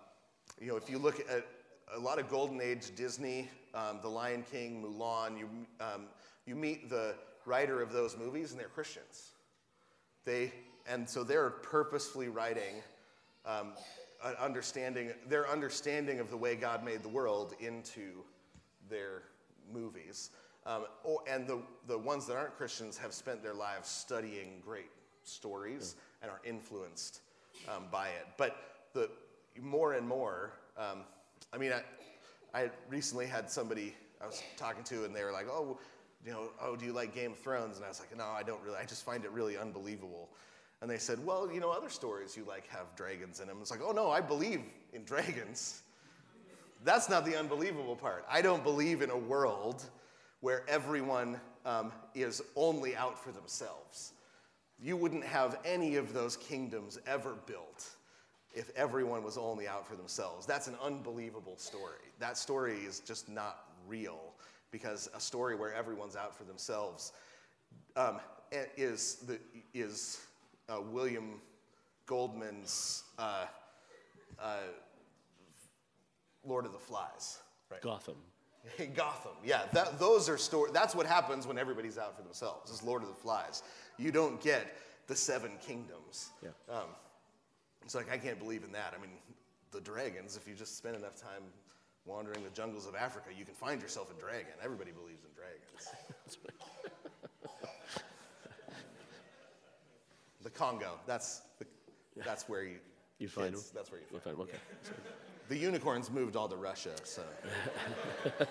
you 0.60 0.68
know, 0.68 0.76
if 0.76 0.90
you 0.90 0.98
look 0.98 1.20
at 1.20 1.46
a 1.94 1.98
lot 1.98 2.18
of 2.18 2.28
Golden 2.28 2.60
Age 2.60 2.94
Disney, 2.96 3.48
um, 3.74 4.00
The 4.02 4.08
Lion 4.08 4.44
King, 4.50 4.82
Mulan, 4.82 5.38
you, 5.38 5.48
um, 5.80 6.06
you 6.46 6.54
meet 6.54 6.90
the 6.90 7.14
writer 7.44 7.80
of 7.80 7.92
those 7.92 8.16
movies 8.16 8.50
and 8.50 8.60
they're 8.60 8.68
Christians. 8.68 9.30
They, 10.24 10.52
and 10.86 11.08
so 11.08 11.24
they're 11.24 11.50
purposefully 11.50 12.28
writing 12.28 12.82
um, 13.46 13.72
an 14.24 14.34
understanding, 14.40 15.12
their 15.28 15.48
understanding 15.48 16.20
of 16.20 16.30
the 16.30 16.36
way 16.36 16.56
God 16.56 16.84
made 16.84 17.02
the 17.02 17.08
world 17.08 17.54
into 17.60 18.24
their 18.90 19.22
movies. 19.72 20.30
Um, 20.66 20.86
or, 21.04 21.20
and 21.28 21.46
the, 21.46 21.62
the 21.86 21.96
ones 21.96 22.26
that 22.26 22.36
aren't 22.36 22.56
Christians 22.56 22.98
have 22.98 23.14
spent 23.14 23.42
their 23.42 23.54
lives 23.54 23.88
studying 23.88 24.60
great 24.64 24.90
stories 25.22 25.94
and 26.20 26.30
are 26.30 26.40
influenced 26.44 27.20
um, 27.74 27.84
by 27.90 28.08
it. 28.08 28.26
But 28.36 28.56
the 28.92 29.08
more 29.60 29.94
and 29.94 30.06
more, 30.06 30.52
um, 30.76 31.00
I 31.52 31.58
mean, 31.58 31.72
I, 31.72 31.82
I 32.58 32.70
recently 32.88 33.26
had 33.26 33.50
somebody 33.50 33.94
I 34.20 34.26
was 34.26 34.42
talking 34.56 34.84
to, 34.84 35.04
and 35.04 35.14
they 35.14 35.24
were 35.24 35.32
like, 35.32 35.46
"Oh, 35.50 35.78
you 36.24 36.32
know, 36.32 36.50
oh, 36.60 36.76
do 36.76 36.84
you 36.84 36.92
like 36.92 37.14
Game 37.14 37.32
of 37.32 37.38
Thrones?" 37.38 37.76
And 37.76 37.84
I 37.84 37.88
was 37.88 38.00
like, 38.00 38.16
"No, 38.16 38.26
I 38.26 38.42
don't 38.42 38.62
really. 38.62 38.76
I 38.76 38.84
just 38.84 39.04
find 39.04 39.24
it 39.24 39.30
really 39.30 39.56
unbelievable." 39.56 40.28
And 40.80 40.90
they 40.90 40.98
said, 40.98 41.24
"Well, 41.24 41.50
you 41.52 41.60
know, 41.60 41.70
other 41.70 41.88
stories 41.88 42.36
you 42.36 42.44
like 42.44 42.66
have 42.68 42.94
dragons 42.96 43.40
in 43.40 43.48
them." 43.48 43.58
It's 43.60 43.70
like, 43.70 43.80
"Oh 43.82 43.92
no, 43.92 44.10
I 44.10 44.20
believe 44.20 44.62
in 44.92 45.04
dragons." 45.04 45.82
That's 46.84 47.08
not 47.08 47.24
the 47.24 47.36
unbelievable 47.36 47.96
part. 47.96 48.24
I 48.30 48.40
don't 48.40 48.62
believe 48.62 49.02
in 49.02 49.10
a 49.10 49.18
world 49.18 49.84
where 50.40 50.62
everyone 50.68 51.40
um, 51.66 51.90
is 52.14 52.40
only 52.54 52.94
out 52.94 53.18
for 53.18 53.32
themselves 53.32 54.12
you 54.80 54.96
wouldn't 54.96 55.24
have 55.24 55.58
any 55.64 55.96
of 55.96 56.12
those 56.12 56.36
kingdoms 56.36 56.98
ever 57.06 57.34
built 57.46 57.90
if 58.58 58.70
everyone 58.74 59.22
was 59.22 59.38
only 59.38 59.68
out 59.68 59.86
for 59.86 59.94
themselves. 59.94 60.44
That's 60.44 60.66
an 60.66 60.74
unbelievable 60.82 61.56
story. 61.56 62.10
That 62.18 62.36
story 62.36 62.78
is 62.78 62.98
just 62.98 63.28
not 63.28 63.64
real 63.86 64.18
because 64.72 65.08
a 65.14 65.20
story 65.20 65.54
where 65.54 65.72
everyone's 65.72 66.16
out 66.16 66.36
for 66.36 66.42
themselves 66.42 67.12
um, 67.96 68.18
is, 68.76 69.16
the, 69.28 69.38
is 69.74 70.18
uh, 70.68 70.80
William 70.80 71.40
Goldman's 72.06 73.04
uh, 73.16 73.44
uh, 74.42 74.56
Lord 76.44 76.66
of 76.66 76.72
the 76.72 76.78
Flies. 76.78 77.38
Right? 77.70 77.80
Gotham. 77.80 78.16
Gotham, 78.96 79.36
yeah. 79.44 79.62
That, 79.72 80.00
those 80.00 80.28
are 80.28 80.36
story. 80.36 80.70
That's 80.74 80.96
what 80.96 81.06
happens 81.06 81.46
when 81.46 81.58
everybody's 81.58 81.96
out 81.96 82.16
for 82.16 82.22
themselves. 82.22 82.72
Is 82.72 82.82
Lord 82.82 83.02
of 83.02 83.08
the 83.08 83.14
Flies. 83.14 83.62
You 83.98 84.10
don't 84.10 84.40
get 84.42 84.76
the 85.06 85.14
seven 85.14 85.52
kingdoms. 85.64 86.30
Yeah. 86.42 86.50
Um, 86.68 86.88
it's 87.84 87.94
like 87.94 88.10
I 88.10 88.18
can't 88.18 88.38
believe 88.38 88.64
in 88.64 88.72
that. 88.72 88.94
I 88.96 89.00
mean, 89.00 89.12
the 89.72 89.80
dragons. 89.80 90.36
If 90.36 90.46
you 90.48 90.54
just 90.54 90.76
spend 90.76 90.96
enough 90.96 91.16
time 91.20 91.42
wandering 92.04 92.42
the 92.42 92.50
jungles 92.50 92.86
of 92.86 92.94
Africa, 92.94 93.30
you 93.36 93.44
can 93.44 93.54
find 93.54 93.80
yourself 93.82 94.10
a 94.10 94.20
dragon. 94.20 94.52
Everybody 94.62 94.90
believes 94.92 95.24
in 95.24 95.30
dragons. 95.34 96.38
the 100.42 100.50
Congo. 100.50 100.98
That's 101.06 101.42
the, 101.58 101.66
that's 102.24 102.48
where 102.48 102.64
you. 102.64 102.76
You 103.18 103.28
find 103.28 103.52
them. 103.54 103.62
That's 103.74 103.90
where 103.90 104.00
you 104.00 104.06
find, 104.10 104.22
find 104.22 104.36
them. 104.36 104.42
Okay. 104.42 104.58
Yeah. 104.84 104.90
The 105.48 105.56
unicorns 105.56 106.10
moved 106.10 106.36
all 106.36 106.46
to 106.48 106.56
Russia, 106.56 106.90
so. 107.04 107.22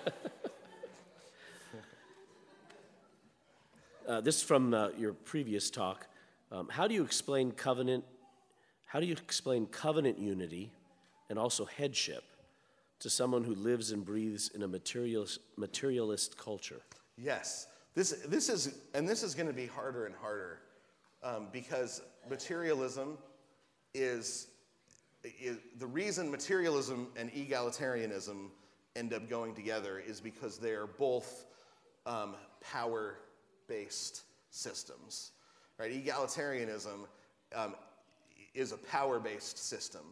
uh, 4.08 4.20
this 4.20 4.36
is 4.36 4.42
from 4.42 4.74
uh, 4.74 4.88
your 4.98 5.12
previous 5.12 5.70
talk. 5.70 6.08
Um, 6.50 6.68
how 6.68 6.88
do 6.88 6.94
you 6.94 7.04
explain 7.04 7.52
covenant? 7.52 8.04
How 8.88 9.00
do 9.00 9.06
you 9.06 9.12
explain 9.12 9.66
covenant 9.66 10.18
unity 10.18 10.72
and 11.28 11.38
also 11.38 11.66
headship 11.66 12.24
to 13.00 13.10
someone 13.10 13.44
who 13.44 13.54
lives 13.54 13.92
and 13.92 14.02
breathes 14.02 14.50
in 14.54 14.62
a 14.62 14.68
materialist, 14.68 15.40
materialist 15.58 16.38
culture? 16.38 16.80
Yes, 17.18 17.66
this 17.94 18.12
this 18.26 18.48
is 18.48 18.78
and 18.94 19.06
this 19.06 19.22
is 19.22 19.34
going 19.34 19.46
to 19.46 19.52
be 19.52 19.66
harder 19.66 20.06
and 20.06 20.14
harder 20.14 20.60
um, 21.22 21.48
because 21.52 22.00
materialism 22.30 23.18
is 23.92 24.48
the 25.78 25.86
reason 25.86 26.30
materialism 26.30 27.08
and 27.14 27.30
egalitarianism 27.32 28.48
end 28.96 29.12
up 29.12 29.28
going 29.28 29.54
together 29.54 29.98
is 29.98 30.18
because 30.18 30.56
they 30.56 30.70
are 30.70 30.86
both 30.86 31.44
um, 32.06 32.36
power 32.62 33.18
based 33.66 34.22
systems. 34.50 35.32
Right? 35.78 35.92
Egalitarianism 35.92 37.06
um, 37.54 37.74
is 38.54 38.72
a 38.72 38.76
power 38.76 39.18
based 39.18 39.58
system 39.58 40.02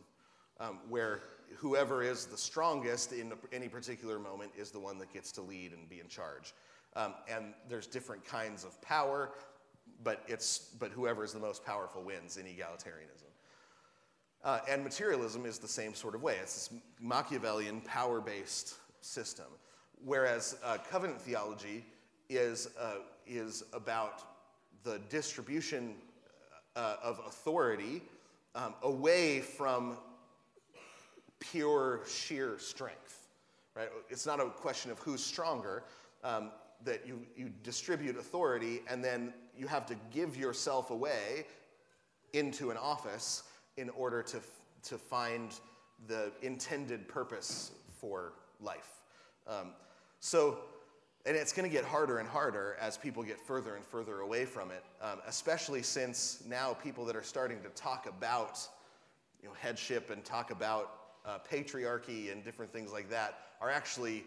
um, 0.61 0.79
where 0.89 1.23
whoever 1.57 2.03
is 2.03 2.27
the 2.27 2.37
strongest 2.37 3.13
in 3.13 3.33
any 3.53 3.69
particular 3.69 4.19
moment 4.19 4.51
is 4.57 4.71
the 4.71 4.81
one 4.81 4.99
that 4.99 5.13
gets 5.13 5.33
to 5.33 5.43
lead 5.43 5.73
and 5.73 5.89
be 5.89 6.01
in 6.01 6.09
charge. 6.09 6.55
Um, 6.95 7.15
and 7.29 7.55
there's 7.69 7.87
different 7.87 8.25
kinds 8.25 8.65
of 8.65 8.81
power, 8.83 9.33
but, 10.03 10.23
it's, 10.27 10.71
but 10.79 10.91
whoever 10.91 11.25
is 11.25 11.33
the 11.33 11.39
most 11.39 11.65
powerful 11.65 12.03
wins 12.03 12.37
in 12.37 12.47
egalitarianism. 12.47 13.31
Uh, 14.45 14.61
and 14.69 14.83
materialism 14.83 15.45
is 15.45 15.59
the 15.59 15.69
same 15.69 15.95
sort 15.95 16.15
of 16.15 16.23
way. 16.23 16.37
It's 16.41 16.69
this 16.69 16.81
Machiavellian 17.01 17.81
power 17.83 18.21
based 18.21 18.77
system. 19.01 19.47
Whereas 20.05 20.57
uh, 20.65 20.79
covenant 20.91 21.21
theology 21.21 21.85
is, 22.29 22.69
uh, 22.81 22.97
is 23.27 23.65
about 23.73 24.23
the 24.85 25.01
distribution 25.11 25.95
uh, 26.77 26.97
of 27.03 27.21
authority 27.27 28.03
um, 28.57 28.75
away 28.83 29.41
from 29.41 29.97
pure, 31.39 32.01
sheer 32.09 32.59
strength. 32.59 33.29
Right? 33.77 33.89
It's 34.11 34.27
not 34.27 34.41
a 34.41 34.47
question 34.47 34.91
of 34.91 34.99
who's 34.99 35.23
stronger. 35.23 35.85
Um, 36.25 36.51
that 36.85 37.07
you, 37.07 37.21
you 37.37 37.51
distribute 37.63 38.17
authority 38.17 38.81
and 38.89 39.03
then 39.05 39.33
you 39.57 39.67
have 39.67 39.87
to 39.87 39.97
give 40.13 40.37
yourself 40.37 40.91
away 40.91 41.47
into 42.33 42.71
an 42.71 42.77
office 42.77 43.45
in 43.77 43.91
order 43.91 44.23
to, 44.23 44.41
to 44.83 44.99
find 44.99 45.59
the 46.07 46.31
intended 46.43 47.09
purpose 47.09 47.73
for 48.01 48.35
life. 48.61 49.03
Um, 49.47 49.69
so, 50.21 50.59
and 51.27 51.37
it's 51.37 51.53
going 51.53 51.69
to 51.69 51.73
get 51.73 51.85
harder 51.85 52.19
and 52.19 52.29
harder 52.29 52.77
as 52.81 52.97
people 52.97 53.23
get 53.25 53.41
further 53.41 53.75
and 53.75 53.85
further 53.85 54.21
away 54.21 54.45
from 54.45 54.71
it, 54.71 54.85
um, 55.03 55.19
especially 55.27 55.83
since 55.83 56.45
now 56.49 56.73
people 56.73 57.05
that 57.05 57.17
are 57.17 57.23
starting 57.23 57.61
to 57.63 57.69
talk 57.71 58.07
about 58.07 58.61
you 59.43 59.49
know, 59.49 59.55
headship 59.59 60.11
and 60.11 60.25
talk 60.25 60.53
about 60.53 60.93
uh, 61.27 61.39
patriarchy 61.51 62.31
and 62.31 62.45
different 62.45 62.73
things 62.73 62.93
like 62.93 63.11
that 63.11 63.39
are 63.61 63.71
actually 63.71 64.25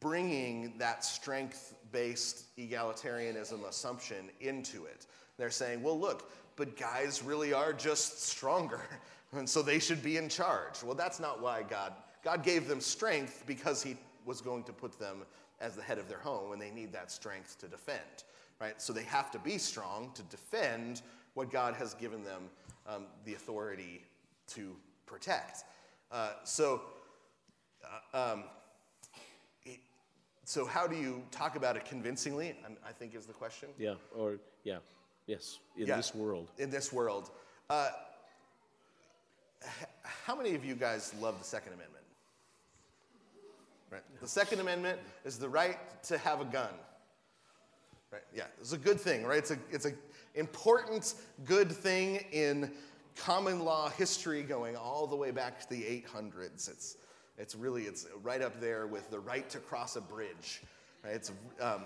bringing 0.00 0.72
that 0.78 1.04
strength 1.04 1.74
based 1.92 2.56
egalitarianism 2.56 3.68
assumption 3.68 4.30
into 4.40 4.86
it. 4.86 5.06
They're 5.36 5.50
saying, 5.50 5.82
well, 5.82 5.98
look, 5.98 6.30
but 6.56 6.76
guys 6.76 7.22
really 7.22 7.52
are 7.52 7.74
just 7.74 8.26
stronger, 8.26 8.80
and 9.32 9.48
so 9.48 9.60
they 9.60 9.78
should 9.78 10.02
be 10.02 10.16
in 10.16 10.30
charge. 10.30 10.82
Well, 10.82 10.94
that's 10.94 11.20
not 11.20 11.42
why 11.42 11.62
God. 11.62 11.92
God 12.24 12.42
gave 12.42 12.66
them 12.66 12.80
strength 12.80 13.44
because 13.46 13.82
He 13.82 13.96
was 14.24 14.40
going 14.40 14.64
to 14.64 14.72
put 14.72 14.98
them 14.98 15.22
as 15.60 15.74
the 15.74 15.82
head 15.82 15.98
of 15.98 16.08
their 16.08 16.18
home, 16.18 16.52
and 16.52 16.60
they 16.60 16.70
need 16.70 16.92
that 16.92 17.10
strength 17.10 17.58
to 17.58 17.68
defend, 17.68 18.24
right? 18.60 18.80
So 18.80 18.92
they 18.92 19.02
have 19.04 19.30
to 19.32 19.38
be 19.38 19.58
strong 19.58 20.10
to 20.14 20.22
defend 20.24 21.02
what 21.34 21.50
God 21.50 21.74
has 21.74 21.94
given 21.94 22.24
them 22.24 22.44
um, 22.86 23.06
the 23.24 23.34
authority 23.34 24.02
to 24.48 24.74
protect. 25.06 25.64
Uh, 26.10 26.30
so, 26.44 26.82
uh, 28.14 28.32
um, 28.32 28.44
it, 29.64 29.78
so 30.44 30.64
how 30.64 30.86
do 30.86 30.96
you 30.96 31.22
talk 31.30 31.56
about 31.56 31.76
it 31.76 31.84
convincingly? 31.84 32.56
I 32.86 32.92
think 32.92 33.14
is 33.14 33.26
the 33.26 33.32
question. 33.32 33.68
Yeah, 33.78 33.94
or 34.16 34.38
yeah, 34.64 34.78
yes, 35.26 35.58
in 35.76 35.86
yeah, 35.86 35.96
this 35.96 36.14
world. 36.14 36.50
In 36.58 36.70
this 36.70 36.92
world. 36.92 37.30
Uh, 37.68 37.90
how 40.02 40.36
many 40.36 40.54
of 40.54 40.64
you 40.64 40.74
guys 40.74 41.14
love 41.20 41.38
the 41.38 41.44
Second 41.44 41.74
Amendment? 41.74 42.04
Right. 43.90 44.02
The 44.20 44.28
Second 44.28 44.60
Amendment 44.60 44.98
is 45.24 45.38
the 45.38 45.48
right 45.48 45.78
to 46.04 46.18
have 46.18 46.40
a 46.40 46.44
gun. 46.44 46.70
Right. 48.12 48.22
Yeah, 48.34 48.44
it's 48.60 48.72
a 48.72 48.78
good 48.78 49.00
thing, 49.00 49.24
right? 49.24 49.38
It's 49.38 49.50
a 49.50 49.58
it's 49.70 49.86
a 49.86 49.92
important 50.34 51.14
good 51.44 51.70
thing 51.70 52.24
in 52.32 52.70
common 53.16 53.60
law 53.60 53.90
history 53.90 54.42
going 54.42 54.76
all 54.76 55.06
the 55.06 55.16
way 55.16 55.30
back 55.30 55.60
to 55.60 55.68
the 55.68 55.82
800s. 55.82 56.70
It's 56.70 56.96
it's 57.38 57.54
really 57.54 57.82
it's 57.82 58.06
right 58.22 58.42
up 58.42 58.60
there 58.60 58.86
with 58.86 59.10
the 59.10 59.20
right 59.20 59.48
to 59.50 59.58
cross 59.58 59.96
a 59.96 60.00
bridge. 60.00 60.62
Right? 61.04 61.14
It's 61.14 61.32
um, 61.60 61.84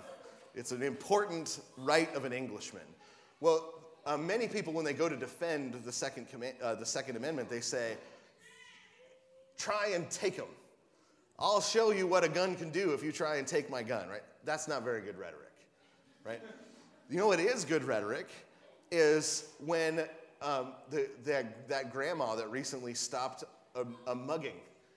it's 0.54 0.72
an 0.72 0.82
important 0.82 1.60
right 1.76 2.12
of 2.14 2.24
an 2.24 2.32
Englishman. 2.32 2.82
Well, 3.40 3.74
uh, 4.06 4.16
many 4.16 4.48
people 4.48 4.72
when 4.72 4.84
they 4.84 4.92
go 4.92 5.08
to 5.08 5.16
defend 5.16 5.74
the 5.84 5.92
second 5.92 6.26
uh, 6.62 6.74
the 6.74 6.86
Second 6.86 7.16
Amendment, 7.16 7.48
they 7.48 7.60
say, 7.60 7.96
"Try 9.56 9.92
and 9.94 10.10
take 10.10 10.36
them." 10.36 10.46
I'll 11.42 11.60
show 11.60 11.90
you 11.90 12.06
what 12.06 12.22
a 12.22 12.28
gun 12.28 12.54
can 12.54 12.70
do 12.70 12.92
if 12.92 13.02
you 13.02 13.10
try 13.10 13.36
and 13.36 13.46
take 13.46 13.68
my 13.68 13.82
gun, 13.82 14.08
right? 14.08 14.22
That's 14.44 14.68
not 14.68 14.84
very 14.84 15.00
good 15.00 15.18
rhetoric, 15.18 15.50
right? 16.24 16.40
You 17.10 17.16
know 17.16 17.26
what 17.26 17.40
is 17.40 17.64
good 17.64 17.82
rhetoric? 17.82 18.28
Is 18.92 19.48
when 19.58 20.04
um, 20.40 20.74
the, 20.88 21.10
the, 21.24 21.44
that 21.66 21.92
grandma 21.92 22.36
that 22.36 22.48
recently 22.48 22.94
stopped 22.94 23.42
a, 23.74 23.84
a 24.06 24.14
mugging 24.14 24.54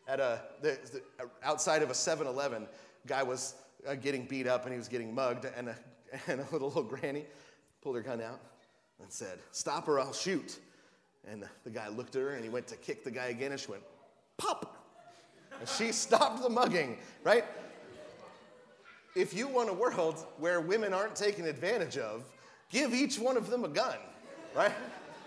at 0.07 0.19
a, 0.19 0.39
the, 0.61 0.77
the, 0.93 1.01
outside 1.41 1.81
of 1.81 1.89
a 1.89 1.95
7 1.95 2.27
Eleven, 2.27 2.67
guy 3.07 3.23
was 3.23 3.55
uh, 3.87 3.95
getting 3.95 4.25
beat 4.25 4.45
up 4.45 4.65
and 4.65 4.71
he 4.71 4.77
was 4.77 4.87
getting 4.87 5.15
mugged, 5.15 5.45
and 5.57 5.69
a, 5.69 5.75
and 6.27 6.41
a 6.41 6.47
little, 6.51 6.67
little 6.67 6.83
granny 6.83 7.25
pulled 7.81 7.95
her 7.95 8.03
gun 8.03 8.21
out 8.21 8.39
and 9.01 9.11
said, 9.11 9.39
Stop 9.51 9.87
or 9.87 9.99
I'll 9.99 10.13
shoot. 10.13 10.59
And 11.27 11.43
the 11.63 11.71
guy 11.71 11.87
looked 11.87 12.15
at 12.15 12.21
her 12.21 12.29
and 12.35 12.43
he 12.43 12.51
went 12.51 12.67
to 12.67 12.75
kick 12.75 13.03
the 13.03 13.09
guy 13.09 13.27
again, 13.27 13.51
and 13.51 13.59
she 13.59 13.71
went, 13.71 13.81
Pop! 14.37 14.84
And 15.59 15.69
she 15.69 15.91
stopped 15.91 16.41
the 16.41 16.49
mugging, 16.49 16.97
right? 17.23 17.45
If 19.15 19.33
you 19.33 19.47
want 19.47 19.69
a 19.69 19.73
world 19.73 20.25
where 20.37 20.59
women 20.59 20.93
aren't 20.93 21.15
taken 21.15 21.45
advantage 21.45 21.97
of, 21.97 22.23
give 22.69 22.93
each 22.93 23.17
one 23.17 23.37
of 23.37 23.49
them 23.49 23.63
a 23.63 23.69
gun, 23.69 23.97
right? 24.53 24.73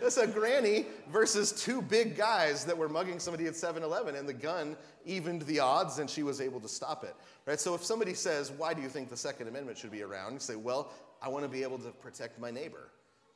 It's 0.00 0.16
a 0.16 0.26
granny 0.26 0.86
versus 1.10 1.52
two 1.52 1.82
big 1.82 2.16
guys 2.16 2.64
that 2.66 2.76
were 2.76 2.88
mugging 2.88 3.18
somebody 3.18 3.46
at 3.46 3.56
7 3.56 3.82
Eleven, 3.82 4.14
and 4.14 4.28
the 4.28 4.34
gun 4.34 4.76
evened 5.04 5.42
the 5.42 5.58
odds, 5.58 5.98
and 5.98 6.08
she 6.08 6.22
was 6.22 6.40
able 6.40 6.60
to 6.60 6.68
stop 6.68 7.02
it. 7.02 7.16
Right? 7.46 7.58
So 7.58 7.74
if 7.74 7.84
somebody 7.84 8.14
says, 8.14 8.52
Why 8.52 8.74
do 8.74 8.82
you 8.82 8.88
think 8.88 9.10
the 9.10 9.16
Second 9.16 9.48
Amendment 9.48 9.78
should 9.78 9.90
be 9.90 10.02
around? 10.02 10.34
You 10.34 10.38
say, 10.38 10.54
Well, 10.54 10.92
I 11.20 11.28
want 11.28 11.44
to 11.44 11.48
be 11.48 11.62
able 11.62 11.78
to 11.78 11.90
protect 11.90 12.38
my 12.38 12.50
neighbor. 12.50 12.90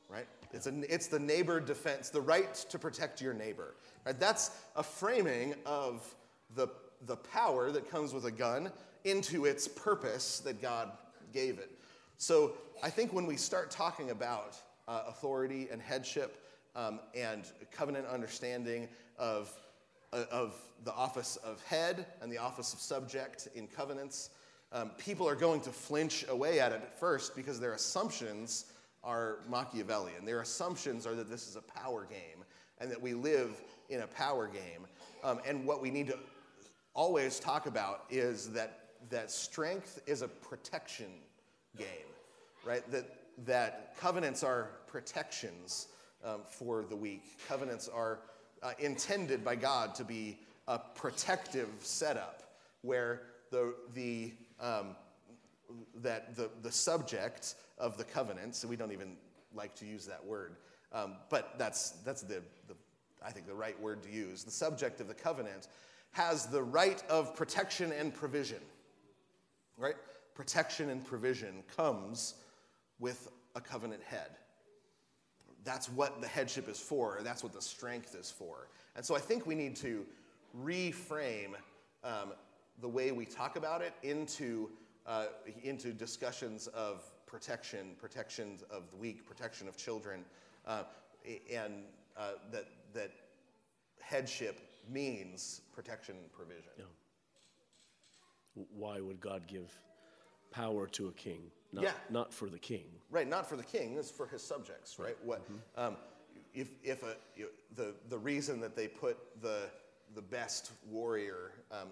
Right? 0.07 0.27
It's, 0.53 0.67
a, 0.67 0.93
it's 0.93 1.07
the 1.07 1.19
neighbor 1.19 1.59
defense, 1.59 2.09
the 2.09 2.21
right 2.21 2.53
to 2.69 2.79
protect 2.79 3.21
your 3.21 3.33
neighbor. 3.33 3.75
Right? 4.05 4.17
That's 4.17 4.51
a 4.75 4.83
framing 4.83 5.55
of 5.65 6.15
the 6.55 6.67
the 7.05 7.15
power 7.17 7.71
that 7.71 7.89
comes 7.89 8.13
with 8.13 8.25
a 8.25 8.31
gun 8.31 8.71
into 9.03 9.45
its 9.45 9.67
purpose 9.67 10.39
that 10.39 10.61
God 10.61 10.91
gave 11.33 11.59
it. 11.59 11.71
So 12.17 12.53
I 12.81 12.89
think 12.89 13.11
when 13.11 13.25
we 13.25 13.35
start 13.35 13.71
talking 13.71 14.11
about 14.11 14.55
uh, 14.87 15.03
authority 15.07 15.67
and 15.71 15.81
headship 15.81 16.37
um, 16.75 16.99
and 17.15 17.43
covenant 17.71 18.07
understanding 18.07 18.87
of, 19.17 19.51
uh, 20.11 20.23
of 20.31 20.55
the 20.83 20.93
office 20.93 21.35
of 21.37 21.61
head 21.63 22.05
and 22.21 22.31
the 22.31 22.37
office 22.37 22.73
of 22.73 22.79
subject 22.79 23.49
in 23.55 23.67
covenants, 23.67 24.29
um, 24.71 24.91
people 24.97 25.27
are 25.27 25.35
going 25.35 25.61
to 25.61 25.69
flinch 25.71 26.25
away 26.29 26.59
at 26.59 26.71
it 26.71 26.81
at 26.81 26.97
first 26.99 27.35
because 27.35 27.59
their 27.59 27.73
assumptions 27.73 28.65
are 29.03 29.39
Machiavellian. 29.49 30.25
Their 30.25 30.41
assumptions 30.41 31.05
are 31.05 31.13
that 31.15 31.29
this 31.29 31.47
is 31.47 31.57
a 31.57 31.61
power 31.61 32.07
game 32.09 32.43
and 32.79 32.89
that 32.89 33.01
we 33.01 33.13
live 33.13 33.61
in 33.89 34.01
a 34.01 34.07
power 34.07 34.47
game. 34.47 34.87
Um, 35.23 35.39
and 35.45 35.65
what 35.65 35.81
we 35.81 35.91
need 35.91 36.07
to 36.07 36.17
always 36.93 37.39
talk 37.39 37.65
about 37.65 38.05
is 38.09 38.49
that, 38.51 38.79
that 39.09 39.31
strength 39.31 40.01
is 40.05 40.21
a 40.21 40.27
protection 40.27 41.07
game, 41.77 41.87
right? 42.65 42.89
That, 42.91 43.05
that 43.45 43.95
covenants 43.99 44.43
are 44.43 44.69
protections 44.87 45.87
um, 46.23 46.41
for 46.45 46.83
the 46.83 46.95
weak. 46.95 47.37
Covenants 47.47 47.89
are 47.89 48.19
uh, 48.61 48.73
intended 48.79 49.43
by 49.43 49.55
God 49.55 49.95
to 49.95 50.03
be 50.03 50.39
a 50.67 50.79
protective 50.79 51.67
setup 51.79 52.43
where 52.81 53.21
the, 53.51 53.73
the, 53.93 54.33
um, 54.59 54.95
that 55.95 56.35
the, 56.35 56.49
the 56.61 56.71
subject 56.71 57.55
of 57.77 57.97
the 57.97 58.03
covenant, 58.03 58.55
so 58.55 58.67
we 58.67 58.75
don't 58.75 58.91
even 58.91 59.15
like 59.53 59.75
to 59.75 59.85
use 59.85 60.05
that 60.05 60.23
word, 60.23 60.55
um, 60.93 61.15
but 61.29 61.55
that's, 61.57 61.91
that's 62.05 62.21
the, 62.21 62.41
the, 62.67 62.75
I 63.25 63.31
think, 63.31 63.47
the 63.47 63.53
right 63.53 63.79
word 63.81 64.03
to 64.03 64.11
use. 64.11 64.43
The 64.43 64.51
subject 64.51 65.01
of 65.01 65.07
the 65.07 65.13
covenant 65.13 65.67
has 66.13 66.45
the 66.45 66.61
right 66.61 67.03
of 67.09 67.35
protection 67.35 67.91
and 67.91 68.13
provision. 68.13 68.59
Right? 69.77 69.95
Protection 70.35 70.89
and 70.89 71.03
provision 71.05 71.63
comes 71.75 72.35
with 72.99 73.29
a 73.55 73.61
covenant 73.61 74.01
head. 74.03 74.29
That's 75.63 75.89
what 75.89 76.21
the 76.21 76.27
headship 76.27 76.67
is 76.69 76.79
for, 76.79 77.19
that's 77.23 77.43
what 77.43 77.53
the 77.53 77.61
strength 77.61 78.15
is 78.15 78.29
for. 78.29 78.67
And 78.95 79.05
so 79.05 79.15
I 79.15 79.19
think 79.19 79.45
we 79.45 79.55
need 79.55 79.75
to 79.77 80.05
reframe 80.63 81.55
um, 82.03 82.33
the 82.81 82.87
way 82.87 83.11
we 83.11 83.25
talk 83.25 83.55
about 83.55 83.81
it 83.81 83.93
into, 84.03 84.69
uh, 85.07 85.27
into 85.63 85.93
discussions 85.93 86.67
of 86.67 87.03
protection, 87.25 87.95
protection 87.99 88.59
of 88.69 88.91
the 88.91 88.97
weak, 88.97 89.25
protection 89.25 89.67
of 89.67 89.77
children, 89.77 90.23
uh, 90.67 90.83
and 91.51 91.83
uh, 92.17 92.31
that, 92.51 92.65
that 92.93 93.11
headship 94.01 94.59
means 94.89 95.61
protection 95.73 96.15
and 96.17 96.31
provision. 96.31 96.71
Yeah. 96.77 98.63
Why 98.75 98.99
would 99.01 99.19
God 99.19 99.47
give 99.47 99.77
power 100.51 100.87
to 100.87 101.07
a 101.07 101.11
king? 101.11 101.51
Not, 101.71 101.83
yeah. 101.83 101.91
not 102.09 102.33
for 102.33 102.49
the 102.49 102.59
king. 102.59 102.85
Right, 103.09 103.27
not 103.27 103.49
for 103.49 103.55
the 103.55 103.63
king, 103.63 103.95
it's 103.97 104.11
for 104.11 104.27
his 104.27 104.43
subjects, 104.43 104.99
right? 104.99 105.17
What, 105.23 105.43
mm-hmm. 105.45 105.83
um, 105.83 105.97
if, 106.53 106.69
if 106.83 107.01
a, 107.03 107.15
you 107.35 107.45
know, 107.45 107.49
the, 107.75 107.95
the 108.09 108.17
reason 108.17 108.61
that 108.61 108.75
they 108.75 108.87
put 108.87 109.17
the, 109.41 109.69
the 110.13 110.21
best 110.21 110.71
warrior 110.87 111.51
um, 111.71 111.87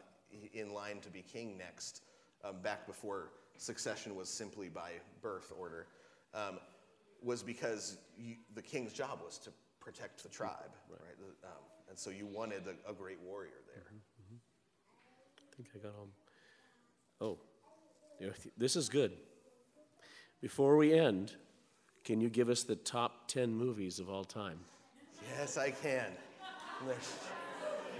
in 0.53 0.73
line 0.73 0.99
to 0.99 1.09
be 1.09 1.23
king 1.23 1.57
next, 1.57 2.03
um, 2.43 2.57
back 2.61 2.85
before 2.85 3.29
succession 3.57 4.15
was 4.15 4.29
simply 4.29 4.69
by 4.69 4.91
birth 5.21 5.51
order, 5.59 5.87
um, 6.35 6.59
was 7.23 7.41
because 7.43 7.97
you, 8.17 8.35
the 8.55 8.61
king's 8.61 8.93
job 8.93 9.19
was 9.23 9.37
to 9.39 9.49
protect 9.81 10.23
the 10.23 10.29
tribe, 10.29 10.71
right? 10.89 10.99
right? 11.01 11.35
Um, 11.43 11.63
and 11.89 11.99
so 11.99 12.09
you 12.09 12.25
wanted 12.25 12.63
a, 12.67 12.91
a 12.91 12.93
great 12.93 13.19
warrior 13.25 13.51
there. 13.67 13.83
Mm-hmm, 13.83 14.35
mm-hmm. 14.35 14.37
I 15.37 15.55
think 15.55 15.69
I 15.75 15.79
got 15.79 15.95
home. 15.95 16.11
Oh, 17.19 17.37
this 18.57 18.75
is 18.75 18.87
good. 18.87 19.11
Before 20.41 20.77
we 20.77 20.93
end, 20.93 21.33
can 22.03 22.21
you 22.21 22.29
give 22.29 22.49
us 22.49 22.63
the 22.63 22.75
top 22.75 23.27
10 23.27 23.53
movies 23.53 23.99
of 23.99 24.09
all 24.09 24.23
time? 24.23 24.59
Yes, 25.37 25.57
I 25.57 25.71
can. 25.71 26.07
There's, 26.87 27.15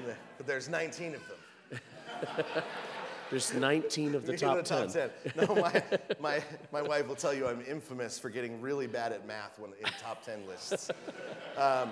but 0.38 0.47
there's 0.47 0.69
19 0.69 1.15
of 1.15 1.21
them. 1.27 2.63
There's 3.32 3.53
19 3.53 4.13
of 4.13 4.25
the 4.25 4.38
top, 4.38 4.57
the 4.57 4.63
top 4.63 4.91
10. 4.91 5.09
10. 5.36 5.47
No, 5.47 5.55
my, 5.55 5.84
my, 6.19 6.43
my 6.71 6.82
wife 6.82 7.07
will 7.07 7.15
tell 7.15 7.34
you 7.34 7.47
I'm 7.47 7.63
infamous 7.67 8.19
for 8.19 8.29
getting 8.29 8.61
really 8.61 8.86
bad 8.86 9.11
at 9.11 9.25
math 9.25 9.57
when 9.57 9.71
in 9.71 9.86
top 9.99 10.23
10 10.23 10.45
lists. 10.47 10.91
Um, 11.57 11.89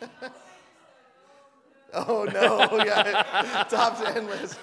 Oh 1.94 2.24
no, 2.24 2.82
yeah, 2.86 3.66
top 3.68 4.02
ten 4.02 4.26
list. 4.26 4.58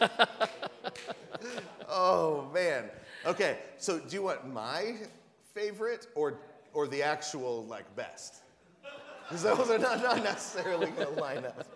Oh 1.87 2.49
man, 2.51 2.89
Okay, 3.25 3.57
so 3.77 3.99
do 3.99 4.15
you 4.15 4.23
want 4.23 4.51
my 4.51 4.95
favorite 5.53 6.07
or 6.15 6.39
or 6.73 6.87
the 6.87 7.03
actual 7.03 7.65
like 7.65 7.93
best? 7.95 8.35
Because 9.27 9.43
those 9.43 9.69
are 9.69 9.77
not, 9.77 10.01
not 10.01 10.23
necessarily 10.23 10.87
going 10.87 11.13
to 11.13 11.21
line 11.21 11.45
up. 11.45 11.67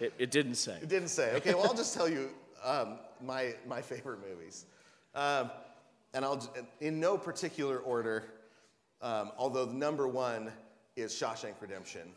It, 0.00 0.14
it 0.18 0.30
didn't 0.30 0.54
say. 0.54 0.78
It 0.80 0.88
didn't 0.88 1.08
say. 1.08 1.34
Okay, 1.34 1.52
well 1.52 1.64
I'll 1.64 1.74
just 1.74 1.94
tell 1.94 2.08
you 2.08 2.30
um, 2.68 2.98
my 3.22 3.54
my 3.66 3.80
favorite 3.80 4.20
movies, 4.28 4.66
um, 5.14 5.50
and 6.14 6.24
I'll 6.24 6.48
in 6.80 7.00
no 7.00 7.16
particular 7.16 7.78
order. 7.78 8.24
Um, 9.00 9.30
although 9.38 9.64
the 9.64 9.74
number 9.74 10.08
one 10.08 10.50
is 10.96 11.12
Shawshank 11.12 11.54
Redemption, 11.60 12.08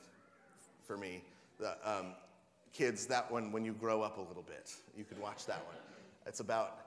for 0.84 0.98
me. 0.98 1.22
The, 1.60 1.76
um, 1.86 2.16
kids, 2.74 3.06
that 3.06 3.32
one 3.32 3.52
when 3.52 3.64
you 3.64 3.74
grow 3.74 4.02
up 4.02 4.18
a 4.18 4.22
little 4.22 4.44
bit, 4.44 4.74
you 4.98 5.04
could 5.04 5.20
watch 5.20 5.46
that 5.46 5.64
one. 5.68 5.76
It's 6.26 6.40
about 6.40 6.80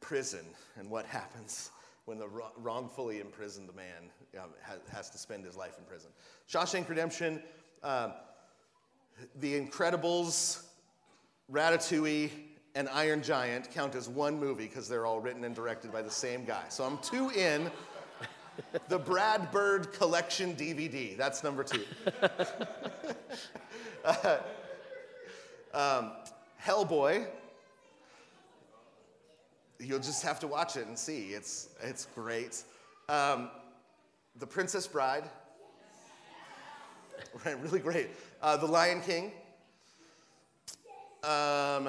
prison 0.00 0.44
and 0.78 0.90
what 0.90 1.04
happens 1.06 1.70
when 2.06 2.18
the 2.18 2.28
wrongfully 2.56 3.20
imprisoned 3.20 3.70
man 3.76 4.10
um, 4.40 4.50
has, 4.62 4.78
has 4.90 5.10
to 5.10 5.18
spend 5.18 5.44
his 5.44 5.56
life 5.56 5.78
in 5.78 5.84
prison. 5.84 6.10
Shawshank 6.50 6.88
Redemption, 6.88 7.42
um, 7.82 8.12
The 9.40 9.60
Incredibles, 9.60 10.64
Ratatouille, 11.52 12.30
and 12.74 12.88
Iron 12.88 13.22
Giant 13.22 13.70
count 13.70 13.94
as 13.94 14.08
one 14.08 14.38
movie 14.38 14.66
because 14.66 14.88
they're 14.88 15.06
all 15.06 15.20
written 15.20 15.44
and 15.44 15.54
directed 15.54 15.92
by 15.92 16.02
the 16.02 16.10
same 16.10 16.44
guy. 16.44 16.64
So 16.68 16.84
I'm 16.84 16.98
two 16.98 17.30
in. 17.30 17.70
The 18.88 18.98
Brad 18.98 19.50
Bird 19.50 19.92
Collection 19.92 20.54
DVD. 20.54 21.16
That's 21.16 21.42
number 21.42 21.64
two. 21.64 21.84
Uh, 24.04 24.38
um, 25.72 26.10
Hellboy. 26.60 27.24
You'll 29.78 30.00
just 30.00 30.24
have 30.24 30.40
to 30.40 30.48
watch 30.48 30.76
it 30.76 30.88
and 30.88 30.98
see. 30.98 31.28
It's, 31.28 31.68
it's 31.80 32.08
great. 32.16 32.64
Um, 33.08 33.48
the 34.40 34.46
Princess 34.46 34.86
Bride. 34.86 35.24
Right, 37.46 37.58
really 37.62 37.78
great. 37.78 38.10
Uh, 38.42 38.56
the 38.56 38.66
Lion 38.66 39.00
King. 39.00 39.30
Um, 41.22 41.88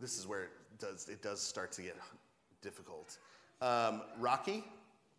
this 0.00 0.18
is 0.18 0.26
where 0.26 0.44
it 0.44 0.50
does, 0.78 1.08
it 1.08 1.22
does 1.22 1.40
start 1.40 1.72
to 1.72 1.82
get 1.82 1.96
difficult. 2.62 3.18
Um, 3.60 4.02
Rocky, 4.18 4.64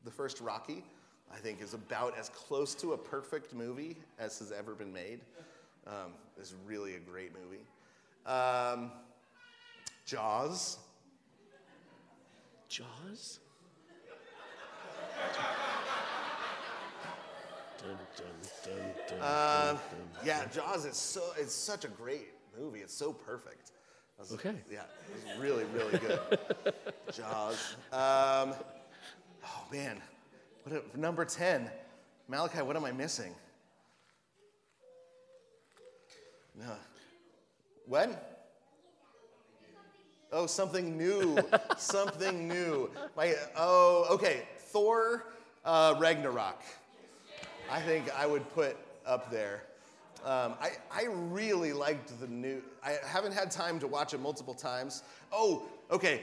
the 0.06 0.12
first 0.12 0.42
Rocky, 0.42 0.84
I 1.34 1.38
think 1.38 1.62
is 1.62 1.74
about 1.74 2.18
as 2.18 2.30
close 2.30 2.76
to 2.76 2.94
a 2.94 2.98
perfect 2.98 3.54
movie 3.54 3.98
as 4.20 4.40
has 4.40 4.52
ever 4.52 4.76
been 4.76 4.94
made. 4.94 5.22
Um, 5.86 6.14
it's 6.38 6.54
really 6.66 6.96
a 6.96 7.00
great 7.00 7.32
movie. 7.34 7.64
Um, 8.26 8.92
Jaws. 10.06 10.78
Jaws? 12.70 13.40
Dun, 17.78 17.98
dun, 18.18 18.74
dun, 19.08 19.20
Uh, 19.22 19.78
yeah, 20.26 20.46
Jaws 20.46 20.86
is 20.86 20.98
so 20.98 21.22
it's 21.38 21.54
such 21.54 21.86
a 21.86 21.88
great 21.88 22.30
movie. 22.60 22.80
It's 22.80 22.94
so 22.94 23.14
perfect. 23.14 23.72
Was- 24.18 24.34
Okay. 24.34 24.56
Yeah, 24.72 24.82
it 24.82 25.38
was 25.38 25.40
really 25.40 25.64
really 25.66 26.00
good. 26.00 26.40
Jaws. 27.14 27.76
Um, 27.92 28.54
oh 29.46 29.64
man, 29.72 30.02
what 30.64 30.84
a, 30.96 31.00
number 31.00 31.24
ten, 31.24 31.70
Malachi. 32.28 32.62
What 32.62 32.76
am 32.76 32.84
I 32.86 32.92
missing? 32.92 33.34
No. 36.56 36.74
What? 37.86 38.34
Oh, 40.32 40.46
something 40.46 40.98
new. 40.98 41.38
something 41.78 42.48
new. 42.48 42.90
My 43.16 43.36
oh, 43.56 44.08
okay. 44.12 44.44
Thor, 44.58 45.28
uh, 45.64 45.96
Ragnarok. 46.00 46.62
I 47.72 47.80
think 47.82 48.10
I 48.18 48.26
would 48.26 48.50
put 48.54 48.76
up 49.06 49.32
there. 49.32 49.64
Um, 50.26 50.56
I, 50.60 50.72
I 50.92 51.06
really 51.10 51.74
liked 51.74 52.20
the 52.20 52.28
new. 52.28 52.62
I 52.84 52.98
haven't 53.06 53.34
had 53.34 53.52
time 53.52 53.80
to 53.80 53.88
watch 53.88 54.14
it 54.14 54.20
multiple 54.20 54.54
times. 54.54 55.04
Oh, 55.32 55.64
okay. 55.92 56.22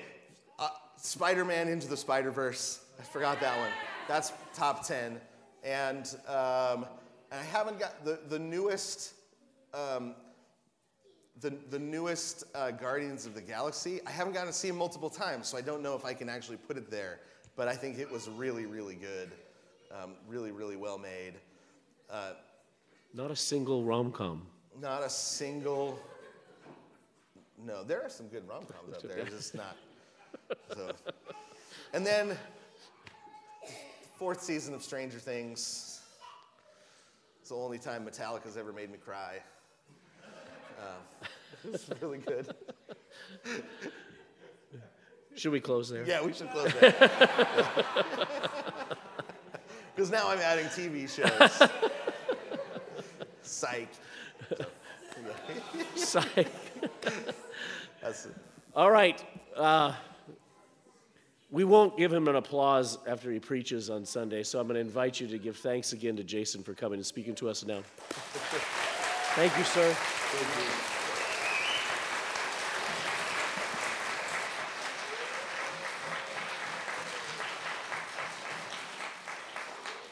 Uh, 0.59 0.69
Spider 0.97 1.45
Man 1.45 1.69
Into 1.69 1.89
the 1.89 1.97
Spider 1.97 2.31
Verse. 2.31 2.81
I 2.99 3.03
forgot 3.03 3.41
that 3.41 3.59
one. 3.59 3.71
That's 4.09 4.33
top 4.55 4.87
10. 4.87 5.21
And 5.63 6.07
um, 6.29 6.87
I 7.33 7.43
haven't 7.51 7.79
got 7.79 8.05
the, 8.05 8.21
the 8.29 8.39
newest. 8.39 9.15
Um, 9.73 10.15
the, 11.41 11.51
the 11.71 11.79
newest 11.79 12.45
uh, 12.55 12.71
Guardians 12.71 13.27
of 13.27 13.35
the 13.35 13.41
Galaxy. 13.41 14.01
I 14.07 14.11
haven't 14.11 14.35
gotten 14.35 14.49
to 14.49 14.53
see 14.53 14.69
it 14.69 14.75
multiple 14.75 15.11
times, 15.11 15.49
so 15.49 15.59
I 15.59 15.63
don't 15.63 15.83
know 15.83 15.97
if 15.97 16.05
I 16.05 16.15
can 16.15 16.29
actually 16.29 16.59
put 16.59 16.77
it 16.77 16.91
there. 16.91 17.19
But 17.57 17.69
I 17.69 17.75
think 17.75 17.99
it 17.99 18.11
was 18.11 18.29
really, 18.29 18.67
really 18.67 18.95
good. 18.95 19.33
Um, 19.93 20.13
really, 20.29 20.53
really 20.53 20.77
well 20.77 20.97
made. 20.97 21.35
Uh, 22.09 22.33
Not 23.15 23.31
a 23.31 23.37
single 23.37 23.85
rom 23.85 24.11
com. 24.11 24.43
not 24.81 25.05
a 25.05 25.09
single. 25.09 25.99
No, 27.65 27.85
there 27.85 28.03
are 28.03 28.09
some 28.09 28.27
good 28.27 28.47
rom 28.49 28.65
coms 28.67 28.97
out 28.97 29.03
there, 29.03 29.19
It's 29.19 29.31
just 29.31 29.55
not. 29.55 29.77
So. 30.75 30.91
And 31.93 32.05
then, 32.05 32.37
fourth 34.17 34.43
season 34.43 34.75
of 34.75 34.83
Stranger 34.83 35.21
Things. 35.21 36.03
It's 37.41 37.51
the 37.51 37.55
only 37.55 37.79
time 37.79 38.05
Metallica's 38.05 38.57
ever 38.57 38.73
made 38.73 38.91
me 38.91 38.99
cry. 38.99 39.39
Uh, 40.81 41.27
it's 41.73 41.89
really 42.03 42.19
good. 42.19 42.53
Should 45.37 45.53
we 45.53 45.61
close 45.61 45.89
there? 45.89 46.05
Yeah, 46.05 46.25
we 46.25 46.33
should 46.33 46.51
close 46.51 46.73
there. 46.81 46.95
Because 49.95 50.11
now 50.11 50.29
I'm 50.29 50.41
adding 50.41 50.67
TV 50.67 51.09
shows. 51.09 51.71
Psych. 53.45 53.89
Psych. 55.95 56.49
All 58.77 58.91
right. 58.91 59.25
Uh, 59.57 59.95
we 61.51 61.63
won't 61.63 61.97
give 61.97 62.13
him 62.13 62.27
an 62.27 62.35
applause 62.35 62.99
after 63.07 63.31
he 63.31 63.39
preaches 63.39 63.89
on 63.89 64.05
Sunday, 64.05 64.43
so 64.43 64.59
I'm 64.59 64.67
going 64.67 64.75
to 64.75 64.81
invite 64.81 65.21
you 65.21 65.29
to 65.29 65.39
give 65.39 65.57
thanks 65.57 65.93
again 65.93 66.17
to 66.17 66.25
Jason 66.25 66.65
for 66.65 66.75
coming 66.75 66.99
and 66.99 67.07
speaking 67.07 67.35
to 67.37 67.49
us 67.49 67.65
now. 67.65 67.83
Thank 69.37 69.57
you, 69.57 69.65
sir. 69.65 69.93
Thank 69.93 70.89
you. 70.89 70.94